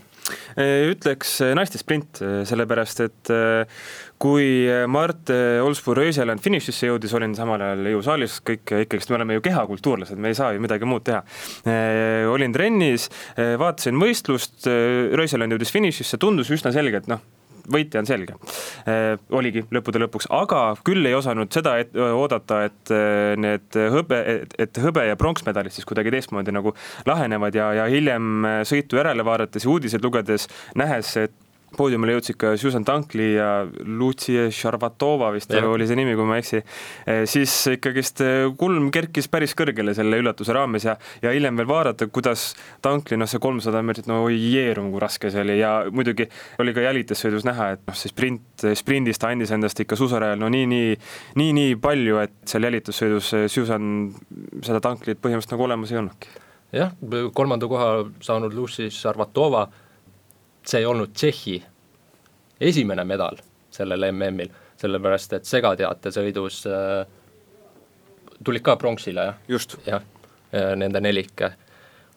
ütleks 0.90 1.36
naiste 1.54 1.78
sprint, 1.78 2.18
sellepärast 2.48 3.02
et 3.04 3.30
kui 4.22 4.66
Mart 4.88 5.30
Olsbu-Röiseland 5.62 6.42
finišisse 6.44 6.90
jõudis, 6.90 7.14
olin 7.16 7.34
samal 7.36 7.62
ajal 7.62 7.90
jõusaalis, 7.92 8.40
kõik 8.46 8.74
ikkagist 8.86 9.12
me 9.12 9.18
oleme 9.20 9.38
ju 9.38 9.44
kehakultuurlased, 9.44 10.18
me 10.20 10.32
ei 10.32 10.38
saa 10.38 10.54
ju 10.56 10.62
midagi 10.64 10.88
muud 10.88 11.04
teha. 11.06 11.22
olin 12.32 12.54
trennis, 12.54 13.10
vaatasin 13.36 14.00
võistlust, 14.00 14.66
Röiseland 14.66 15.52
jõudis 15.56 15.74
finišisse, 15.74 16.20
tundus 16.22 16.52
üsna 16.54 16.72
selge, 16.74 17.04
et 17.04 17.10
noh, 17.12 17.20
võitja 17.72 18.00
on 18.02 18.08
selge. 18.08 18.36
Äh, 18.86 19.16
oligi 19.34 19.64
lõppude 19.74 20.00
lõpuks, 20.02 20.28
aga 20.34 20.60
küll 20.86 21.06
ei 21.08 21.16
osanud 21.16 21.52
seda 21.54 21.76
et, 21.82 21.94
oodata, 21.96 22.62
et 22.68 22.92
need 23.42 23.80
hõbe, 23.94 24.20
et 24.62 24.82
hõbe 24.82 25.06
ja 25.08 25.16
pronksmedalid 25.20 25.74
siis 25.74 25.88
kuidagi 25.88 26.12
teistmoodi 26.14 26.54
nagu 26.54 26.74
lahenevad 27.08 27.56
ja, 27.58 27.72
ja 27.82 27.88
hiljem 27.90 28.46
sõitu 28.68 29.00
järele 29.00 29.26
vaadates 29.26 29.66
ja 29.66 29.72
uudiseid 29.72 30.04
lugedes, 30.04 30.48
nähes, 30.78 31.16
et 31.26 31.34
poodiumile 31.76 32.16
jõudsid 32.16 32.38
ka 32.40 32.52
Susan 32.60 32.84
Tankli 32.86 33.32
ja 33.34 33.48
Lucia 33.84 34.46
Šarvatova 34.52 35.30
vist 35.34 35.52
ja. 35.52 35.62
oli 35.68 35.86
see 35.88 35.98
nimi, 35.98 36.14
kui 36.18 36.26
ma 36.28 36.38
ei 36.38 36.44
eksi, 36.44 36.62
eh, 37.06 37.22
siis 37.30 37.54
ikkagist 37.74 38.22
eh, 38.24 38.46
kulm 38.58 38.88
kerkis 38.94 39.28
päris 39.32 39.54
kõrgele 39.58 39.94
selle 39.96 40.20
üllatuse 40.22 40.54
raames 40.56 40.86
ja, 40.88 40.96
ja 41.22 41.34
hiljem 41.34 41.60
veel 41.60 41.70
vaadata, 41.70 42.08
kuidas 42.12 42.48
Tankli, 42.84 43.18
noh, 43.20 43.30
see 43.30 43.42
kolmsada 43.42 43.82
meetrit, 43.86 44.08
no 44.10 44.22
oi 44.26 44.38
jeerum, 44.40 44.90
kui 44.94 45.02
raske 45.02 45.30
see 45.32 45.44
oli 45.44 45.58
ja 45.60 45.74
muidugi 45.92 46.28
oli 46.62 46.74
ka 46.76 46.84
jälitussõidus 46.86 47.46
näha, 47.48 47.72
et 47.76 47.86
noh, 47.86 47.98
see 47.98 48.12
sprint, 48.12 48.66
sprindis 48.78 49.20
ta 49.22 49.30
andis 49.34 49.52
endast 49.54 49.80
ikka 49.84 49.98
suusarajal 49.98 50.40
no 50.40 50.50
nii, 50.52 50.66
nii, 50.72 50.98
nii, 51.40 51.54
nii 51.60 51.78
palju, 51.82 52.20
et 52.24 52.36
seal 52.48 52.68
jälitussõidus 52.68 53.32
Susan 53.52 53.94
seda 54.64 54.82
Tanklit 54.84 55.20
põhimõtteliselt 55.22 55.56
nagu 55.56 55.66
olemas 55.68 55.92
ei 55.92 56.00
olnudki. 56.02 56.36
jah, 56.76 56.94
kolmanda 57.34 57.68
koha 57.70 57.90
saanud 58.24 58.54
Lucy 58.54 58.90
Šarvatova 58.92 59.66
see 60.66 60.82
ei 60.82 60.86
olnud 60.86 61.12
Tšehhi 61.14 61.60
esimene 62.60 63.04
medal 63.04 63.38
sellel 63.76 64.08
MM-il, 64.12 64.50
sellepärast 64.80 65.36
et 65.36 65.48
segateatesõidus 65.48 66.62
äh, 66.70 67.04
tulid 68.44 68.64
ka 68.64 68.76
pronksile, 68.80 69.30
jah? 69.48 69.78
jah, 69.86 70.04
äh, 70.52 70.72
nende 70.78 71.00
nelik. 71.00 71.44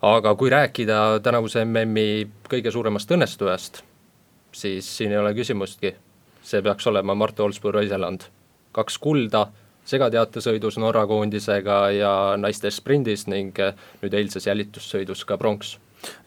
aga 0.02 0.36
kui 0.36 0.50
rääkida 0.50 1.20
tänavuse 1.24 1.66
MM-i 1.66 2.28
kõige 2.50 2.72
suuremast 2.72 3.12
õnnestujast, 3.12 3.82
siis 4.52 4.97
siin 4.97 5.12
ei 5.12 5.20
ole 5.20 5.34
küsimustki, 5.36 5.95
see 6.41 6.62
peaks 6.62 6.88
olema 6.88 7.16
Mart 7.16 7.39
Olsbu-Röiseland. 7.39 8.30
kaks 8.72 8.97
kulda 8.97 9.47
segateatesõidus 9.89 10.78
Norra 10.78 11.08
koondisega 11.08 11.91
ja 11.91 12.14
naiste 12.38 12.72
sprindis 12.72 13.28
ning 13.28 13.60
äh, 13.60 13.76
nüüd 14.02 14.14
eilses 14.14 14.47
jälitussõidus 14.47 15.26
ka 15.26 15.38
pronks 15.38 15.78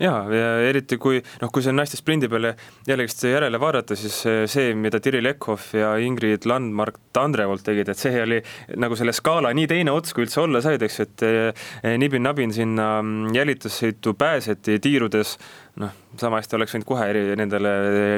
ja, 0.02 0.14
ja 0.32 0.50
eriti 0.68 0.98
kui 1.00 1.20
noh, 1.42 1.50
kui 1.52 1.64
see 1.64 1.74
naiste 1.74 1.98
sprindi 2.00 2.28
peale 2.32 2.54
jällegist 2.88 3.24
järele 3.28 3.60
vaadata, 3.62 3.96
siis 3.98 4.18
see, 4.50 4.72
mida 4.78 5.00
Tiri 5.02 5.22
Lekhoff 5.22 5.74
ja 5.76 5.94
Ingrid 6.02 6.46
Landmark 6.48 6.98
Tandrevolt 7.12 7.64
tegid, 7.66 7.90
et 7.92 8.00
see 8.00 8.22
oli 8.22 8.40
nagu 8.80 8.96
selle 8.98 9.14
skaala 9.16 9.52
nii 9.56 9.68
teine 9.70 9.94
ots, 9.94 10.14
kui 10.16 10.26
üldse 10.26 10.42
olla 10.44 10.62
said, 10.64 10.82
eks, 10.84 11.00
et 11.04 11.26
eh, 11.28 11.66
nibin-nabin 12.00 12.54
sinna 12.54 12.88
jälitussõitu 13.34 14.16
pääseti 14.18 14.78
tiirudes 14.82 15.36
noh, 15.80 15.92
sama 16.20 16.40
hästi 16.40 16.56
oleks 16.58 16.74
võinud 16.76 16.88
kohe 16.88 17.06
nendele, 17.38 17.70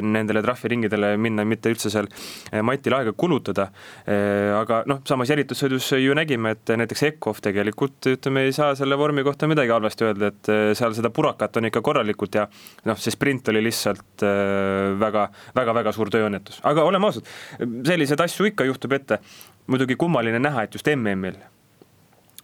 nendele 0.03 0.41
trahviringidele 0.43 1.13
minna, 1.21 1.45
mitte 1.47 1.71
üldse 1.71 1.91
seal 1.93 2.09
eh, 2.09 2.59
Matil 2.65 2.95
aega 2.97 3.13
kulutada. 3.15 3.69
Eh, 4.03 4.51
aga 4.55 4.81
noh, 4.89 5.01
samas 5.07 5.31
jälitussõidus 5.31 5.93
ju 6.01 6.17
nägime, 6.17 6.55
et 6.57 6.75
näiteks 6.81 7.05
Eckhoff 7.11 7.43
tegelikult 7.45 8.11
ütleme, 8.11 8.45
ei 8.47 8.55
saa 8.55 8.75
selle 8.77 8.99
vormi 8.99 9.23
kohta 9.27 9.49
midagi 9.51 9.73
halvasti 9.75 10.09
öelda, 10.09 10.33
et 10.33 10.51
eh, 10.51 10.67
seal 10.77 10.95
seda 10.97 11.11
purakat 11.15 11.61
on 11.61 11.71
ikka 11.71 11.83
korralikult 11.85 12.39
ja 12.41 12.47
noh, 12.89 12.99
see 12.99 13.15
sprint 13.15 13.53
oli 13.53 13.63
lihtsalt 13.65 14.25
väga, 14.99 15.27
väga-väga 15.55 15.93
suur 15.95 16.11
tööõnnetus, 16.11 16.59
aga 16.67 16.83
oleme 16.87 17.07
ausad, 17.09 17.27
selliseid 17.59 18.23
asju 18.27 18.51
ikka 18.51 18.67
juhtub 18.67 18.95
ette. 18.97 19.19
muidugi 19.67 19.95
kummaline 19.97 20.39
näha, 20.39 20.63
et 20.67 20.75
just 20.75 20.87
MM-il 20.91 21.39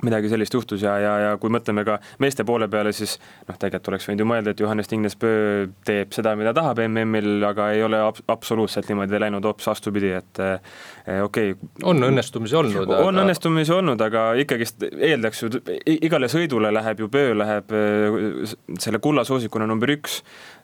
midagi 0.06 0.32
sellist 0.32 0.54
juhtus 0.56 0.84
ja, 0.86 0.96
ja, 1.02 1.14
ja 1.26 1.32
kui 1.42 1.52
mõtleme 1.54 1.84
ka 1.88 1.98
meeste 2.24 2.46
poole 2.48 2.68
peale, 2.72 2.94
siis 2.96 3.18
noh, 3.48 3.58
tegelikult 3.58 3.92
oleks 3.94 4.10
võinud 4.10 4.24
ju 4.24 4.30
mõelda, 4.32 4.54
et 4.54 4.64
Johannes 4.64 4.90
Tingnes-Pöö 4.92 5.68
teeb 5.88 6.16
seda, 6.16 6.36
mida 6.40 6.54
tahab 6.58 6.82
MM-il, 6.88 7.42
aga 7.48 7.72
ei 7.76 7.84
ole 7.86 8.02
ab 8.02 8.22
absoluutselt 8.32 8.90
niimoodi 8.92 9.20
läinud, 9.22 9.46
hoopis 9.46 9.70
vastupidi, 9.72 10.14
et 10.18 10.42
eh, 10.44 11.20
okei 11.24 11.54
okay.. 11.56 11.72
on 11.88 12.10
õnnestumisi 12.10 12.58
olnud. 12.58 12.86
on 12.86 13.12
aga... 13.12 13.26
õnnestumisi 13.26 13.76
olnud, 13.76 14.02
aga 14.06 14.32
ikkagist 14.42 14.88
eeldaks 14.92 15.46
ju, 15.46 15.52
igale 15.98 16.32
sõidule 16.32 16.74
läheb 16.74 17.06
ju, 17.06 17.12
Pöö 17.12 17.36
läheb 17.38 17.76
eh, 17.76 18.56
selle 18.80 19.02
kullasoosikuna 19.04 19.70
number 19.70 19.94
üks 19.98 20.22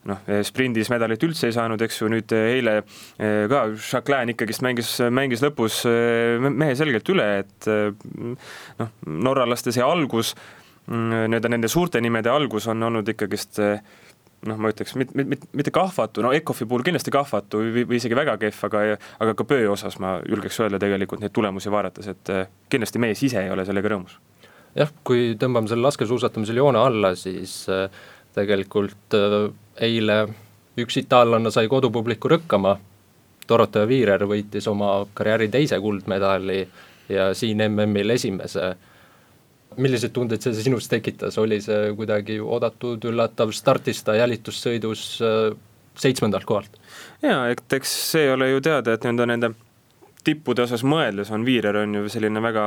noh, 0.08 0.24
sprindis 0.46 0.92
medalit 0.92 1.24
üldse 1.26 1.50
ei 1.50 1.56
saanud, 1.56 1.82
eks 1.84 2.02
ju, 2.02 2.10
nüüd 2.12 2.34
eile 2.36 2.80
eh, 2.80 3.46
ka 3.52 3.64
Jacqueline 3.76 4.34
ikkagist 4.34 4.64
mängis, 4.66 4.94
mängis 5.14 5.44
lõpus 5.44 5.82
eh, 5.90 6.48
mehe 6.48 6.76
selgelt 6.80 7.10
üle, 7.14 7.28
et 7.44 7.70
eh, 7.72 7.92
noh, 8.80 8.92
norralaste 9.28 9.74
see 9.76 9.84
algus, 9.84 10.34
mm, 10.88 11.28
nii-öelda 11.32 11.52
nende 11.54 11.72
suurte 11.72 12.02
nimede 12.04 12.32
algus 12.34 12.70
on 12.72 12.88
olnud 12.90 13.10
ikkagist 13.14 13.60
noh, 14.48 14.58
ma 14.58 14.72
ütleks 14.72 14.96
mit, 15.00 15.14
mit, 15.18 15.28
mit, 15.34 15.46
mitte 15.58 15.74
kahvatu, 15.74 16.24
no 16.24 16.32
ECOF-i 16.36 16.68
puhul 16.70 16.86
kindlasti 16.88 17.14
kahvatu 17.14 17.62
või, 17.64 17.86
või 17.90 18.00
isegi 18.00 18.18
väga 18.18 18.38
kehv, 18.42 18.64
aga, 18.70 18.84
aga 19.20 19.36
ka 19.38 19.48
Pöö 19.50 19.72
osas 19.74 20.00
ma 20.04 20.18
julgeks 20.30 20.62
öelda 20.64 20.80
tegelikult 20.82 21.24
neid 21.24 21.36
tulemusi 21.36 21.74
vaadates, 21.74 22.10
et 22.14 22.34
kindlasti 22.72 23.02
mees 23.02 23.24
ise 23.28 23.42
ei 23.44 23.54
ole 23.54 23.66
sellega 23.68 23.96
rõõmus 23.96 24.20
jah, 24.78 24.92
kui 25.08 25.34
tõmbame 25.40 25.70
selle 25.70 25.88
laskesuusatamisel 25.88 26.62
joone 26.62 26.82
alla, 26.82 27.14
siis 27.18 27.64
äh, 27.74 27.88
tegelikult 28.38 29.18
eile 29.82 30.18
üks 30.78 31.00
itaallanna 31.02 31.52
sai 31.54 31.70
kodupubliku 31.72 32.30
rõkkama, 32.36 32.76
Dorothea 33.48 33.88
Viirer 33.88 34.26
võitis 34.28 34.68
oma 34.68 34.92
karjääri 35.16 35.48
teise 35.50 35.80
kuldmedali 35.80 36.60
ja 37.10 37.30
siin 37.38 37.64
MM-il 37.70 38.12
esimese. 38.18 38.74
Milliseid 39.78 40.14
tundeid 40.16 40.44
see 40.44 40.56
sinus 40.58 40.90
tekitas, 40.92 41.38
oli 41.42 41.60
see 41.64 41.94
kuidagi 41.98 42.40
oodatud, 42.42 43.04
üllatav, 43.12 43.54
startis 43.56 44.04
ta 44.06 44.18
jälitussõidus 44.18 45.06
äh, 45.22 45.54
seitsmendalt 45.98 46.46
kohalt? 46.50 46.82
jaa, 47.24 47.48
et 47.54 47.80
eks 47.80 47.96
see 48.12 48.28
ole 48.34 48.52
ju 48.52 48.62
teada, 48.66 48.94
et 48.94 49.06
nii-öelda 49.06 49.30
nende 49.30 49.54
tippude 50.28 50.64
osas 50.66 50.84
mõeldes 50.84 51.30
on 51.32 51.46
Viirer 51.48 51.78
on 51.84 51.94
ju 51.96 52.10
selline 52.12 52.42
väga, 52.44 52.66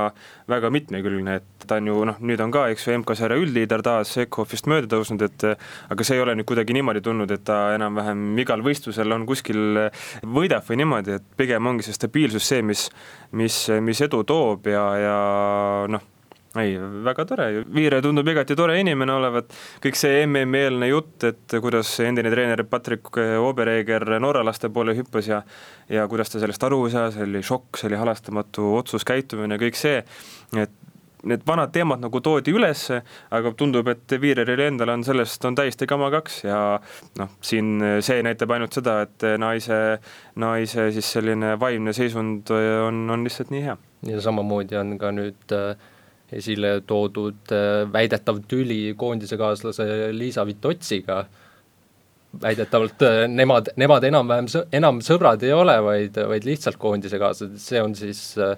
väga 0.49 0.71
mitmekülgne, 0.73 1.37
et 1.41 1.67
ta 1.69 1.77
on 1.81 1.91
ju 1.91 1.97
noh, 2.09 2.21
nüüd 2.25 2.41
on 2.41 2.53
ka, 2.55 2.67
eks 2.73 2.87
ju, 2.87 2.95
MK-sarja 3.03 3.39
üldliider 3.41 3.85
taas 3.85 4.15
Eckhoffist 4.23 4.69
mööda 4.71 4.89
tõusnud, 4.95 5.25
et 5.27 5.47
aga 5.93 6.07
see 6.07 6.17
ei 6.17 6.25
ole 6.25 6.37
nüüd 6.39 6.49
kuidagi 6.49 6.77
niimoodi 6.77 7.03
tulnud, 7.05 7.33
et 7.35 7.45
ta 7.47 7.75
enam-vähem 7.77 8.39
igal 8.41 8.65
võistlusel 8.65 9.17
on 9.17 9.27
kuskil, 9.29 9.91
võidab 10.25 10.65
või 10.69 10.81
niimoodi, 10.81 11.19
et 11.21 11.29
pigem 11.37 11.69
ongi 11.73 11.87
see 11.87 11.99
stabiilsus 11.99 12.49
see, 12.53 12.65
mis, 12.65 12.87
mis, 13.37 13.61
mis 13.85 14.07
edu 14.09 14.23
toob 14.29 14.73
ja, 14.73 14.87
ja 15.05 15.19
noh 15.93 16.09
ei, 16.59 16.75
väga 17.05 17.25
tore, 17.31 17.47
Viire 17.71 18.01
tundub 18.03 18.27
igati 18.29 18.57
tore 18.59 18.81
inimene 18.81 19.15
olevat, 19.15 19.53
kõik 19.85 19.99
see 19.99 20.25
MM-eelne 20.27 20.89
jutt, 20.91 21.29
et 21.29 21.59
kuidas 21.63 21.93
endine 22.03 22.33
treener 22.33 22.65
Patrick 22.67 23.21
Obereger 23.39 24.17
norralaste 24.19 24.73
poole 24.75 24.97
hüppas 24.99 25.31
ja 25.31 25.45
ja 25.91 26.09
kuidas 26.09 26.31
ta 26.31 26.43
sellest 26.43 26.63
aru 26.67 26.85
ei 26.87 26.95
saa, 26.95 27.11
see 27.15 27.27
oli 27.27 27.43
šokk, 27.43 27.79
see 27.79 27.91
oli 27.91 27.99
halastamatu 27.99 28.75
otsus, 28.79 29.07
käitumine, 29.07 29.59
kõik 29.63 29.79
see, 29.79 30.03
et 30.59 30.77
need 31.27 31.43
vanad 31.47 31.73
teemad 31.75 32.01
nagu 32.01 32.21
toodi 32.25 32.53
ülesse, 32.55 33.01
aga 33.35 33.53
tundub, 33.59 33.89
et 33.93 34.15
Viireril 34.23 34.63
endal 34.65 34.95
on 34.95 35.05
sellest, 35.05 35.45
on 35.45 35.57
täiesti 35.59 35.89
kama 35.91 36.11
kaks 36.15 36.43
ja 36.47 36.61
noh, 37.21 37.35
siin 37.45 38.01
see 38.05 38.25
näitab 38.25 38.55
ainult 38.57 38.77
seda, 38.77 39.01
et 39.07 39.27
naise, 39.41 40.01
naise 40.41 40.89
siis 40.95 41.13
selline 41.19 41.57
vaimne 41.61 41.95
seisund 41.97 42.51
on, 42.55 43.05
on 43.13 43.27
lihtsalt 43.27 43.53
nii 43.55 43.65
hea. 43.69 43.77
ja 44.09 44.21
samamoodi 44.25 44.79
on 44.81 44.97
ka 45.01 45.13
nüüd 45.13 45.57
äh, 45.57 45.75
esile 46.37 46.81
toodud 46.87 47.53
äh, 47.55 47.85
väidetav 47.93 48.43
tüli 48.49 48.95
koondisekaaslase 48.99 49.87
Liisa 50.15 50.45
Vitotsiga, 50.47 51.25
väidetavalt 52.43 53.03
äh, 53.07 53.23
nemad, 53.29 53.73
nemad 53.81 54.07
enam-vähem, 54.07 54.51
enam 54.79 55.01
sõbrad 55.05 55.43
ei 55.47 55.55
ole, 55.57 55.77
vaid, 55.85 56.21
vaid 56.31 56.47
lihtsalt 56.47 56.79
koondisekaaslased, 56.81 57.59
see 57.63 57.83
on 57.83 57.97
siis 57.99 58.23
äh, 58.39 58.55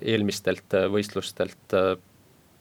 eelmistelt 0.00 0.72
võistlustelt 0.88 1.74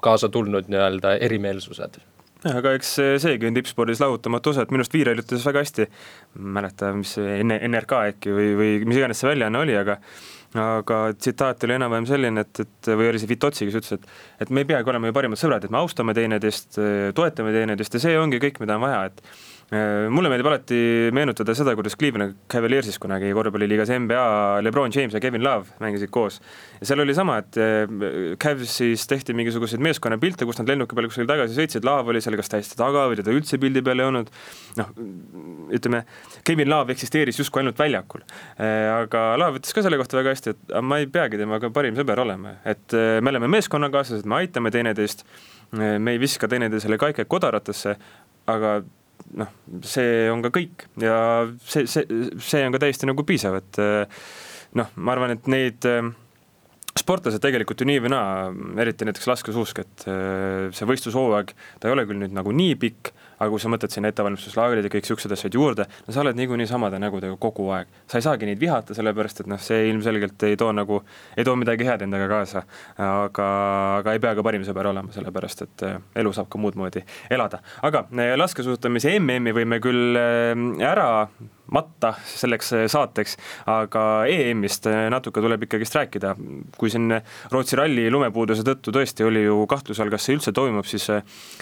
kaasa 0.03 0.27
tulnud 0.29 0.67
nii-öelda 0.67 1.13
erimeelsused. 1.23 2.01
Aga 2.49 2.73
eks 2.75 2.89
seegi 3.23 3.47
on 3.47 3.55
tippspordis 3.55 3.99
lahutamatu 4.03 4.51
osa, 4.51 4.63
et 4.63 4.71
minu 4.71 4.83
arust 4.83 4.93
Viirel 4.95 5.19
ütles 5.19 5.43
väga 5.47 5.63
hästi, 5.63 5.87
mäleta, 6.55 6.91
mis 6.95 7.15
see 7.15 7.39
NRK 7.43 7.95
äkki 8.13 8.35
või, 8.35 8.49
või 8.59 8.75
mis 8.87 8.99
iganes 8.99 9.19
see 9.19 9.31
väljaanne 9.31 9.63
oli, 9.63 9.75
aga 9.79 9.95
aga 10.57 10.99
tsitaat 11.13 11.63
oli 11.67 11.75
enam-vähem 11.75 12.07
selline, 12.09 12.45
et, 12.45 12.63
et 12.63 12.89
või 12.89 13.11
oli 13.11 13.21
see 13.21 13.29
Vitotsi, 13.29 13.67
kes 13.67 13.77
ütles, 13.81 13.99
et 13.99 14.45
et 14.45 14.49
me 14.49 14.63
ei 14.63 14.69
peagi 14.69 14.89
olema 14.89 15.11
ju 15.11 15.13
parimad 15.13 15.41
sõbrad, 15.41 15.65
et 15.65 15.73
me 15.73 15.81
austame 15.81 16.15
teineteist, 16.17 16.79
toetame 17.15 17.53
teineteist 17.53 17.99
ja 17.99 18.03
see 18.07 18.17
ongi 18.17 18.41
kõik, 18.41 18.61
mida 18.63 18.79
on 18.79 18.85
vaja, 18.87 19.03
et 19.11 19.21
mulle 19.69 20.29
meeldib 20.31 20.47
alati 20.49 20.77
meenutada 21.13 21.53
seda, 21.53 21.75
kuidas 21.77 21.93
Cleveland 21.99 22.39
Cavaliersis 22.49 22.97
kunagi 23.01 23.29
korvpalliliigas 23.37 23.91
NBA 24.01 24.23
Lebron 24.65 24.89
James 24.95 25.13
ja 25.13 25.21
Kevin 25.21 25.43
Love 25.45 25.77
mängisid 25.83 26.09
koos. 26.09 26.39
ja 26.79 26.89
seal 26.89 27.03
oli 27.03 27.13
sama, 27.13 27.37
et 27.43 27.59
äh, 27.61 27.91
Cavsis 28.41 29.05
tehti 29.07 29.35
mingisuguseid 29.37 29.83
meeskonnapilte, 29.85 30.47
kus 30.49 30.57
nad 30.57 30.71
lennuki 30.73 30.97
peale 30.97 31.11
kuskil 31.11 31.29
tagasi 31.29 31.53
sõitsid, 31.59 31.85
Love 31.85 32.15
oli 32.15 32.23
seal 32.25 32.39
kas 32.39 32.49
täiesti 32.49 32.79
taga 32.81 33.05
või 33.11 33.21
teda 33.21 33.35
üldse 33.35 33.61
pildi 33.61 33.85
peal 33.85 34.01
ei 34.01 34.09
olnud. 34.09 34.33
noh, 34.81 34.91
ütleme, 35.77 36.03
Kevin 36.47 36.73
Love 36.73 36.97
eksisteeris 36.97 37.37
justkui 37.37 37.61
ainult 37.61 37.77
väljakul. 37.77 38.25
Äh, 38.57 38.89
aga 38.95 39.25
Love 39.37 39.61
ütles 39.61 39.77
ka 39.77 39.85
selle 39.85 40.01
kohta 40.01 40.17
väga 40.17 40.33
hästi, 40.33 40.55
et 40.55 40.77
ma 40.81 40.97
ei 40.97 41.09
peagi 41.13 41.37
temaga 41.37 41.69
parim 41.73 41.97
sõber 41.97 42.25
olema, 42.25 42.57
et 42.65 42.97
me 43.21 43.35
oleme 43.35 43.51
meeskonnakaaslased, 43.53 44.25
me 44.25 44.41
aitame 44.41 44.73
teineteist 44.73 45.27
me 45.77 46.15
ei 46.15 46.17
viska 46.17 46.47
teineteisele 46.49 46.97
kaikaid 46.97 47.27
kodaratesse, 47.29 47.91
aga 48.49 48.79
noh, 49.39 49.51
see 49.85 50.27
on 50.31 50.43
ka 50.45 50.51
kõik 50.55 50.87
ja 51.01 51.19
see, 51.65 51.85
see, 51.89 52.05
see 52.41 52.63
on 52.65 52.75
ka 52.75 52.81
täiesti 52.85 53.09
nagu 53.09 53.25
piisav, 53.27 53.59
et 53.59 53.81
noh, 54.79 54.91
ma 54.97 55.15
arvan, 55.15 55.35
et 55.35 55.49
neid 55.51 55.87
sportlased 56.99 57.41
tegelikult 57.43 57.81
ju 57.81 57.87
nii 57.89 58.03
või 58.03 58.11
naa, 58.13 58.49
eriti 58.81 59.07
näiteks 59.07 59.29
laskesuusk, 59.29 59.83
et 59.83 60.05
see 60.75 60.89
võistlushooaeg, 60.89 61.53
ta 61.79 61.89
ei 61.89 61.95
ole 61.95 62.05
küll 62.09 62.21
nüüd 62.21 62.35
nagu 62.35 62.53
nii 62.55 62.75
pikk, 62.81 63.13
aga 63.39 63.49
kui 63.51 63.61
sa 63.63 63.71
mõtled 63.71 63.93
sinna 63.93 64.11
ettevalmistuslaagrid 64.11 64.85
ja 64.85 64.91
kõik 64.93 65.07
siuksed 65.07 65.33
asjad 65.35 65.55
juurde, 65.55 65.85
no 66.05 66.15
sa 66.15 66.23
oled 66.23 66.37
niikuinii 66.39 66.67
samade 66.69 66.99
nägudega 67.01 67.37
kogu 67.41 67.69
aeg. 67.75 67.87
sa 68.07 68.19
ei 68.19 68.25
saagi 68.25 68.49
neid 68.49 68.59
vihata, 68.61 68.95
sellepärast 68.97 69.43
et 69.43 69.51
noh, 69.51 69.61
see 69.63 69.89
ilmselgelt 69.89 70.43
ei 70.47 70.57
too 70.59 70.71
nagu, 70.75 71.01
ei 71.37 71.47
too 71.47 71.55
midagi 71.59 71.87
head 71.87 72.03
endaga 72.05 72.27
kaasa. 72.31 72.63
aga, 72.97 73.47
aga 73.99 74.15
ei 74.15 74.23
pea 74.23 74.35
ka 74.35 74.45
parim 74.45 74.65
sõber 74.67 74.91
olema, 74.91 75.13
sellepärast 75.15 75.63
et 75.67 75.85
eh, 75.87 76.01
elu 76.23 76.33
saab 76.35 76.49
ka 76.51 76.61
muud 76.61 76.79
moodi 76.79 77.05
elada. 77.31 77.63
aga 77.81 78.05
eh, 78.11 78.35
laskesuusatamise 78.39 79.15
MM-i 79.19 79.55
võime 79.55 79.79
küll 79.83 80.19
eh, 80.19 80.67
ära 80.89 81.09
matta 81.69 82.15
selleks 82.25 82.71
saateks, 82.89 83.35
aga 83.69 84.03
EM-ist 84.25 84.87
natuke 85.13 85.41
tuleb 85.43 85.67
ikkagist 85.67 85.95
rääkida. 85.99 86.31
kui 86.77 86.89
siin 86.89 87.13
Rootsi 87.51 87.77
ralli 87.77 88.07
lumepuuduse 88.09 88.65
tõttu 88.65 88.93
tõesti 88.95 89.27
oli 89.27 89.43
ju 89.43 89.67
kahtluse 89.69 90.01
all, 90.01 90.09
kas 90.09 90.25
see 90.25 90.37
üldse 90.37 90.53
toimub, 90.55 90.87
siis 90.89 91.05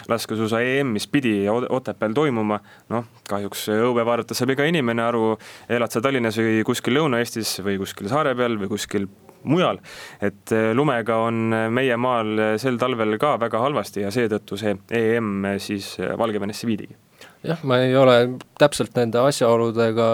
laskesuusa 0.08 0.62
EM, 0.64 0.94
mis 0.96 1.10
pidi 1.12 1.36
Otepääl 1.70 2.16
toimuma, 2.16 2.60
noh, 2.94 3.08
kahjuks 3.30 3.68
õue 3.76 4.06
vaadates 4.08 4.40
saab 4.40 4.54
iga 4.56 4.68
inimene 4.68 5.04
aru, 5.04 5.38
elad 5.70 5.94
sa 5.94 6.02
Tallinnas 6.04 6.40
või 6.42 6.62
kuskil 6.68 6.98
Lõuna-Eestis 6.98 7.58
või 7.66 7.78
kuskil 7.82 8.10
saare 8.12 8.36
peal 8.38 8.58
või 8.62 8.72
kuskil 8.72 9.08
mujal, 9.48 9.80
et 10.24 10.52
lumega 10.76 11.20
on 11.28 11.54
meie 11.72 11.96
maal 12.00 12.58
sel 12.60 12.80
talvel 12.82 13.16
ka 13.22 13.36
väga 13.40 13.62
halvasti 13.64 14.04
ja 14.04 14.12
seetõttu 14.12 14.58
see 14.60 14.74
EM 14.92 15.46
siis 15.62 15.94
Valgevenesse 16.20 16.68
viidigi. 16.68 16.98
Jah, 17.46 17.62
ma 17.64 17.80
ei 17.86 17.96
ole 17.96 18.18
täpselt 18.60 18.98
nende 18.98 19.22
asjaoludega 19.22 20.10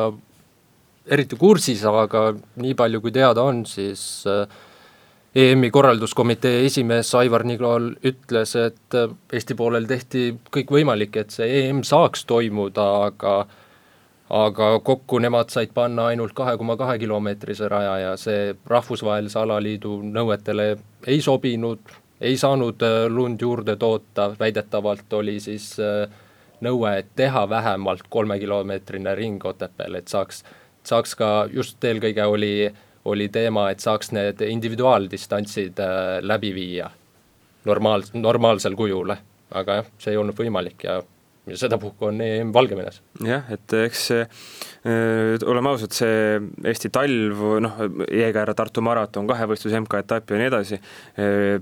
eriti 1.12 1.38
kursis, 1.40 1.84
aga 1.88 2.30
nii 2.62 2.76
palju, 2.80 3.02
kui 3.04 3.14
teada 3.16 3.44
on, 3.44 3.64
siis 3.68 4.24
äh, 4.30 4.46
EM-i 5.36 5.72
korralduskomitee 5.74 6.66
esimees 6.66 7.10
Aivar 7.18 7.42
Niglol 7.44 7.88
ütles, 8.06 8.54
et 8.60 8.98
äh, 8.98 9.10
Eesti 9.34 9.56
poolel 9.58 9.88
tehti 9.90 10.28
kõik 10.54 10.74
võimalik, 10.76 11.18
et 11.18 11.34
see 11.34 11.48
EM 11.64 11.82
saaks 11.88 12.28
toimuda, 12.30 12.86
aga 13.08 13.38
aga 14.34 14.68
kokku 14.86 15.20
nemad 15.22 15.52
said 15.54 15.74
panna 15.74 16.08
ainult 16.10 16.34
kahe 16.38 16.54
koma 16.58 16.78
kahe 16.78 16.96
kilomeetrise 17.02 17.68
raja 17.70 17.98
ja 18.00 18.14
see 18.18 18.54
rahvusvahelise 18.70 19.38
alaliidu 19.42 19.98
nõuetele 20.06 20.68
ei 21.08 21.20
sobinud, 21.22 21.82
ei 22.22 22.38
saanud 22.38 22.86
äh, 22.86 23.00
lund 23.10 23.42
juurde 23.42 23.76
toota, 23.82 24.30
väidetavalt 24.40 25.18
oli 25.18 25.40
siis 25.42 25.74
äh, 25.82 26.06
nõue, 26.62 26.94
et 27.00 27.10
teha 27.16 27.48
vähemalt 27.50 28.06
kolmekilomeetrine 28.10 29.16
ring 29.16 29.46
Otepääl, 29.46 29.98
et 29.98 30.14
saaks, 30.14 30.44
saaks 30.86 31.18
ka, 31.18 31.36
just 31.52 31.84
eelkõige 31.84 32.26
oli, 32.30 32.56
oli 33.06 33.30
teema, 33.30 33.70
et 33.72 33.84
saaks 33.84 34.12
need 34.16 34.42
individuaaldistantsid 34.48 35.80
äh, 35.84 36.20
läbi 36.22 36.54
viia 36.56 36.90
normaal-, 37.66 38.06
normaalsel 38.14 38.76
kujul, 38.80 39.16
aga 39.52 39.82
jah, 39.82 39.92
see 40.00 40.14
ei 40.14 40.22
olnud 40.22 40.38
võimalik 40.40 40.88
ja 40.88 41.02
ja 41.48 41.58
sedapuhku 41.60 42.08
on 42.08 42.22
EM 42.24 42.54
Valgevenes. 42.56 43.02
jah, 43.28 43.44
et 43.52 43.74
eks 43.84 44.04
see 44.10 44.22
äh,, 44.24 45.44
oleme 45.50 45.74
ausad, 45.74 45.92
see 45.96 46.40
Eesti 46.72 46.92
talv, 46.94 47.42
noh, 47.64 47.82
Jõekäär, 48.08 48.54
Tartu 48.56 48.84
maraton, 48.86 49.28
kahevõistlus, 49.28 49.76
MK-etapp 49.82 50.32
ja 50.32 50.40
nii 50.40 50.50
edasi 50.52 50.80
äh,, 50.80 51.60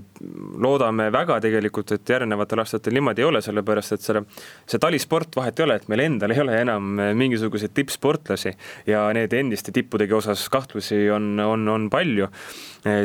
loodame 0.62 1.08
väga 1.14 1.40
tegelikult, 1.42 1.96
et 1.96 2.14
järgnevatel 2.14 2.62
aastatel 2.62 2.94
niimoodi 2.94 3.24
ei 3.24 3.28
ole, 3.28 3.42
sellepärast 3.42 3.96
et 3.96 4.06
selle, 4.06 4.24
see 4.70 4.82
talisport 4.82 5.34
vahet 5.38 5.58
ei 5.58 5.66
ole, 5.66 5.80
et 5.80 5.90
meil 5.90 6.06
endal 6.06 6.34
ei 6.34 6.44
ole 6.44 6.60
enam 6.62 6.92
mingisuguseid 7.18 7.74
tippsportlasi 7.74 8.54
ja 8.90 9.08
need 9.16 9.34
endiste 9.34 9.74
tippudegi 9.74 10.14
osas 10.14 10.46
kahtlusi 10.52 11.08
on, 11.10 11.34
on, 11.42 11.66
on 11.74 11.90
palju 11.90 12.30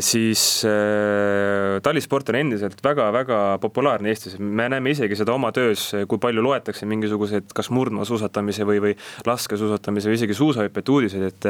siis 0.01 0.41
äh, 0.65 1.77
talisport 1.85 2.29
on 2.31 2.39
endiselt 2.39 2.79
väga-väga 2.83 3.59
populaarne 3.61 4.09
Eestis, 4.09 4.39
me 4.39 4.65
näeme 4.73 4.93
isegi 4.93 5.17
seda 5.19 5.35
oma 5.35 5.51
töös, 5.53 5.91
kui 6.09 6.21
palju 6.21 6.41
loetakse 6.41 6.66
mingisuguseid 6.89 7.51
kas 7.55 7.69
murdmaasuusatamise 7.75 8.67
või, 8.67 8.81
või 8.83 8.93
laskesuusatamise 9.27 10.11
või 10.11 10.19
isegi 10.19 10.37
suusahüpete 10.37 10.93
uudiseid, 10.93 11.27
et 11.27 11.49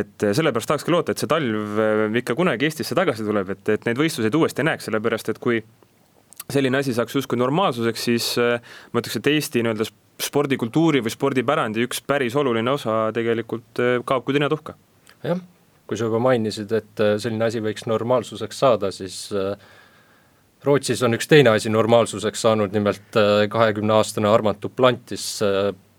et 0.00 0.26
sellepärast 0.36 0.70
tahakski 0.70 0.94
loota, 0.94 1.12
et 1.12 1.22
see 1.22 1.30
talv 1.30 1.78
äh, 1.80 2.02
ikka 2.22 2.36
kunagi 2.38 2.68
Eestisse 2.68 2.96
tagasi 2.98 3.26
tuleb, 3.26 3.54
et, 3.56 3.68
et 3.76 3.86
neid 3.88 4.00
võistluseid 4.00 4.36
uuesti 4.36 4.66
näeks, 4.66 4.88
sellepärast 4.90 5.32
et 5.32 5.40
kui 5.42 5.62
selline 6.50 6.80
asi 6.82 6.94
saaks 6.96 7.14
justkui 7.14 7.38
normaalsuseks, 7.38 8.04
siis 8.10 8.32
ma 8.36 9.02
ütleks, 9.02 9.20
et 9.20 9.30
Eesti 9.30 9.62
nii-öelda 9.62 9.86
spordikultuuri 10.20 11.00
või 11.04 11.12
spordipärandi 11.14 11.86
üks 11.86 12.02
päris 12.04 12.34
oluline 12.36 12.74
osa 12.74 13.06
tegelikult 13.16 13.80
kaob 14.04 14.26
kui 14.26 14.36
tinetuhka. 14.36 14.74
jah 15.24 15.40
kui 15.90 15.98
sa 15.98 16.06
juba 16.06 16.20
mainisid, 16.22 16.70
et 16.70 17.02
äh, 17.02 17.16
selline 17.18 17.48
asi 17.48 17.58
võiks 17.64 17.88
normaalsuseks 17.90 18.60
saada, 18.62 18.92
siis 18.94 19.24
äh, 19.34 19.58
Rootsis 20.64 21.02
on 21.06 21.16
üks 21.16 21.28
teine 21.30 21.54
asi 21.56 21.70
normaalsuseks 21.72 22.42
saanud, 22.44 22.74
nimelt 22.76 23.16
kahekümneaastane 23.50 24.28
Armand 24.28 24.60
Duplantis 24.62 25.24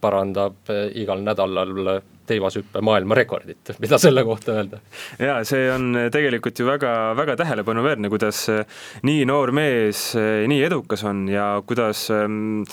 parandab 0.01 0.69
igal 0.97 1.21
nädalal 1.25 2.01
teivashüppe 2.31 2.81
maailmarekordit, 2.85 3.73
mida 3.83 3.97
selle 4.01 4.23
kohta 4.27 4.55
öelda? 4.55 4.79
jaa, 5.19 5.41
see 5.47 5.65
on 5.73 5.97
tegelikult 6.13 6.59
ju 6.61 6.67
väga, 6.67 6.91
väga 7.17 7.35
tähelepanuväärne, 7.41 8.11
kuidas 8.13 8.43
nii 9.07 9.25
noor 9.29 9.53
mees 9.55 10.11
nii 10.51 10.61
edukas 10.67 11.05
on 11.09 11.25
ja 11.31 11.47
kuidas 11.67 12.07
ähm, 12.15 12.63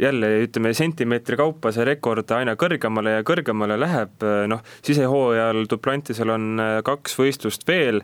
jälle 0.00 0.32
ütleme, 0.46 0.74
sentimeetri 0.76 1.38
kaupa 1.40 1.72
see 1.74 1.86
rekord 1.88 2.30
aina 2.36 2.56
kõrgemale 2.60 3.18
ja 3.18 3.26
kõrgemale 3.26 3.78
läheb, 3.80 4.24
noh, 4.50 4.64
sisehooajal 4.84 5.66
Duplantisel 5.70 6.34
on 6.34 6.64
kaks 6.86 7.18
võistlust 7.20 7.68
veel 7.68 8.02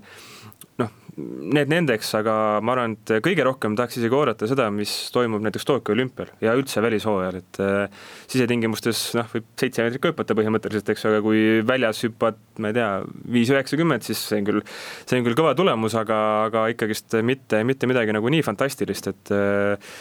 need 1.55 1.71
nendeks, 1.71 2.11
aga 2.19 2.35
ma 2.65 2.75
arvan, 2.75 2.95
et 2.97 3.13
kõige 3.25 3.45
rohkem 3.47 3.77
tahaks 3.79 3.99
isegi 4.01 4.17
oodata 4.17 4.49
seda, 4.51 4.69
mis 4.75 4.93
toimub 5.15 5.43
näiteks 5.45 5.67
Tokyo 5.69 5.95
olümpial 5.97 6.33
ja 6.45 6.55
üldse 6.59 6.83
välishooajal, 6.85 7.41
et 7.41 7.61
äh, 7.65 8.07
sisetingimustes 8.31 9.03
noh, 9.19 9.29
võib 9.35 9.49
seitse 9.61 9.85
meetrit 9.85 10.03
ka 10.03 10.13
hüpata 10.13 10.37
põhimõtteliselt, 10.39 10.93
eks, 10.95 11.07
aga 11.11 11.21
kui 11.25 11.61
väljas 11.67 12.03
hüppad, 12.07 12.41
ma 12.63 12.73
ei 12.73 12.79
tea, 12.79 12.89
viis 13.37 13.53
üheksakümmend, 13.55 14.07
siis 14.07 14.25
see 14.31 14.41
on 14.41 14.51
küll, 14.51 14.65
see 15.05 15.21
on 15.21 15.29
küll 15.29 15.39
kõva 15.39 15.55
tulemus, 15.59 15.97
aga, 16.01 16.19
aga 16.49 16.67
ikkagist 16.75 17.21
mitte, 17.27 17.65
mitte 17.69 17.91
midagi 17.91 18.17
nagu 18.17 18.33
nii 18.33 18.45
fantastilist, 18.47 19.13
et 19.13 19.35
äh, 19.37 19.95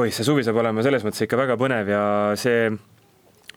oi, 0.00 0.10
see 0.10 0.26
suvi 0.26 0.46
saab 0.46 0.58
olema 0.62 0.84
selles 0.86 1.06
mõttes 1.06 1.26
ikka 1.26 1.38
väga 1.38 1.58
põnev 1.60 1.90
ja 1.92 2.04
see 2.40 2.68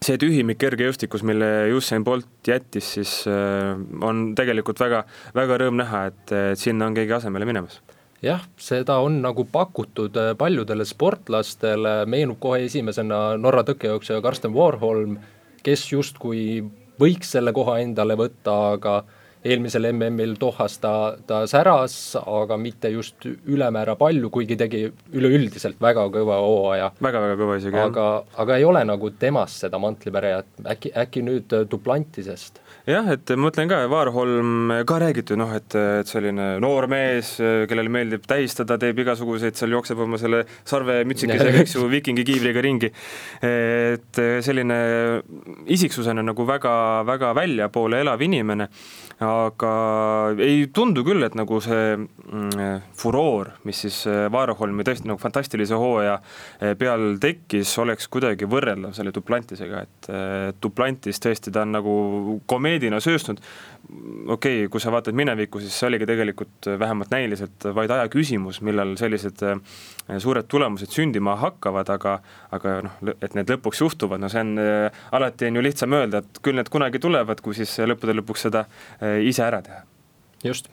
see 0.06 0.18
tühimik 0.22 0.60
kergejõustikus, 0.62 1.24
mille 1.28 1.48
Usain 1.76 2.06
Bolt 2.06 2.48
jättis, 2.48 2.94
siis 2.98 3.14
äh, 3.30 3.76
on 4.04 4.32
tegelikult 4.38 4.80
väga, 4.82 5.04
väga 5.36 5.60
rõõm 5.64 5.80
näha, 5.82 6.08
et, 6.12 6.34
et 6.54 6.62
sinna 6.62 6.90
on 6.90 6.98
keegi 6.98 7.18
asemele 7.18 7.48
minemas. 7.50 7.82
Jah, 8.24 8.42
seda 8.58 8.96
on 9.06 9.20
nagu 9.22 9.46
pakutud 9.52 10.16
äh, 10.18 10.32
paljudele 10.38 10.86
sportlastele, 10.88 12.00
meenub 12.10 12.40
kohe 12.42 12.64
esimesena 12.66 13.38
Norra 13.42 13.66
tõkkejooksja 13.68 14.22
Karsten 14.26 14.56
Warholm, 14.56 15.20
kes 15.66 15.86
justkui 15.92 16.64
võiks 17.02 17.36
selle 17.36 17.54
koha 17.54 17.80
endale 17.84 18.18
võtta, 18.18 18.58
aga 18.78 19.02
eelmisel 19.48 19.88
MM-il 19.92 20.36
Dohas 20.40 20.78
ta, 20.84 20.94
ta 21.28 21.42
säras, 21.50 22.16
aga 22.20 22.58
mitte 22.62 22.92
just 22.94 23.26
ülemäära 23.28 23.96
palju, 24.00 24.30
kuigi 24.34 24.58
tegi 24.60 24.84
üleüldiselt 25.16 25.82
väga 25.82 26.08
kõva 26.14 26.40
hooaja. 26.44 26.92
väga-väga 27.04 27.38
kõva 27.40 27.58
isegi, 27.62 27.78
jah. 27.78 27.90
aga, 27.92 28.08
aga 28.44 28.58
ei 28.60 28.68
ole 28.68 28.84
nagu 28.88 29.12
temast 29.20 29.64
seda 29.66 29.80
mantlipärajat, 29.82 30.50
äkki, 30.76 30.94
äkki 31.04 31.24
nüüd 31.26 31.58
Duplantisest? 31.72 32.62
jah, 32.88 33.08
et 33.16 33.34
ma 33.36 33.48
mõtlen 33.48 33.72
ka, 33.72 33.82
Vaarholm 33.92 34.74
ka 34.88 35.00
räägiti 35.04 35.38
noh, 35.40 35.52
et, 35.56 35.76
et 35.76 36.10
selline 36.10 36.50
noor 36.64 36.90
mees, 36.92 37.36
kellele 37.40 37.92
meeldib 37.92 38.28
tähistada, 38.28 38.78
teeb 38.82 39.02
igasuguseid, 39.04 39.58
seal 39.60 39.76
jookseb 39.76 40.04
oma 40.04 40.20
selle 40.22 40.44
sarvemütsikesega, 40.68 41.64
eks 41.64 41.78
ju, 41.78 41.88
viikingi 41.96 42.26
kiivriga 42.28 42.64
ringi. 42.64 42.92
et 43.48 44.24
selline 44.44 44.78
isiksusena 45.78 46.24
nagu 46.26 46.48
väga, 46.48 46.78
väga 47.08 47.34
väljapoole 47.38 48.02
elav 48.06 48.24
inimene 48.24 48.70
aga 49.24 49.70
ei 50.46 50.68
tundu 50.74 51.02
küll, 51.06 51.24
et 51.26 51.34
nagu 51.38 51.58
see 51.64 51.96
mm, 51.98 52.84
furoor, 52.98 53.50
mis 53.66 53.80
siis 53.82 54.04
äh, 54.10 54.28
Vaaraholmi 54.34 54.86
tõesti 54.86 55.10
nagu 55.10 55.18
fantastilise 55.22 55.78
hooaja 55.80 56.20
äh, 56.20 56.76
peal 56.78 57.16
tekkis, 57.22 57.72
oleks 57.82 58.06
kuidagi 58.14 58.46
võrreldav 58.50 58.94
selle 58.94 59.14
Duplantisega, 59.16 59.82
et 59.88 60.10
äh, 60.14 60.36
Duplantis 60.62 61.22
tõesti 61.24 61.54
ta 61.54 61.66
on 61.66 61.74
nagu 61.80 61.96
komeedina 62.46 63.02
sööstnud. 63.02 63.42
okei 64.28 64.66
okay,, 64.66 64.70
kui 64.70 64.82
sa 64.84 64.94
vaatad 64.94 65.18
minevikku, 65.18 65.64
siis 65.64 65.74
see 65.74 65.88
oligi 65.88 66.06
tegelikult 66.06 66.70
vähemalt 66.78 67.10
näiliselt 67.10 67.70
vaid 67.74 67.92
aja 67.92 68.06
küsimus, 68.14 68.62
millal 68.62 68.94
sellised 69.00 69.42
suured 70.20 70.46
tulemused 70.48 70.92
sündima 70.94 71.36
hakkavad, 71.40 71.90
aga, 71.90 72.20
aga 72.52 72.78
noh, 72.86 73.18
et 73.22 73.34
need 73.36 73.50
lõpuks 73.50 73.82
juhtuvad, 73.82 74.22
no 74.22 74.30
see 74.30 74.44
on, 74.44 74.60
alati 75.12 75.50
on 75.50 75.60
ju 75.60 75.64
lihtsam 75.66 75.96
öelda, 75.98 76.22
et 76.22 76.42
küll 76.44 76.60
need 76.60 76.70
kunagi 76.72 77.00
tulevad, 77.00 77.42
kui 77.44 77.58
siis 77.58 77.74
lõppude 77.88 78.16
lõpuks 78.20 78.46
seda 78.48 78.66
ise 79.28 79.44
ära 79.46 79.62
teha. 79.62 79.84
just. 80.44 80.70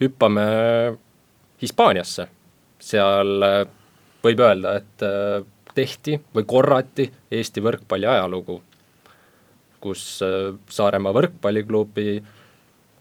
hüppame 0.00 0.44
Hispaaniasse, 1.60 2.24
seal 2.80 3.44
äh, 3.44 3.62
võib 4.24 4.40
öelda, 4.40 4.78
et 4.80 5.04
äh, 5.04 5.42
tehti 5.76 6.16
või 6.34 6.46
korrati 6.48 7.10
Eesti 7.30 7.62
võrkpalli 7.62 8.08
ajalugu, 8.08 8.56
kus 9.80 10.02
Saaremaa 10.68 11.12
võrkpalliklubi 11.16 12.18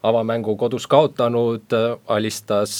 avamängu 0.03 0.55
kodus 0.59 0.86
kaotanud 0.88 1.73
alistas 2.07 2.75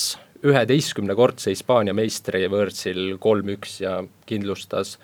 üheteistkümnekordse 0.46 1.52
Hispaania 1.52 1.94
meistri 1.96 2.46
võõrsil 2.52 3.18
kolm-üks 3.20 3.80
ja 3.84 3.98
kindlustas 4.30 4.96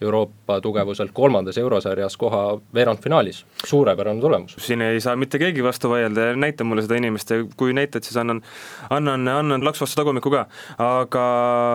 Euroopa 0.00 0.58
tugevuselt 0.60 1.10
kolmandas 1.16 1.58
eurosarjas 1.58 2.16
koha 2.20 2.42
veerandfinaalis, 2.74 3.44
suurepärane 3.64 4.20
tulemus. 4.20 4.56
siin 4.60 4.82
ei 4.82 5.00
saa 5.00 5.16
mitte 5.16 5.38
keegi 5.38 5.64
vastu 5.64 5.88
vaielda 5.90 6.30
ja 6.30 6.36
näita 6.36 6.64
mulle 6.64 6.84
seda 6.84 6.98
inimest 7.00 7.30
ja 7.30 7.44
kui 7.56 7.72
näitad, 7.72 8.04
siis 8.04 8.16
annan, 8.20 8.42
annan, 8.90 9.28
annan 9.28 9.64
laks 9.64 9.80
vastu 9.80 10.02
tagumikku 10.02 10.30
ka, 10.30 10.46
aga 10.78 11.24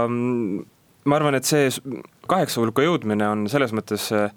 mm, 0.10 0.66
ma 1.06 1.18
arvan, 1.18 1.36
et 1.36 1.50
see 1.50 1.70
kaheksa 2.30 2.62
hulka 2.62 2.86
jõudmine 2.86 3.26
on 3.28 3.48
selles 3.50 3.74
mõttes 3.74 4.12
äh, 4.14 4.30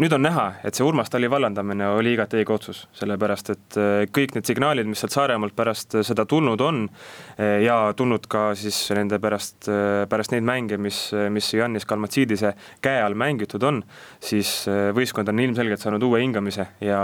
nüüd 0.00 0.14
on 0.16 0.22
näha, 0.24 0.44
et 0.64 0.76
see 0.76 0.84
Urmas 0.86 1.10
Tali 1.12 1.28
vallandamine 1.28 1.90
oli 1.98 2.14
igati 2.14 2.38
õige 2.40 2.54
otsus, 2.54 2.78
sellepärast 2.96 3.52
et 3.52 3.76
äh, 3.76 4.04
kõik 4.08 4.32
need 4.36 4.48
signaalid, 4.48 4.88
mis 4.88 5.02
sealt 5.02 5.12
Saaremaalt 5.12 5.56
pärast 5.56 5.98
äh, 5.98 6.04
seda 6.06 6.24
tulnud 6.28 6.64
on 6.64 6.86
äh, 6.88 7.60
ja 7.66 7.76
tulnud 7.96 8.24
ka 8.32 8.46
siis 8.58 8.78
nende 8.96 9.20
pärast, 9.22 9.68
pärast 10.08 10.32
neid 10.32 10.46
mänge, 10.48 10.80
mis, 10.80 11.04
mis 11.32 11.52
Jannis 11.52 11.84
Kalmatsiidise 11.88 12.54
käe 12.84 13.04
all 13.04 13.16
mängitud 13.18 13.62
on, 13.68 13.82
siis 14.22 14.62
võistkond 14.96 15.28
on 15.28 15.42
ilmselgelt 15.44 15.82
saanud 15.82 16.02
uue 16.08 16.22
hingamise 16.22 16.66
ja, 16.80 17.02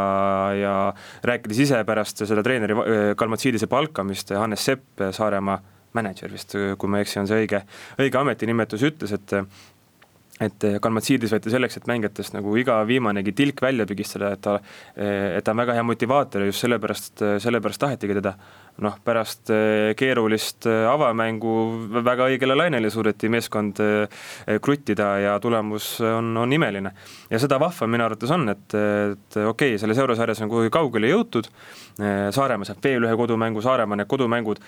ja 0.56 0.74
rääkides 1.28 1.64
ise 1.66 1.82
pärast 1.88 2.24
seda 2.24 2.44
treeneri 2.46 3.14
Kalmatsiidise 3.18 3.68
palkamist, 3.68 4.32
Hannes 4.32 4.64
Sepp, 4.64 5.02
Saaremaa 5.12 5.60
mänedžer 5.96 6.32
vist, 6.32 6.54
kui 6.78 6.90
ma 6.90 7.00
ei 7.00 7.04
eksi, 7.04 7.20
on 7.20 7.28
see 7.28 7.44
õige, 7.44 7.62
õige 8.00 8.20
ametinimetus, 8.20 8.84
ütles, 8.88 9.12
et 9.16 9.36
et 10.40 10.66
Kalmatsiidis 10.82 11.32
võeti 11.34 11.52
selleks, 11.52 11.80
et 11.80 11.88
mängijatest 11.90 12.36
nagu 12.36 12.54
iga 12.60 12.78
viimanegi 12.86 13.34
tilk 13.36 13.62
välja 13.64 13.86
pigistada, 13.88 14.32
et 14.36 14.42
ta, 14.44 14.58
et 14.94 15.44
ta 15.44 15.54
on 15.54 15.62
väga 15.64 15.76
hea 15.78 15.86
motivaator 15.86 16.44
ja 16.44 16.52
just 16.52 16.64
sellepärast, 16.64 17.24
sellepärast 17.44 17.82
tahetigi 17.82 18.18
teda 18.20 18.34
noh, 18.84 18.96
pärast 19.04 19.50
eh, 19.54 19.92
keerulist 19.98 20.68
eh, 20.70 20.84
avamängu 20.88 21.54
väga 22.04 22.28
õigele 22.30 22.56
lainele 22.58 22.90
suudeti 22.92 23.30
meeskond 23.32 23.80
eh, 23.82 24.20
kruttida 24.62 25.10
ja 25.22 25.34
tulemus 25.42 25.96
on, 26.04 26.30
on 26.44 26.52
imeline. 26.52 26.92
ja 27.30 27.40
seda 27.42 27.58
vahvam 27.60 27.90
minu 27.92 28.06
arvates 28.06 28.32
on, 28.34 28.48
et, 28.52 28.66
et 28.74 29.38
okei 29.42 29.74
okay,, 29.74 29.78
selles 29.82 29.98
eurosarjas 29.98 30.42
on 30.44 30.52
kuhugi 30.52 30.72
kaugele 30.74 31.12
jõutud, 31.12 31.50
Saaremaa 31.98 32.66
saab 32.68 32.84
veel 32.84 33.02
ühe 33.08 33.14
kodumängu, 33.18 33.62
Saaremaa 33.64 33.98
need 33.98 34.06
kodumängud, 34.10 34.60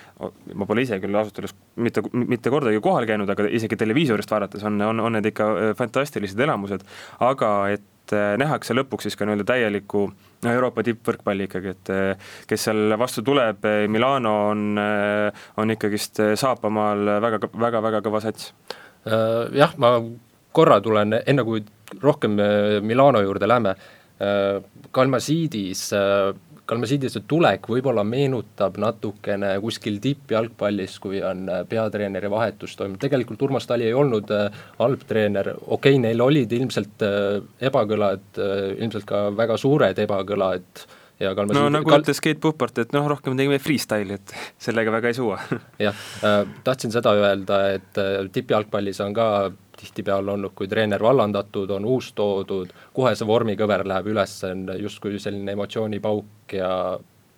ma 0.58 0.66
pole 0.66 0.82
ise 0.82 0.98
küll 0.98 1.14
ausalt 1.14 1.38
öeldes 1.38 1.54
mitte, 1.78 2.02
mitte 2.11 2.50
kordagi 2.50 2.80
kohal 2.82 3.06
käinud, 3.06 3.30
aga 3.30 3.46
isegi 3.46 3.78
televiisorist 3.78 4.32
vaadates 4.34 4.64
on, 4.66 4.80
on, 4.82 5.04
on 5.06 5.14
need 5.14 5.30
ikka 5.30 5.46
fantastilised 5.78 6.42
elamused, 6.42 6.82
aga 7.22 7.52
et 7.76 8.16
äh, 8.16 8.34
nähakse 8.40 8.74
lõpuks 8.74 9.06
siis 9.06 9.18
ka 9.18 9.28
nii-öelda 9.28 9.46
täielikku 9.52 10.08
no 10.45 10.53
Euroopa 10.55 10.84
tippvõrkpalli 10.86 11.47
ikkagi, 11.49 11.74
et 11.74 11.93
äh, 11.95 12.32
kes 12.49 12.68
seal 12.68 12.97
vastu 13.01 13.24
tuleb, 13.26 13.64
äh, 13.68 13.84
Milano 13.93 14.34
on, 14.51 14.80
on 14.80 15.76
ikkagist 15.76 16.22
Saapamaal 16.41 17.16
väga, 17.22 17.43
väga, 17.53 17.84
väga 17.88 18.03
kõva 18.07 18.22
sats. 18.24 18.53
Jah, 19.01 19.70
ma 19.80 19.95
korra 20.53 20.76
tulen, 20.84 21.14
enne 21.24 21.45
kui 21.47 21.62
rohkem 22.03 22.34
Milano 22.84 23.22
juurde 23.24 23.49
lähme, 23.49 23.72
Kalmasiidis 24.93 25.86
Kalmasiidise 26.71 27.25
tulek 27.27 27.64
võib-olla 27.66 28.05
meenutab 28.07 28.77
natukene 28.79 29.57
kuskil 29.62 29.97
tippjalgpallis, 30.03 30.99
kui 31.03 31.18
on 31.27 31.49
äh, 31.51 31.64
peatreeneri 31.68 32.31
vahetus 32.31 32.77
toimunud, 32.79 33.01
tegelikult 33.03 33.43
Urmas 33.43 33.66
Tali 33.66 33.89
ei 33.89 33.97
olnud 33.97 34.31
äh, 34.37 34.62
halb 34.79 35.03
treener, 35.09 35.51
okei 35.57 35.97
okay,, 35.97 36.03
neil 36.05 36.23
olid 36.23 36.55
ilmselt 36.55 37.03
äh, 37.07 37.41
ebakõlad, 37.71 38.39
ilmselt 38.79 39.09
ka 39.09 39.27
väga 39.35 39.59
suured 39.59 39.99
ebakõlad 40.05 40.87
ja 41.21 41.35
Kalmar 41.37 41.57
no 41.57 41.66
nagu 41.73 41.89
Kal... 41.91 42.05
ütles 42.05 42.21
Keit 42.25 42.41
Puhpart, 42.43 42.79
et 42.83 42.95
noh, 42.97 43.07
rohkem 43.11 43.37
tegime 43.39 43.61
freestyle'i, 43.62 44.18
et 44.18 44.35
sellega 44.66 44.95
väga 44.95 45.12
ei 45.12 45.18
suva. 45.18 45.41
jah 45.87 46.07
äh,, 46.27 46.43
tahtsin 46.66 46.95
seda 46.95 47.14
öelda, 47.18 47.61
et 47.77 48.01
äh, 48.01 48.25
tippjalgpallis 48.33 49.03
on 49.05 49.16
ka 49.16 49.29
tihtipeale 49.81 50.35
olnud, 50.35 50.53
kui 50.57 50.68
treener 50.68 51.01
vallandatud, 51.03 51.71
on 51.73 51.87
uus 51.89 52.11
toodud, 52.16 52.73
kohe 52.97 53.14
see 53.16 53.29
vormikõver 53.29 53.87
läheb 53.89 54.11
üles, 54.12 54.35
on 54.49 54.66
justkui 54.81 55.21
selline 55.23 55.57
emotsioonipauk 55.57 56.57
ja 56.59 56.73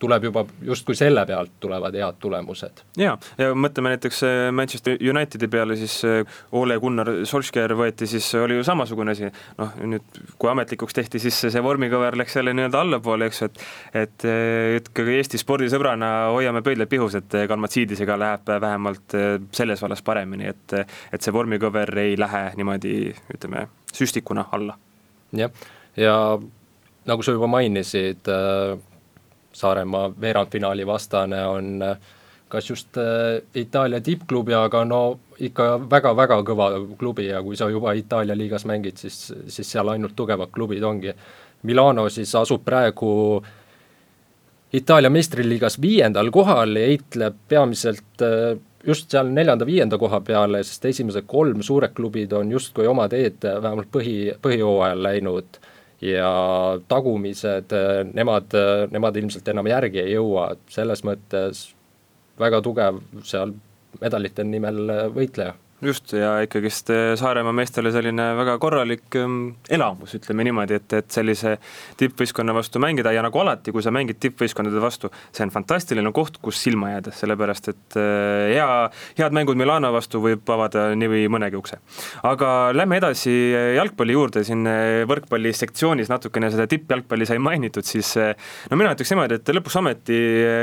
tuleb 0.03 0.27
juba 0.29 0.43
justkui 0.67 0.95
selle 0.99 1.23
pealt 1.27 1.55
tulevad 1.63 1.95
head 1.97 2.19
tulemused. 2.23 2.83
jaa, 2.99 3.15
ja 3.39 3.53
mõtleme 3.55 3.93
näiteks 3.93 4.21
äh, 4.27 4.39
Manchester 4.55 4.97
Unitedi 5.09 5.47
peale, 5.51 5.77
siis 5.79 5.99
äh, 6.07 6.39
Ole 6.59 6.77
Gunnar 6.81 7.09
Solskjaer 7.29 7.75
võeti, 7.79 8.07
siis 8.09 8.27
oli 8.39 8.57
ju 8.59 8.65
samasugune 8.67 9.15
asi, 9.15 9.29
noh 9.59 9.75
nüüd 9.83 10.21
kui 10.39 10.51
ametlikuks 10.51 10.97
tehti, 10.97 11.21
siis 11.23 11.39
see 11.45 11.63
vormikõver 11.63 12.17
läks 12.19 12.37
jälle 12.39 12.55
nii-öelda 12.57 12.83
allapoole, 12.83 13.29
eks 13.31 13.43
ju, 13.43 13.51
et 13.51 13.63
et 14.03 14.27
ikkagi 14.79 15.17
Eesti 15.19 15.39
spordisõbrana 15.41 16.09
hoiame 16.33 16.63
pöidlad 16.65 16.91
pihus, 16.91 17.15
et 17.19 17.37
Kalmatsiidisega 17.49 18.17
läheb 18.19 18.51
vähemalt 18.61 19.15
selles 19.55 19.81
vallas 19.83 20.03
paremini, 20.05 20.49
et 20.51 20.75
et 20.83 21.21
see 21.21 21.33
vormikõver 21.33 21.91
ei 22.03 22.17
lähe 22.19 22.43
niimoodi, 22.59 23.13
ütleme, 23.35 23.67
süstikuna 23.93 24.47
alla. 24.51 24.77
jah, 25.33 25.51
ja 25.97 26.15
nagu 27.09 27.23
sa 27.23 27.35
juba 27.35 27.47
mainisid 27.51 28.29
äh,, 28.31 28.77
Saaremaa 29.53 30.11
veerandfinaali 30.21 30.85
vastane 30.87 31.45
on 31.45 31.81
äh, 31.81 31.97
kas 32.53 32.69
just 32.69 32.97
äh, 32.97 33.41
Itaalia 33.55 34.01
tippklubi, 34.01 34.53
aga 34.53 34.83
no 34.85 35.01
ikka 35.41 35.67
väga-väga 35.89 36.37
kõva 36.45 36.67
klubi 36.99 37.27
ja 37.31 37.41
kui 37.43 37.57
sa 37.57 37.69
juba 37.71 37.95
Itaalia 37.97 38.37
liigas 38.37 38.67
mängid, 38.69 38.99
siis, 39.01 39.31
siis 39.47 39.71
seal 39.73 39.89
ainult 39.93 40.15
tugevad 40.15 40.53
klubid 40.53 40.83
ongi. 40.85 41.15
Milano 41.63 42.05
siis 42.13 42.33
asub 42.37 42.61
praegu 42.65 43.13
Itaalia 44.73 45.09
meistriliigas 45.13 45.79
viiendal 45.81 46.29
kohal 46.33 46.77
ja 46.77 46.85
heitleb 46.91 47.41
peamiselt 47.49 48.21
äh, 48.21 48.53
just 48.85 49.09
seal 49.09 49.33
neljanda-viienda 49.33 49.97
koha 49.97 50.21
peale, 50.21 50.61
sest 50.67 50.85
esimesed 50.91 51.25
kolm 51.29 51.65
suured 51.65 51.93
klubid 51.97 52.33
on 52.37 52.51
justkui 52.53 52.87
oma 52.89 53.07
teed 53.09 53.41
vähemalt 53.41 53.89
põhi, 53.93 54.17
põhijooajal 54.43 55.05
läinud 55.07 55.61
ja 56.03 56.29
tagumised, 56.91 57.73
nemad, 58.13 58.55
nemad 58.91 59.17
ilmselt 59.21 59.47
enam 59.53 59.69
järgi 59.71 60.01
ei 60.03 60.15
jõua, 60.17 60.49
selles 60.71 61.03
mõttes 61.07 61.67
väga 62.39 62.59
tugev 62.65 62.99
seal 63.23 63.53
medalite 64.01 64.43
nimel 64.43 64.89
võitleja 65.15 65.53
just, 65.87 66.13
ja 66.15 66.31
ikkagist 66.43 66.89
eh, 66.93 67.13
Saaremaa 67.19 67.53
meestele 67.55 67.91
selline 67.93 68.25
väga 68.37 68.55
korralik 68.61 69.15
ehm, 69.19 69.37
elamus, 69.73 70.15
ütleme 70.17 70.45
niimoodi, 70.47 70.77
et, 70.79 70.95
et 70.99 71.09
sellise 71.13 71.55
tippvõistkonna 71.99 72.55
vastu 72.55 72.81
mängida 72.83 73.13
ja 73.15 73.23
nagu 73.25 73.41
alati, 73.41 73.73
kui 73.75 73.83
sa 73.83 73.91
mängid 73.93 74.19
tippvõistkondade 74.23 74.81
vastu, 74.83 75.11
see 75.35 75.45
on 75.45 75.53
fantastiline 75.53 76.13
koht, 76.15 76.39
kus 76.43 76.61
silma 76.63 76.93
jääda, 76.93 77.13
sellepärast 77.17 77.69
et 77.73 77.97
eh, 77.99 78.53
hea, 78.53 78.67
head 79.19 79.35
mängud 79.35 79.59
Milano 79.59 79.91
vastu 79.95 80.21
võib 80.23 80.49
avada 80.55 80.89
nii 80.97 81.11
või 81.13 81.25
mõnegi 81.35 81.59
ukse. 81.59 81.79
aga 82.29 82.53
lähme 82.75 82.99
edasi 83.01 83.33
jalgpalli 83.77 84.17
juurde, 84.17 84.45
siin 84.47 84.65
eh, 84.69 85.03
võrkpalli 85.09 85.53
sektsioonis 85.57 86.11
natukene 86.11 86.51
seda 86.53 86.67
tippjalgpalli 86.71 87.29
sai 87.29 87.39
mainitud, 87.43 87.85
siis 87.87 88.15
no 88.17 88.79
mina 88.79 88.93
ütleks 88.95 89.13
niimoodi, 89.13 89.41
et 89.41 89.53
lõpuks 89.57 89.79
ometi 89.81 90.19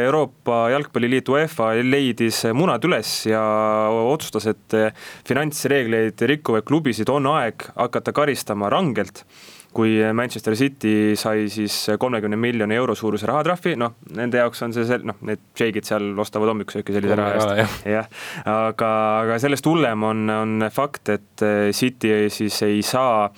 Euroopa 0.06 0.62
Jalgpalliliit 0.74 1.28
UEFA 1.30 1.72
leidis 1.84 2.44
munad 2.56 2.84
üles 2.88 3.14
ja 3.28 3.42
otsustas, 3.90 4.46
et 4.50 4.78
finantsreegleid 5.28 6.26
rikkuvaid 6.34 6.68
klubisid 6.68 7.10
on 7.12 7.30
aeg 7.34 7.70
hakata 7.76 8.14
karistama 8.16 8.70
rangelt 8.72 9.24
kui 9.72 9.98
Manchester 10.12 10.56
City 10.58 11.14
sai 11.18 11.46
siis 11.52 11.74
kolmekümne 11.98 12.36
miljoni 12.40 12.74
euro 12.74 12.94
suuruse 12.98 13.26
rahatrahvi, 13.30 13.76
noh, 13.78 13.94
nende 14.16 14.40
jaoks 14.40 14.64
on 14.66 14.74
see 14.74 14.86
sel-, 14.88 15.04
noh, 15.06 15.18
need 15.26 15.42
šeigid 15.58 15.86
seal 15.86 16.08
ostavad 16.20 16.50
hommikusööki 16.50 16.94
sellise 16.94 17.18
raha 17.18 17.36
eest, 17.36 17.84
jah. 17.86 18.08
aga, 18.50 18.90
aga 19.22 19.38
sellest 19.42 19.66
hullem 19.70 20.06
on, 20.06 20.24
on 20.34 20.66
fakt, 20.74 21.12
et 21.14 21.44
City 21.76 22.12
siis 22.34 22.58
ei 22.66 22.80
saa 22.86 23.28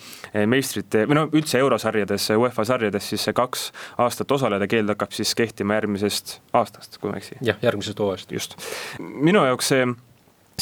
meistrite, 0.48 1.04
või 1.08 1.20
no 1.20 1.26
üldse 1.32 1.60
eurosarjades, 1.60 2.30
UEFA 2.38 2.64
sarjades 2.68 3.10
siis 3.12 3.28
kaks 3.36 3.68
aastat 4.00 4.32
osaleda, 4.32 4.68
keeld 4.70 4.94
hakkab 4.94 5.12
siis 5.16 5.34
kehtima 5.36 5.76
järgmisest 5.80 6.38
aastast, 6.56 6.96
kui 6.96 7.12
ma 7.12 7.20
ei 7.20 7.26
eksi. 7.26 7.42
jah, 7.44 7.60
järgmisest 7.62 8.00
hooajast. 8.00 8.32
just. 8.32 8.56
minu 9.00 9.44
jaoks 9.50 9.68
see 9.74 9.84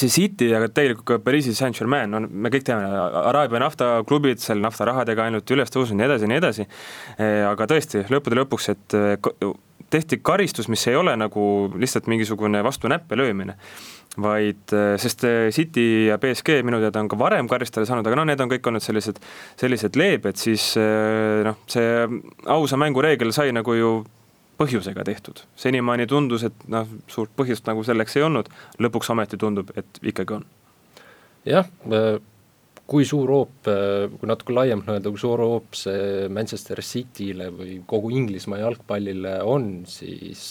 see 0.00 0.12
City, 0.12 0.50
aga 0.56 0.68
tegelikult 0.72 1.06
ka 1.08 1.18
Pariisi 1.24 1.54
Saint-Germain, 1.56 2.10
no 2.10 2.22
me 2.24 2.52
kõik 2.52 2.66
teame, 2.66 2.88
Araabia 3.24 3.62
naftaklubid 3.64 4.42
seal 4.42 4.62
naftarahadega 4.64 5.28
ainult 5.28 5.54
üles 5.54 5.72
tõusnud 5.72 5.96
ja 5.96 6.00
nii 6.00 6.08
edasi 6.08 6.26
ja 6.26 6.30
nii 6.32 6.40
edasi, 6.40 6.68
eh, 7.18 7.40
aga 7.48 7.68
tõesti, 7.70 8.04
lõppude 8.12 8.38
lõpuks, 8.40 8.70
et 8.74 8.98
eh, 8.98 9.48
tehti 9.90 10.20
karistus, 10.22 10.68
mis 10.70 10.86
ei 10.86 10.98
ole 10.98 11.16
nagu 11.18 11.42
lihtsalt 11.80 12.06
mingisugune 12.10 12.62
vastu 12.66 12.90
näppe 12.92 13.18
löömine, 13.18 13.56
vaid, 14.20 14.62
eh, 14.76 14.94
sest 15.02 15.26
City 15.56 15.88
ja 16.10 16.20
BSG 16.22 16.60
minu 16.66 16.80
teada 16.82 17.02
on 17.02 17.10
ka 17.10 17.18
varem 17.20 17.50
karistada 17.50 17.88
saanud, 17.88 18.06
aga 18.06 18.20
noh, 18.20 18.30
need 18.30 18.40
on 18.40 18.52
kõik 18.52 18.70
olnud 18.70 18.84
sellised, 18.84 19.20
sellised 19.60 19.98
leebed, 19.98 20.38
siis 20.40 20.72
noh, 21.46 21.60
see 21.70 22.08
ausa 22.50 22.80
mängu 22.80 23.04
reegel 23.04 23.34
sai 23.36 23.52
nagu 23.56 23.76
ju 23.76 23.92
põhjusega 24.60 25.04
tehtud. 25.06 25.44
senimaani 25.56 26.06
tundus, 26.10 26.44
et 26.48 26.66
noh, 26.68 26.88
suurt 27.10 27.32
põhjust 27.36 27.68
nagu 27.68 27.84
selleks 27.86 28.18
ei 28.18 28.26
olnud, 28.26 28.50
lõpuks 28.82 29.12
ometi 29.14 29.38
tundub, 29.40 29.72
et 29.76 30.02
ikkagi 30.12 30.36
on. 30.36 30.44
jah, 31.48 31.70
äh, 31.88 32.18
kui 32.90 33.06
suur 33.08 33.32
hoop, 33.32 33.70
äh, 33.70 34.10
kui 34.18 34.28
natuke 34.28 34.56
laiemalt 34.56 34.92
öelda, 34.92 35.12
kui 35.12 35.22
suur 35.22 35.40
hoop 35.44 35.78
see 35.78 36.28
Manchester 36.28 36.82
City'le 36.84 37.48
või 37.56 37.80
kogu 37.86 38.12
Inglismaa 38.12 38.60
jalgpallile 38.64 39.40
on, 39.48 39.70
siis 39.88 40.44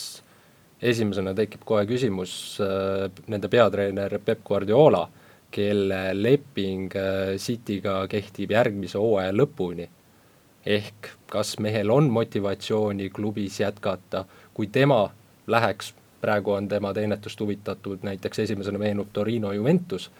esimesena 0.81 1.35
tekib 1.35 1.65
kohe 1.67 1.85
küsimus 1.85 2.33
äh, 2.63 3.07
nende 3.27 3.51
peatreener 3.51 4.19
Peep 4.25 4.43
Guardiola, 4.47 5.05
kelle 5.49 6.01
leping 6.13 6.93
City'ga 7.41 8.03
kehtib 8.09 8.51
järgmise 8.53 8.99
hooaja 9.01 9.33
lõpuni 9.33 9.87
ehk 10.69 11.07
kas 11.29 11.55
mehel 11.59 11.89
on 11.89 12.09
motivatsiooni 12.09 13.09
klubis 13.09 13.59
jätkata, 13.59 14.25
kui 14.53 14.67
tema 14.67 15.09
läheks, 15.47 15.93
praegu 16.21 16.51
on 16.51 16.67
tema 16.67 16.93
teenetust 16.93 17.39
huvitatud, 17.39 18.03
näiteks 18.03 18.39
esimesena 18.39 18.77
meenub 18.77 19.07
Torino 19.13 19.51
Juventus, 19.51 20.11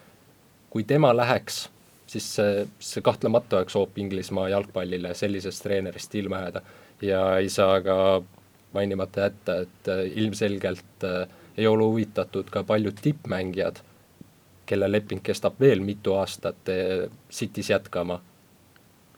kui 0.69 0.83
tema 0.83 1.11
läheks, 1.17 1.69
siis 2.07 2.29
see, 2.35 2.67
see 2.79 3.01
kahtlemata 3.05 3.57
oleks 3.57 3.75
hoop 3.77 3.97
Inglismaa 3.97 4.49
jalgpallile 4.49 5.13
sellisest 5.13 5.63
treenerist 5.63 6.15
ilma 6.15 6.41
jääda. 6.45 6.61
ja 7.01 7.37
ei 7.37 7.49
saa 7.49 7.81
ka 7.81 8.21
mainimata 8.73 9.19
jätta, 9.19 9.55
et 9.55 9.87
äh, 9.87 10.05
ilmselgelt 10.15 11.03
äh, 11.03 11.27
ei 11.57 11.67
ole 11.67 11.83
huvitatud 11.83 12.49
ka 12.49 12.63
paljud 12.63 12.97
tippmängijad, 13.01 13.83
kelle 14.65 14.91
leping 14.91 15.21
kestab 15.23 15.59
veel 15.59 15.79
mitu 15.79 16.13
aastat 16.13 16.69
äh, 16.69 17.09
City's 17.31 17.69
jätkama 17.69 18.21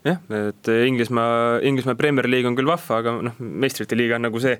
jah, 0.05 0.17
et 0.33 0.69
Inglismaa, 0.87 1.59
Inglismaa 1.67 1.95
Premier 1.95 2.27
League 2.29 2.49
on 2.49 2.55
küll 2.57 2.69
vahva, 2.69 2.99
aga 3.01 3.13
noh, 3.27 3.35
meistrite 3.39 3.97
liiga 3.97 4.17
on 4.17 4.25
nagu 4.25 4.41
see, 4.41 4.55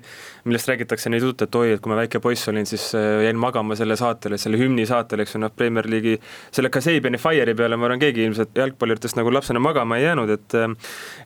millest 0.46 0.70
räägitakse 0.70 1.10
nii 1.10 1.22
tutt, 1.24 1.44
et 1.46 1.58
oi, 1.58 1.72
et 1.76 1.82
kui 1.82 1.90
ma 1.90 1.98
väike 1.98 2.20
poiss 2.22 2.50
olin, 2.52 2.68
siis 2.68 2.88
äh, 2.98 3.24
jäin 3.26 3.40
magama 3.42 3.76
selle 3.78 3.96
saatele, 3.98 4.38
selle 4.38 4.60
hümni 4.60 4.86
saatele, 4.88 5.26
eks 5.26 5.36
ju, 5.36 5.42
noh, 5.42 5.52
Premier 5.56 5.88
League'i, 5.90 6.20
selle 6.54 6.70
Kasabiani 6.72 7.20
Fire'i 7.22 7.56
peale 7.58 7.78
ma 7.78 7.88
arvan, 7.88 8.02
keegi 8.02 8.26
ilmselt 8.28 8.54
jalgpalluritest 8.62 9.18
nagu 9.18 9.32
lapsena 9.34 9.62
magama 9.62 9.98
ei 9.98 10.06
jäänud, 10.06 10.30
et 10.36 10.58
äh, 10.58 10.68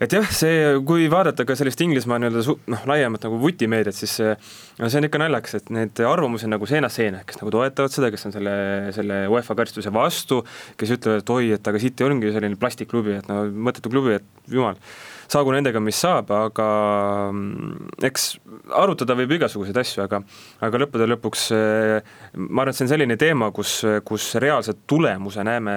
et 0.00 0.16
jah, 0.16 0.30
see, 0.32 0.64
kui 0.88 1.10
vaadata 1.12 1.44
ka 1.48 1.58
sellist 1.58 1.84
Inglismaa 1.84 2.20
nii-öelda 2.22 2.56
noh, 2.72 2.88
laiemat 2.88 3.28
nagu 3.28 3.40
vutimeediat, 3.42 3.96
siis 3.96 4.16
no 4.80 4.88
see 4.88 5.00
on 5.00 5.08
ikka 5.08 5.20
naljakas, 5.20 5.58
et 5.60 5.70
need 5.74 6.00
arvamusi 6.08 6.48
on 6.48 6.54
nagu 6.56 6.68
seinast 6.68 7.00
seina, 7.00 7.22
kes 7.26 7.40
nagu 7.40 7.52
toetavad 7.52 7.92
seda, 7.92 8.10
kes 8.12 8.28
on 8.28 8.34
selle, 8.34 8.56
selle 8.96 9.20
UEFA 9.32 9.56
karistuse 9.58 9.92
vastu, 9.94 10.42
kes 10.80 10.92
ütlevad, 10.96 11.22
et 11.22 11.32
oi, 11.36 11.50
et 11.56 11.70
aga 11.70 11.80
City 11.82 12.06
ongi 12.06 12.32
selline 12.34 12.58
plastikklubi, 12.60 13.16
et 13.20 13.30
no 13.30 13.42
mõttetu 13.68 13.92
klubi, 13.92 14.05
klubi, 14.06 14.20
et 14.20 14.52
jumal, 14.52 14.78
saagu 15.30 15.52
nendega, 15.54 15.80
mis 15.82 15.98
saab, 15.98 16.30
aga 16.34 16.66
mm, 17.32 17.88
eks 18.06 18.28
arutada 18.78 19.16
võib 19.18 19.34
igasuguseid 19.36 19.80
asju, 19.82 20.04
aga 20.04 20.22
aga 20.66 20.82
lõppude 20.84 21.08
lõpuks 21.10 21.48
eh, 21.56 22.12
ma 22.38 22.62
arvan, 22.62 22.72
et 22.72 22.78
see 22.78 22.86
on 22.86 22.92
selline 22.94 23.18
teema, 23.20 23.50
kus, 23.54 23.80
kus 24.06 24.34
reaalset 24.42 24.84
tulemuse 24.86 25.44
näeme, 25.46 25.74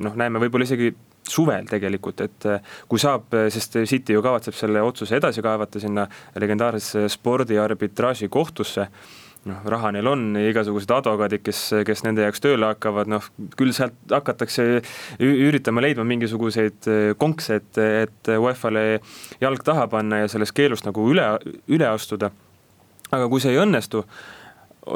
noh, 0.00 0.16
näeme 0.18 0.42
võib-olla 0.42 0.68
isegi 0.68 0.90
suvel 1.28 1.68
tegelikult, 1.68 2.24
et 2.24 2.48
eh, 2.48 2.74
kui 2.88 3.02
saab, 3.02 3.28
sest 3.52 3.82
City 3.90 4.16
ju 4.16 4.24
kavatseb 4.24 4.56
selle 4.56 4.82
otsuse 4.84 5.18
edasi 5.20 5.44
kaevata 5.44 5.82
sinna 5.82 6.08
legendaarsesse 6.40 7.08
spordiarbitraaži 7.18 8.30
kohtusse 8.32 8.88
noh, 9.48 9.60
raha 9.70 9.92
neil 9.94 10.08
on, 10.10 10.24
igasugused 10.40 10.90
advokaadid, 10.94 11.42
kes, 11.46 11.60
kes 11.86 12.02
nende 12.06 12.24
jaoks 12.24 12.42
tööle 12.44 12.70
hakkavad, 12.72 13.10
noh, 13.10 13.28
küll 13.58 13.74
sealt 13.76 13.96
hakatakse 14.12 14.66
üritama 15.22 15.84
leidma 15.84 16.06
mingisuguseid 16.08 16.90
eh, 16.90 17.12
konkse, 17.20 17.60
et, 17.62 17.82
et 18.04 18.32
UEFA-le 18.38 18.86
jalg 19.42 19.64
taha 19.66 19.86
panna 19.92 20.22
ja 20.24 20.32
sellest 20.32 20.56
keelust 20.56 20.88
nagu 20.88 21.06
üle, 21.12 21.30
üle 21.70 21.88
astuda. 21.90 22.32
aga 23.10 23.28
kui 23.28 23.40
see 23.40 23.54
ei 23.54 23.62
õnnestu, 23.62 24.02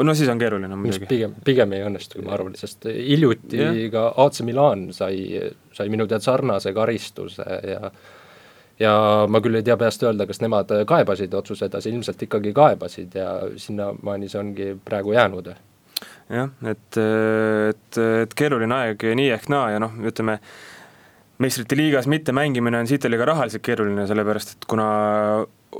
no 0.04 0.14
siis 0.16 0.30
on 0.32 0.40
keeruline 0.40 0.76
muidugi. 0.76 1.08
pigem, 1.10 1.36
pigem 1.44 1.76
ei 1.76 1.84
õnnestu, 1.86 2.22
ma 2.24 2.34
arvan, 2.36 2.56
sest 2.58 2.88
hiljuti 2.88 3.60
yeah. 3.60 3.78
ka 3.92 4.08
AC 4.24 4.42
Milan 4.46 4.90
sai, 4.96 5.40
sai 5.72 5.92
minu 5.92 6.06
teada 6.08 6.24
sarnase 6.24 6.74
karistuse 6.76 7.46
ja 7.68 7.92
ja 8.82 8.92
ma 9.30 9.40
küll 9.44 9.60
ei 9.60 9.66
tea 9.66 9.76
peast 9.80 10.02
öelda, 10.02 10.26
kas 10.28 10.42
nemad 10.42 10.72
kaebasid 10.88 11.34
otsuse 11.38 11.68
edasi, 11.70 11.92
ilmselt 11.92 12.26
ikkagi 12.26 12.54
kaebasid 12.56 13.16
ja 13.18 13.30
sinnamaani 13.60 14.30
see 14.30 14.40
ongi 14.40 14.68
praegu 14.84 15.14
jäänud. 15.16 15.52
jah, 16.32 16.52
et, 16.66 16.98
et, 16.98 17.98
et 18.24 18.34
keeruline 18.34 18.74
aeg 18.74 19.08
nii 19.18 19.32
ehk 19.38 19.50
naa 19.52 19.70
ja 19.74 19.82
noh, 19.82 19.94
ütleme 20.08 20.38
meistrite 21.42 21.76
liigas 21.76 22.06
mittemängimine 22.06 22.78
on 22.78 22.86
siit 22.86 23.04
oli 23.08 23.18
ka 23.18 23.26
rahaliselt 23.32 23.64
keeruline, 23.66 24.06
sellepärast 24.06 24.56
et 24.56 24.66
kuna 24.70 24.86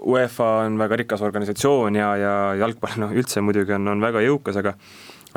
UEFA 0.03 0.49
on 0.67 0.79
väga 0.81 0.99
rikas 1.03 1.23
organisatsioon 1.23 1.97
ja, 1.99 2.13
ja 2.17 2.35
jalgpall 2.59 3.01
noh, 3.03 3.13
üldse 3.15 3.43
muidugi 3.45 3.77
on, 3.77 3.89
on 3.95 4.03
väga 4.03 4.23
jõukas, 4.25 4.59
aga 4.63 4.75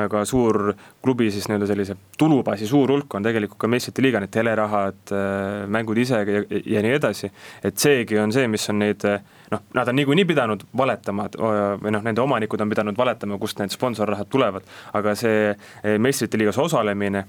aga 0.01 0.23
suur 0.27 0.73
klubi 1.03 1.29
siis 1.31 1.47
nii-öelda 1.49 1.67
sellise 1.69 1.95
tulubaasi 2.17 2.67
suur 2.67 2.91
hulk 2.91 3.15
on 3.15 3.23
tegelikult 3.23 3.59
ka 3.61 3.69
meistrite 3.71 4.03
liiga, 4.03 4.21
need 4.23 4.33
telerahad, 4.33 5.01
äh, 5.11 5.65
mängud 5.71 5.99
ise 6.01 6.21
ja, 6.27 6.43
ja 6.75 6.83
nii 6.85 6.95
edasi. 6.97 7.31
et 7.63 7.77
seegi 7.77 8.19
on 8.19 8.33
see, 8.35 8.47
mis 8.51 8.69
on 8.69 8.81
neid 8.83 9.05
noh, 9.51 9.63
nad 9.77 9.91
on 9.91 9.99
niikuinii 9.99 10.25
pidanud 10.25 10.65
valetama 10.77 11.29
või 11.35 11.93
noh, 11.93 12.03
nende 12.03 12.21
omanikud 12.21 12.61
on 12.61 12.73
pidanud 12.73 12.97
valetama, 12.97 13.39
kust 13.39 13.59
need 13.61 13.73
sponsorrahad 13.73 14.29
tulevad, 14.29 14.67
aga 14.93 15.15
see 15.15 15.49
eh, 15.51 15.97
meistrite 16.01 16.39
liigas 16.39 16.59
osalemine 16.61 17.25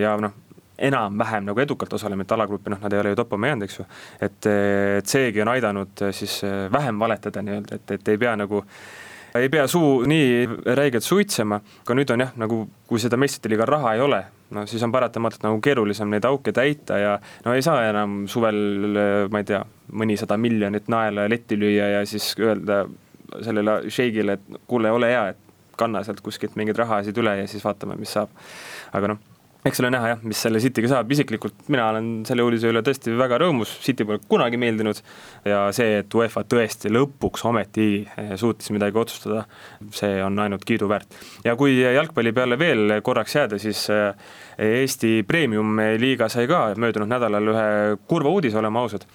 ja 0.00 0.16
noh, 0.20 0.32
enam-vähem 0.78 1.44
nagu 1.44 1.60
edukalt 1.60 1.92
osalema, 1.92 2.24
et 2.24 2.32
alagruppi 2.32 2.72
noh, 2.72 2.80
nad 2.82 2.92
ei 2.92 3.00
ole 3.00 3.14
ju 3.14 3.20
toppama 3.20 3.50
jäänud, 3.50 3.66
eks 3.66 3.78
ju. 3.78 3.86
et, 4.20 4.46
et 4.98 5.06
seegi 5.06 5.42
on 5.42 5.52
aidanud 5.54 6.02
äh, 6.02 6.14
siis 6.14 6.40
äh, 6.44 6.66
vähem 6.72 6.98
valetada 6.98 7.42
nii-öelda, 7.42 7.78
et, 7.78 7.90
et 7.98 8.08
ei 8.08 8.18
pea 8.18 8.34
nagu 8.36 8.64
ei 9.34 9.48
pea 9.50 9.66
suu 9.66 10.04
nii 10.06 10.46
räigelt 10.78 11.04
suitsema, 11.04 11.58
aga 11.82 11.96
nüüd 11.98 12.12
on 12.14 12.22
jah, 12.22 12.32
nagu 12.38 12.60
kui 12.88 13.02
seda 13.02 13.18
meistrite 13.18 13.50
liiga 13.50 13.66
raha 13.68 13.94
ei 13.96 14.02
ole, 14.04 14.20
no 14.54 14.62
siis 14.70 14.82
on 14.86 14.92
paratamatult 14.94 15.46
nagu 15.46 15.60
keerulisem 15.64 16.12
neid 16.12 16.26
auke 16.28 16.54
täita 16.54 16.98
ja 17.02 17.16
no 17.46 17.54
ei 17.56 17.64
saa 17.66 17.82
enam 17.88 18.24
suvel, 18.30 18.60
ma 19.32 19.42
ei 19.42 19.48
tea, 19.48 19.64
mõnisada 19.92 20.38
miljonit 20.40 20.86
naela 20.92 21.26
letti 21.30 21.58
lüüa 21.58 21.90
ja 21.96 22.04
siis 22.06 22.30
öelda 22.38 22.84
sellele 23.42 23.80
šeigile, 23.90 24.38
et 24.38 24.62
kuule, 24.70 24.92
ole 24.94 25.10
hea, 25.10 25.26
et 25.34 25.78
kanna 25.78 26.04
sealt 26.06 26.22
kuskilt 26.22 26.54
mingeid 26.54 26.78
rahasid 26.78 27.18
üle 27.18 27.34
ja 27.40 27.46
siis 27.50 27.64
vaatame, 27.66 27.98
mis 27.98 28.14
saab. 28.14 28.30
aga 28.94 29.14
noh 29.14 29.33
eks 29.64 29.80
ole 29.80 29.90
näha 29.94 30.10
jah, 30.12 30.24
mis 30.28 30.40
selle 30.44 30.60
Cityga 30.60 30.90
saab, 30.90 31.12
isiklikult 31.14 31.68
mina 31.72 31.86
olen 31.88 32.08
selle 32.28 32.44
uudise 32.44 32.68
üle 32.68 32.82
tõesti 32.84 33.14
väga 33.16 33.38
rõõmus, 33.40 33.72
City 33.84 34.04
pole 34.04 34.20
kunagi 34.28 34.58
meeldinud 34.60 35.00
ja 35.48 35.62
see, 35.76 36.00
et 36.02 36.16
UEFA 36.18 36.44
tõesti 36.48 36.92
lõpuks 36.92 37.46
ometi 37.48 37.88
eh, 38.04 38.34
suutis 38.40 38.68
midagi 38.74 39.00
otsustada, 39.00 39.46
see 39.96 40.18
on 40.24 40.36
ainult 40.44 40.66
kiiduväärt. 40.68 41.16
ja 41.46 41.56
kui 41.56 41.78
jalgpalli 41.80 42.34
peale 42.36 42.58
veel 42.60 42.98
korraks 43.04 43.38
jääda, 43.38 43.60
siis 43.62 43.86
eh, 43.94 44.12
Eesti 44.58 45.22
Premium-liiga 45.26 46.28
sai 46.30 46.44
ka 46.50 46.66
möödunud 46.76 47.08
nädalal 47.10 47.54
ühe 47.54 47.70
kurva 48.10 48.36
uudise, 48.36 48.60
oleme 48.60 48.84
ausad 48.84 49.08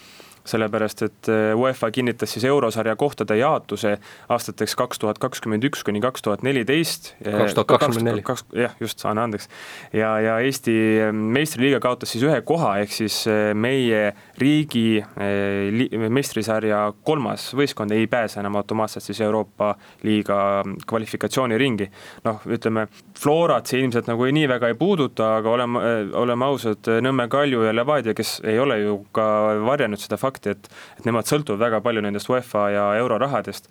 sellepärast 0.49 1.03
et 1.05 1.29
eh, 1.31 1.53
UEFA 1.57 1.91
kinnitas 1.93 2.33
siis 2.33 2.45
eurosarja 2.49 2.95
kohtade 2.99 3.37
jaotuse 3.39 3.95
aastateks 4.29 4.75
kaks 4.79 5.01
tuhat 5.01 5.19
kakskümmend 5.21 5.65
üks 5.69 5.83
kuni 5.85 6.01
kaks 6.03 6.25
tuhat 6.25 6.43
neliteist. 6.45 7.13
kaks 7.23 7.57
tuhat 7.57 7.69
kakskümmend 7.69 8.09
neli. 8.09 8.23
jah, 8.63 8.75
just, 8.79 9.05
anna 9.05 9.27
andeks. 9.27 9.49
ja, 9.93 10.15
ja 10.23 10.39
Eesti 10.45 10.75
eh, 11.05 11.11
meistriliiga 11.13 11.81
kaotas 11.83 12.13
siis 12.15 12.25
ühe 12.27 12.41
koha, 12.47 12.75
ehk 12.83 12.95
siis 12.95 13.21
eh, 13.29 13.51
meie 13.53 14.13
riigi 14.39 15.01
meistrisarja 16.09 16.81
kolmas 17.05 17.49
võistkond 17.57 17.91
ei 17.95 18.07
pääse 18.07 18.39
enam 18.39 18.57
automaatselt 18.59 19.03
siis 19.03 19.19
Euroopa 19.21 19.73
liiga 20.07 20.63
kvalifikatsiooniringi. 20.87 21.89
noh, 22.25 22.41
ütleme, 22.49 22.87
Florat 23.19 23.67
see 23.67 23.81
ilmselt 23.83 24.07
nagu 24.07 24.27
nii 24.31 24.47
väga 24.47 24.69
ei 24.71 24.75
puuduta, 24.79 25.33
aga 25.39 25.51
oleme, 25.51 25.79
oleme 26.15 26.45
ausad, 26.47 26.87
Nõmme 27.03 27.25
Kalju 27.31 27.65
ja 27.67 27.73
Levadia, 27.75 28.13
kes 28.15 28.37
ei 28.47 28.59
ole 28.61 28.77
ju 28.79 28.99
ka 29.15 29.25
varjanud 29.67 29.99
seda 29.99 30.15
fakti, 30.19 30.53
et, 30.55 30.69
et 30.95 31.07
nemad 31.07 31.27
sõltuvad 31.27 31.59
väga 31.65 31.81
palju 31.83 32.03
nendest 32.05 32.29
UEFA 32.31 32.69
ja 32.71 32.85
eurorahadest. 33.01 33.67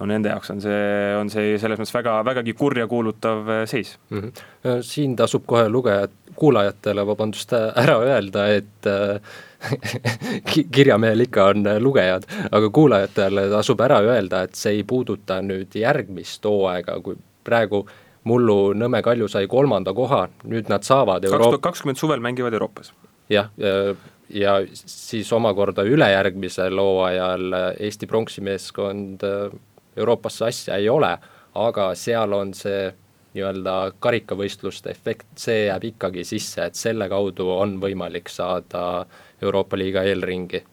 no 0.00 0.06
nende 0.06 0.28
jaoks 0.30 0.52
on 0.52 0.60
see, 0.62 0.82
on 1.18 1.30
see 1.32 1.56
selles 1.58 1.80
mõttes 1.80 1.94
väga, 1.94 2.18
vägagi 2.28 2.52
kurjakuulutav 2.54 3.48
äh, 3.50 3.62
seis 3.66 3.96
mm. 4.10 4.20
-hmm. 4.20 4.82
siin 4.86 5.16
tasub 5.16 5.46
kohe 5.46 5.68
lugejad, 5.68 6.12
kuulajatele, 6.36 7.06
vabandust, 7.06 7.52
ära 7.52 7.96
öelda, 8.04 8.46
et 8.54 8.86
äh, 8.86 9.18
kirjamehel 10.76 11.20
ikka 11.26 11.48
on 11.54 11.66
lugejad, 11.78 12.28
aga 12.50 12.70
kuulajatele 12.70 13.48
tasub 13.50 13.80
ära 13.80 13.98
öelda, 14.04 14.42
et 14.42 14.54
see 14.54 14.76
ei 14.78 14.84
puuduta 14.84 15.40
nüüd 15.42 15.74
järgmist 15.74 16.44
hooaega, 16.44 17.00
kui 17.00 17.16
praegu 17.44 17.86
mullu 18.28 18.72
Nõmme 18.76 19.02
Kalju 19.02 19.28
sai 19.32 19.46
kolmanda 19.50 19.94
koha, 19.96 20.26
nüüd 20.44 20.68
nad 20.72 20.84
saavad 20.86 21.24
kaks 21.24 21.46
tuhat 21.46 21.62
kakskümmend 21.64 22.00
suvel 22.00 22.20
mängivad 22.20 22.52
Euroopas. 22.56 22.92
jah, 23.30 23.50
ja 24.30 24.56
siis 24.74 25.32
omakorda 25.32 25.82
ülejärgmisel 25.82 26.78
hooajal 26.78 27.52
Eesti 27.78 28.06
pronksimeeskond 28.06 29.24
äh, 29.24 29.60
Euroopasse 29.96 30.44
asja 30.44 30.76
ei 30.76 30.88
ole, 30.88 31.16
aga 31.54 31.94
seal 31.98 32.32
on 32.32 32.52
see 32.54 32.90
nii-öelda 33.34 33.74
karikavõistluste 34.02 34.90
efekt, 34.90 35.28
see 35.38 35.66
jääb 35.68 35.84
ikkagi 35.92 36.24
sisse, 36.26 36.66
et 36.66 36.78
selle 36.78 37.06
kaudu 37.10 37.46
on 37.54 37.76
võimalik 37.82 38.30
saada 38.30 39.06
Euroopa 39.42 39.78
liiga 39.78 40.02
eelringi. 40.02 40.64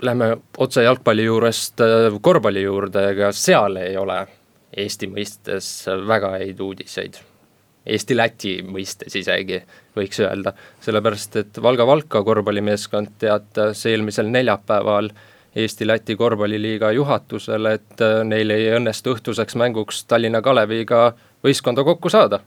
Lähme 0.00 0.30
otse 0.58 0.82
jalgpalli 0.84 1.24
juurest 1.28 1.80
äh, 1.84 2.10
korvpalli 2.20 2.64
juurde, 2.64 3.10
ega 3.14 3.32
seal 3.36 3.76
ei 3.80 3.96
ole 4.00 4.22
Eesti 4.76 5.10
mõistes 5.10 5.72
väga 6.06 6.36
häid 6.38 6.60
uudiseid 6.60 7.18
Eesti-Läti 7.86 8.60
mõistes 8.66 9.14
isegi, 9.16 9.62
võiks 9.96 10.20
öelda. 10.20 10.52
sellepärast, 10.80 11.36
et 11.36 11.62
Valga-Valka 11.62 12.22
korvpallimeeskond 12.24 13.16
teatas 13.18 13.86
eelmisel 13.86 14.28
neljapäeval 14.28 15.10
Eesti-Läti 15.56 16.16
korvpalliliiga 16.16 16.92
juhatusele, 16.92 17.72
et 17.72 18.04
neil 18.24 18.50
ei 18.50 18.68
õnnestu 18.76 19.14
õhtuseks 19.14 19.56
mänguks 19.56 20.04
Tallinna 20.04 20.42
Kaleviga 20.42 21.14
võistkonda 21.44 21.84
kokku 21.84 22.08
saada. 22.08 22.40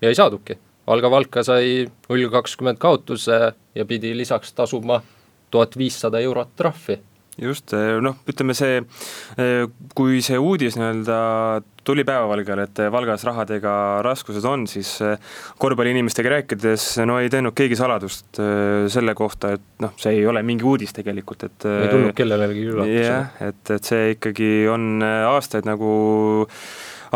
ja 0.00 0.08
ei 0.08 0.14
saadudki. 0.14 0.58
Valga-Valka 0.86 1.42
sai 1.42 1.88
null 2.08 2.28
kakskümmend 2.30 2.78
kaotuse 2.78 3.52
ja 3.74 3.84
pidi 3.84 4.16
lisaks 4.16 4.52
tasuma 4.52 5.02
tuhat 5.50 5.76
viissada 5.76 6.20
eurot 6.20 6.56
trahvi 6.56 6.98
just, 7.42 7.74
noh, 8.02 8.18
ütleme 8.28 8.56
see, 8.56 8.80
kui 9.96 10.22
see 10.24 10.38
uudis 10.40 10.78
nii-öelda 10.78 11.18
tuli 11.88 12.04
päevavalgele, 12.04 12.66
et 12.68 12.80
Valgas 12.92 13.24
rahadega 13.24 13.72
raskused 14.04 14.44
on, 14.48 14.66
siis 14.68 14.96
korvpalliinimestega 15.62 16.34
rääkides 16.34 16.88
no 17.08 17.16
ei 17.22 17.30
teinud 17.32 17.56
keegi 17.56 17.78
saladust 17.78 18.40
selle 18.92 19.14
kohta, 19.16 19.54
et 19.56 19.84
noh, 19.84 19.94
see 20.00 20.18
ei 20.18 20.26
ole 20.28 20.42
mingi 20.44 20.66
uudis 20.68 20.92
tegelikult, 20.96 21.46
et 21.48 21.68
ei 21.70 21.88
tulnud 21.92 22.16
kellelegi 22.18 22.66
üllatusena. 22.74 23.06
jah, 23.06 23.40
et, 23.48 23.64
et 23.78 23.92
see 23.92 24.12
ikkagi 24.18 24.52
on 24.72 25.00
aastaid 25.06 25.68
nagu 25.68 25.94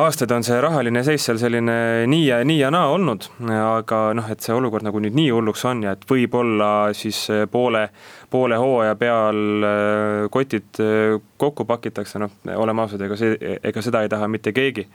aastaid 0.00 0.30
on 0.32 0.44
see 0.46 0.58
rahaline 0.60 1.02
seis 1.04 1.24
seal 1.26 1.38
selline 1.40 1.74
nii 2.08 2.24
ja 2.26 2.38
nii 2.46 2.58
ja 2.60 2.70
naa 2.72 2.88
olnud, 2.94 3.26
aga 3.52 4.00
noh, 4.16 4.28
et 4.32 4.44
see 4.44 4.54
olukord 4.56 4.86
nagu 4.86 5.00
nüüd 5.02 5.16
nii 5.16 5.30
hulluks 5.34 5.64
on 5.68 5.82
ja 5.84 5.92
et 5.96 6.06
võib-olla 6.08 6.70
siis 6.96 7.26
poole, 7.52 7.88
poole 8.32 8.60
hooaja 8.60 8.96
peal 9.00 9.66
äh, 9.68 10.30
kotid 10.32 10.80
äh, 10.80 11.18
kokku 11.36 11.66
pakitakse, 11.68 12.22
noh, 12.22 12.32
oleme 12.56 12.86
ausad, 12.86 13.04
ega 13.04 13.18
see, 13.20 13.36
ega 13.60 13.84
seda 13.84 14.02
ei 14.04 14.12
taha 14.12 14.30
mitte 14.32 14.54
keegi. 14.56 14.88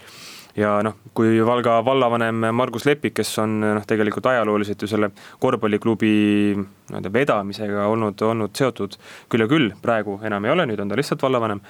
Ja 0.58 0.80
noh, 0.82 0.96
kui 1.14 1.36
Valga 1.46 1.76
vallavanem 1.86 2.48
Margus 2.58 2.88
Lepik, 2.88 3.14
kes 3.20 3.36
on 3.44 3.60
noh, 3.62 3.84
tegelikult 3.86 4.26
ajalooliselt 4.32 4.82
ju 4.82 4.90
selle 4.90 5.12
korvpalliklubi 5.38 6.10
nii-öelda 6.58 7.12
vedamisega 7.14 7.86
olnud, 7.92 8.24
olnud 8.26 8.58
seotud 8.58 8.98
küll 9.30 9.46
ja 9.46 9.50
küll, 9.52 9.70
praegu 9.84 10.18
enam 10.26 10.48
ei 10.48 10.56
ole, 10.56 10.66
nüüd 10.72 10.82
on 10.82 10.90
ta 10.90 10.98
lihtsalt 10.98 11.22
vallavanem 11.22 11.62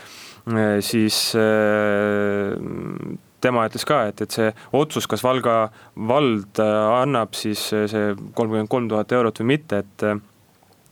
siis 0.86 1.36
äh, 1.36 2.56
tema 3.44 3.66
ütles 3.68 3.86
ka, 3.88 4.06
et, 4.12 4.22
et 4.24 4.32
see 4.32 4.52
otsus, 4.78 5.08
kas 5.10 5.24
Valga 5.26 5.58
vald 6.10 6.62
äh, 6.64 7.02
annab 7.02 7.36
siis 7.38 7.68
see 7.72 8.16
kolmkümmend 8.38 8.72
kolm 8.72 8.90
tuhat 8.92 9.12
eurot 9.18 9.42
või 9.44 9.54
mitte, 9.58 9.84
et 9.84 10.08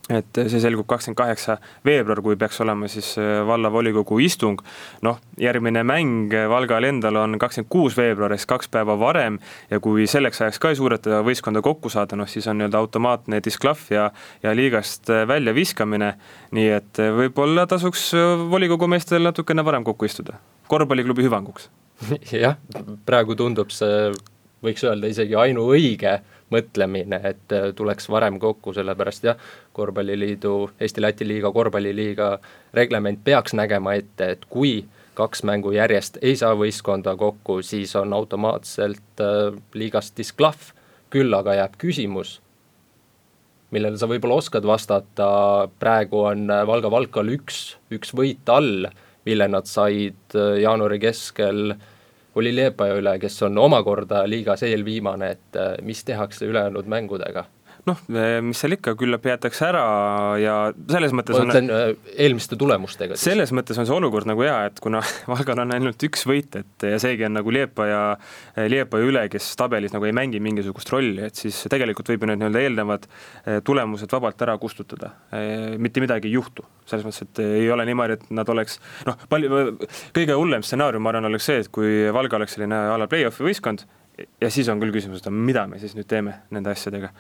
et 0.10 0.38
see 0.38 0.62
selgub 0.62 0.86
kakskümmend 0.90 1.18
kaheksa 1.18 1.56
veebruar, 1.86 2.22
kui 2.22 2.38
peaks 2.38 2.60
olema 2.62 2.90
siis 2.92 3.16
äh, 3.18 3.40
vallavolikogu 3.48 4.20
istung. 4.22 4.62
noh, 5.02 5.18
järgmine 5.42 5.82
mäng 5.84 6.34
Valgal 6.50 6.86
endal 6.86 7.18
on 7.24 7.40
kakskümmend 7.42 7.72
kuus 7.74 7.98
veebruar 7.98 8.36
ehk 8.36 8.46
kaks 8.50 8.70
päeva 8.70 8.98
varem 9.00 9.40
ja 9.72 9.80
kui 9.82 10.06
selleks 10.08 10.42
ajaks 10.42 10.62
ka 10.62 10.70
ei 10.74 10.78
suudeta 10.78 11.24
võistkonda 11.26 11.64
kokku 11.66 11.90
saada, 11.90 12.16
noh 12.20 12.30
siis 12.30 12.46
on 12.48 12.60
nii-öelda 12.60 12.84
automaatne 12.84 13.42
disklahv 13.46 13.90
ja, 13.94 14.12
ja 14.44 14.54
liigast 14.56 15.10
väljaviskamine. 15.28 16.14
nii 16.56 16.70
et 16.76 17.02
võib-olla 17.18 17.66
tasuks 17.68 18.12
volikogu 18.50 18.88
meestel 18.88 19.26
natukene 19.26 19.66
varem 19.66 19.84
kokku 19.84 20.06
istuda, 20.06 20.38
korvpalliklubi 20.70 21.26
hüvanguks. 21.26 21.70
jah, 22.46 22.60
praegu 23.06 23.36
tundub 23.36 23.74
see, 23.74 24.12
võiks 24.66 24.86
öelda 24.86 25.10
isegi 25.10 25.36
ainuõige 25.40 26.20
mõtlemine, 26.54 27.20
et 27.24 27.54
äh, 27.54 27.72
tuleks 27.76 28.10
varem 28.10 28.40
kokku, 28.40 28.74
sellepärast 28.74 29.26
jah, 29.26 29.40
korvpalliliidu, 29.74 30.54
Eesti-Läti 30.80 31.28
liiga, 31.28 31.52
korvpalliliiga 31.52 32.30
reglement 32.74 33.24
peaks 33.24 33.56
nägema 33.58 33.96
ette, 33.98 34.30
et 34.36 34.46
kui 34.50 34.84
kaks 35.16 35.46
mängu 35.48 35.72
järjest 35.76 36.20
ei 36.22 36.36
saa 36.38 36.56
võistkonda 36.60 37.16
kokku, 37.18 37.62
siis 37.66 37.96
on 38.00 38.14
automaatselt 38.14 39.24
äh, 39.24 39.56
liigast 39.74 40.18
disklahv, 40.18 40.74
küll 41.14 41.34
aga 41.34 41.56
jääb 41.62 41.80
küsimus, 41.82 42.40
millele 43.74 43.98
sa 43.98 44.10
võib-olla 44.10 44.38
oskad 44.44 44.68
vastata, 44.68 45.28
praegu 45.80 46.28
on 46.30 46.46
äh, 46.52 46.64
Valga 46.68 46.92
Valkal 46.94 47.34
üks, 47.40 47.76
üks 47.94 48.14
võit 48.16 48.54
all, 48.54 48.86
mille 49.26 49.50
nad 49.50 49.66
said 49.66 50.36
jaanuari 50.62 51.00
keskel 51.02 51.72
äh, 51.74 51.92
oli 52.36 52.56
Liepaja 52.56 52.96
üle, 53.00 53.18
kes 53.20 53.42
on 53.48 53.58
omakorda 53.58 54.24
liigas 54.30 54.64
eelviimane, 54.68 55.32
et 55.38 55.60
äh, 55.60 55.76
mis 55.82 56.04
tehakse 56.04 56.46
ülejäänud 56.46 56.88
mängudega? 56.92 57.46
Noh, 57.90 58.02
mis 58.46 58.60
seal 58.62 58.76
ikka, 58.76 58.96
küllap 59.00 59.26
jäetakse 59.30 59.68
ära 59.68 59.84
ja 60.42 60.56
selles 60.92 61.14
mõttes 61.16 61.38
ma 61.38 61.46
ütlen 61.46 61.72
on, 61.74 61.98
eelmiste 62.12 62.58
tulemustega. 62.60 63.18
selles 63.20 63.54
mõttes 63.56 63.78
on 63.82 63.88
see 63.88 63.96
olukord 63.96 64.30
nagu 64.30 64.46
hea, 64.46 64.58
et 64.70 64.82
kuna 64.84 65.02
Valgal 65.32 65.62
on 65.64 65.74
ainult 65.76 66.06
üks 66.08 66.26
võit, 66.30 66.56
et 66.60 66.88
ja 66.90 67.00
seegi 67.02 67.28
on 67.28 67.36
nagu 67.38 67.54
Liepa 67.54 67.88
ja, 67.90 68.02
Liepa 68.72 69.02
ja 69.02 69.10
üle, 69.10 69.26
kes 69.32 69.52
tabelis 69.60 69.94
nagu 69.96 70.08
ei 70.08 70.16
mängi 70.18 70.42
mingisugust 70.44 70.90
rolli, 70.94 71.28
et 71.30 71.38
siis 71.40 71.62
tegelikult 71.72 72.10
võib 72.14 72.26
ju 72.26 72.32
need 72.32 72.42
nii-öelda 72.42 72.64
eelnevad 72.66 73.10
tulemused 73.68 74.12
vabalt 74.18 74.42
ära 74.46 74.58
kustutada. 74.62 75.12
mitte 75.78 76.02
midagi 76.04 76.30
ei 76.32 76.38
juhtu, 76.40 76.66
selles 76.90 77.06
mõttes, 77.06 77.22
et 77.26 77.44
ei 77.46 77.70
ole 77.72 77.86
niimoodi, 77.86 78.18
et 78.18 78.32
nad 78.34 78.50
oleks 78.50 78.80
noh, 79.06 79.20
palju, 79.30 79.78
kõige 80.16 80.40
hullem 80.40 80.66
stsenaarium, 80.66 81.06
ma 81.06 81.14
arvan, 81.14 81.30
oleks 81.30 81.52
see, 81.52 81.62
et 81.62 81.70
kui 81.74 82.10
Valga 82.16 82.40
oleks 82.40 82.58
selline 82.58 82.82
a 82.94 82.98
la 83.00 83.10
play-off'i 83.12 83.46
võistkond 83.46 83.86
ja 84.16 84.50
siis 84.54 84.70
on 84.72 84.80
küll 84.82 84.94
küsimus, 84.96 85.22
et 85.22 85.34
mida 85.34 85.66
me 85.70 85.80
siis 85.82 85.96
nüüd 85.98 86.08
teeme 86.10 86.38
nende 86.56 86.72
asjadega. 86.72 87.12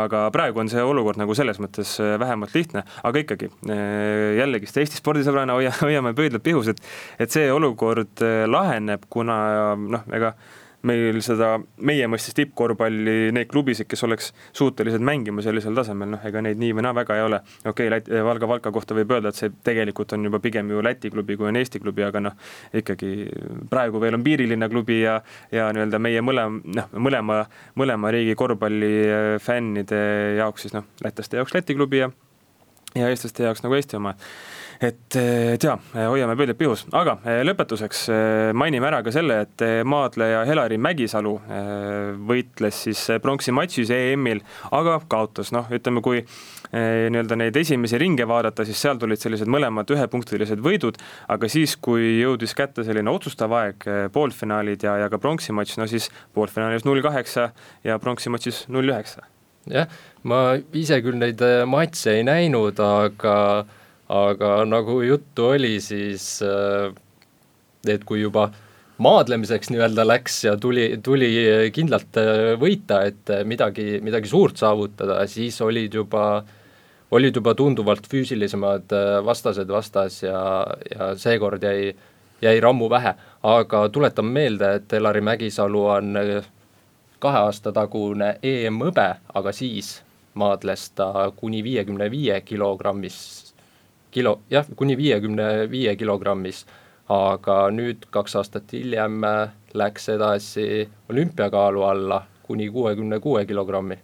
aga 0.00 0.24
praegu 0.34 0.62
on 0.62 0.70
see 0.72 0.82
olukord 0.82 1.20
nagu 1.20 1.34
selles 1.36 1.60
mõttes 1.62 1.96
äh, 2.02 2.16
vähemalt 2.20 2.54
lihtne, 2.56 2.84
aga 3.06 3.22
ikkagi 3.22 3.50
äh, 3.70 4.34
jällegist 4.40 4.78
Eesti 4.80 5.00
spordisõbrana 5.00 5.56
hoia, 5.58 5.72
hoiame 5.84 6.14
pöidlad 6.16 6.42
pihus, 6.44 6.72
et, 6.72 6.82
et 7.18 7.34
see 7.34 7.46
olukord 7.52 8.24
äh, 8.24 8.44
laheneb, 8.50 9.06
kuna 9.12 9.38
noh, 9.78 10.06
ega 10.14 10.34
meil 10.88 11.20
seda, 11.24 11.54
meie 11.86 12.06
mõistes 12.10 12.36
tippkorvpalli, 12.36 13.32
neid 13.34 13.50
klubisid, 13.50 13.88
kes 13.90 14.04
oleks 14.06 14.30
suutelised 14.56 15.04
mängima 15.04 15.44
sellisel 15.44 15.76
tasemel, 15.76 16.12
noh, 16.14 16.24
ega 16.28 16.42
neid 16.44 16.60
nii 16.60 16.74
või 16.76 16.86
naa 16.86 16.94
väga 16.96 17.18
ei 17.18 17.24
ole. 17.24 17.40
okei 17.64 17.88
okay,, 17.88 18.22
Valga 18.24 18.48
Valka 18.50 18.72
kohta 18.74 18.96
võib 18.96 19.14
öelda, 19.16 19.32
et 19.32 19.40
see 19.40 19.52
tegelikult 19.64 20.12
on 20.16 20.28
juba 20.28 20.40
pigem 20.44 20.70
ju 20.70 20.82
Läti 20.84 21.10
klubi, 21.10 21.38
kui 21.40 21.48
on 21.48 21.60
Eesti 21.60 21.80
klubi, 21.80 22.04
aga 22.06 22.20
noh, 22.26 22.36
ikkagi 22.74 23.12
praegu 23.70 24.02
veel 24.02 24.18
on 24.18 24.26
piirilinna 24.26 24.68
klubi 24.72 25.00
ja, 25.00 25.18
ja 25.52 25.70
nii-öelda 25.74 26.00
meie 26.02 26.24
mõlema, 26.24 26.60
noh, 26.80 26.92
mõlema, 27.08 27.40
mõlema 27.80 28.12
riigi 28.14 28.36
korvpallifännide 28.38 30.04
jaoks 30.40 30.66
siis 30.66 30.76
noh, 30.76 30.88
lätlaste 31.04 31.40
jaoks 31.40 31.56
Läti 31.56 31.76
klubi 31.78 32.04
ja 32.04 32.12
ja 32.94 33.08
eestlaste 33.10 33.42
jaoks 33.42 33.64
nagu 33.64 33.74
Eesti 33.74 33.98
oma 33.98 34.14
et, 34.80 35.16
et 35.18 35.64
jaa, 35.64 35.76
hoiame 35.94 36.36
pöidlad 36.38 36.58
pihus, 36.58 36.84
aga 36.96 37.16
eh, 37.28 37.42
lõpetuseks 37.46 38.02
eh, 38.12 38.50
mainime 38.56 38.88
ära 38.88 39.00
ka 39.04 39.12
selle, 39.14 39.40
et 39.46 39.64
eh, 39.64 39.80
maadleja 39.86 40.44
Helari 40.48 40.78
Mägisalu 40.80 41.34
võitles 42.28 42.80
siis 42.86 43.00
pronksi 43.22 43.52
matšis 43.54 43.90
EM-il, 43.94 44.42
aga 44.74 44.98
kaotas, 45.10 45.52
noh, 45.54 45.68
ütleme, 45.74 46.02
kui 46.04 46.22
nii-öelda 46.74 47.36
neid 47.38 47.56
esimesi 47.60 47.98
ringe 48.00 48.24
vaadata, 48.26 48.64
siis 48.66 48.80
seal 48.82 48.98
tulid 48.98 49.20
sellised 49.20 49.50
mõlemad 49.50 49.90
ühepunktilised 49.94 50.62
võidud, 50.64 50.98
aga 51.30 51.50
siis, 51.50 51.76
kui 51.78 52.16
jõudis 52.18 52.56
kätte 52.58 52.82
selline 52.86 53.12
otsustav 53.12 53.52
aeg, 53.60 53.86
poolfinaalid 54.14 54.82
ja, 54.82 54.96
ja 55.04 55.10
ka 55.12 55.20
pronksi 55.22 55.54
matš, 55.54 55.76
no 55.78 55.86
siis 55.90 56.08
poolfinaalis 56.34 56.86
null 56.88 57.04
kaheksa 57.04 57.52
ja 57.86 58.00
pronksi 58.02 58.32
matšis 58.34 58.64
null 58.74 58.90
üheksa. 58.90 59.28
Jah, 59.70 59.88
ma 60.28 60.40
ise 60.76 60.98
küll 61.04 61.20
neid 61.20 61.40
matše 61.70 62.18
ei 62.18 62.26
näinud, 62.26 62.80
aga 62.82 63.36
aga 64.08 64.64
nagu 64.68 65.00
juttu 65.02 65.48
oli, 65.54 65.80
siis 65.80 66.42
äh, 66.44 66.92
et 67.88 68.04
kui 68.04 68.20
juba 68.20 68.50
maadlemiseks 69.02 69.72
nii-öelda 69.72 70.04
läks 70.06 70.44
ja 70.44 70.56
tuli, 70.60 70.98
tuli 71.02 71.30
kindlalt 71.74 72.18
äh, 72.20 72.52
võita, 72.60 73.02
et 73.08 73.30
äh, 73.32 73.44
midagi, 73.48 74.00
midagi 74.04 74.28
suurt 74.28 74.60
saavutada, 74.60 75.22
siis 75.26 75.60
olid 75.64 75.94
juba, 75.94 76.44
olid 77.10 77.40
juba 77.40 77.54
tunduvalt 77.54 78.08
füüsilisemad 78.10 78.92
vastased 79.24 79.68
vastas 79.68 80.22
ja, 80.22 80.66
ja 80.90 81.14
seekord 81.16 81.64
jäi, 81.64 81.94
jäi 82.44 82.60
rammu 82.60 82.90
vähe. 82.90 83.14
aga 83.42 83.88
tuletan 83.88 84.24
meelde, 84.24 84.74
et 84.74 84.92
Elari 84.92 85.20
Mägisalu 85.20 85.86
on 85.86 86.16
kahe 87.18 87.38
aasta 87.38 87.72
tagune 87.72 88.38
EM-hõbe, 88.42 89.08
aga 89.34 89.52
siis 89.52 90.02
maadles 90.34 90.90
ta 90.90 91.30
kuni 91.36 91.62
viiekümne 91.64 92.10
viie 92.10 92.40
kilogrammis 92.40 93.53
kilo, 94.14 94.38
jah, 94.50 94.66
kuni 94.76 94.96
viiekümne 94.98 95.68
viie 95.70 95.96
kilogrammis, 95.98 96.64
aga 97.12 97.58
nüüd 97.74 98.06
kaks 98.14 98.38
aastat 98.40 98.72
hiljem 98.72 99.22
äh, 99.26 99.54
läks 99.74 100.08
edasi 100.14 100.88
olümpiakaalu 101.10 101.86
alla 101.90 102.24
kuni 102.44 102.70
kuuekümne 102.70 103.20
kuue 103.20 103.44
kilogrammi. 103.46 103.98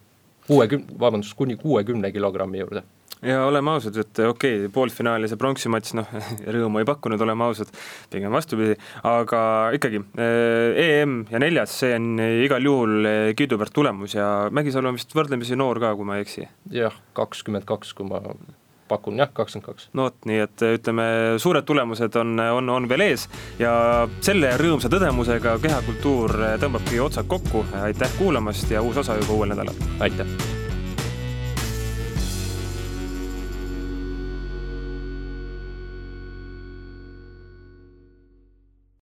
kuuekümne, 0.46 0.98
vabandust, 1.00 1.36
kuni 1.38 1.56
kuuekümne 1.56 2.10
kilogrammi 2.12 2.58
juurde 2.58 2.82
ja 3.22 3.44
oleme 3.44 3.70
ausad, 3.70 3.96
et 4.00 4.18
okei 4.24 4.54
okay,, 4.62 4.68
poolfinaal 4.72 5.24
ja 5.24 5.28
see 5.30 5.40
pronksi 5.40 5.70
matš, 5.72 5.92
noh, 5.98 6.14
rõõmu 6.56 6.80
ei 6.80 6.88
pakkunud, 6.88 7.20
oleme 7.20 7.44
ausad, 7.46 7.72
pigem 8.12 8.32
vastupidi, 8.32 8.78
aga 9.06 9.42
ikkagi 9.76 10.00
äh, 10.16 10.80
EM 10.86 11.18
ja 11.30 11.42
neljas, 11.42 11.74
see 11.82 11.92
on 11.98 12.14
igal 12.46 12.64
juhul 12.64 13.10
äh, 13.10 13.18
kiiduväärt 13.38 13.76
tulemus 13.76 14.16
ja 14.16 14.30
Mägisalu 14.56 14.90
on 14.90 14.98
vist 14.98 15.12
võrdlemisi 15.16 15.58
noor 15.60 15.82
ka, 15.82 15.92
kui 15.98 16.08
ma 16.08 16.18
ei 16.18 16.24
eksi. 16.24 16.48
jah, 16.74 16.96
kakskümmend 17.18 17.68
kaks, 17.68 17.92
kui 17.98 18.08
ma 18.08 18.22
pakun 18.90 19.20
jah, 19.22 19.32
kakskümmend 19.34 19.68
kaks. 19.70 19.88
no 19.94 20.08
vot, 20.08 20.18
nii 20.28 20.44
et 20.46 20.66
ütleme, 20.70 21.08
suured 21.42 21.66
tulemused 21.68 22.16
on, 22.20 22.36
on, 22.60 22.72
on 22.76 22.88
veel 22.90 23.06
ees 23.10 23.28
ja 23.60 23.72
selle 24.20 24.54
rõõmsa 24.60 24.92
tõdemusega 24.92 25.58
Kehakultuur 25.62 26.36
tõmbabki 26.62 27.02
otsad 27.02 27.30
kokku, 27.30 27.64
aitäh 27.84 28.18
kuulamast 28.18 28.70
ja 28.70 28.82
uus 28.82 29.00
osa 29.04 29.18
juba 29.20 29.38
uuel 29.38 29.54
nädalal. 29.54 29.86
aitäh 30.00 30.59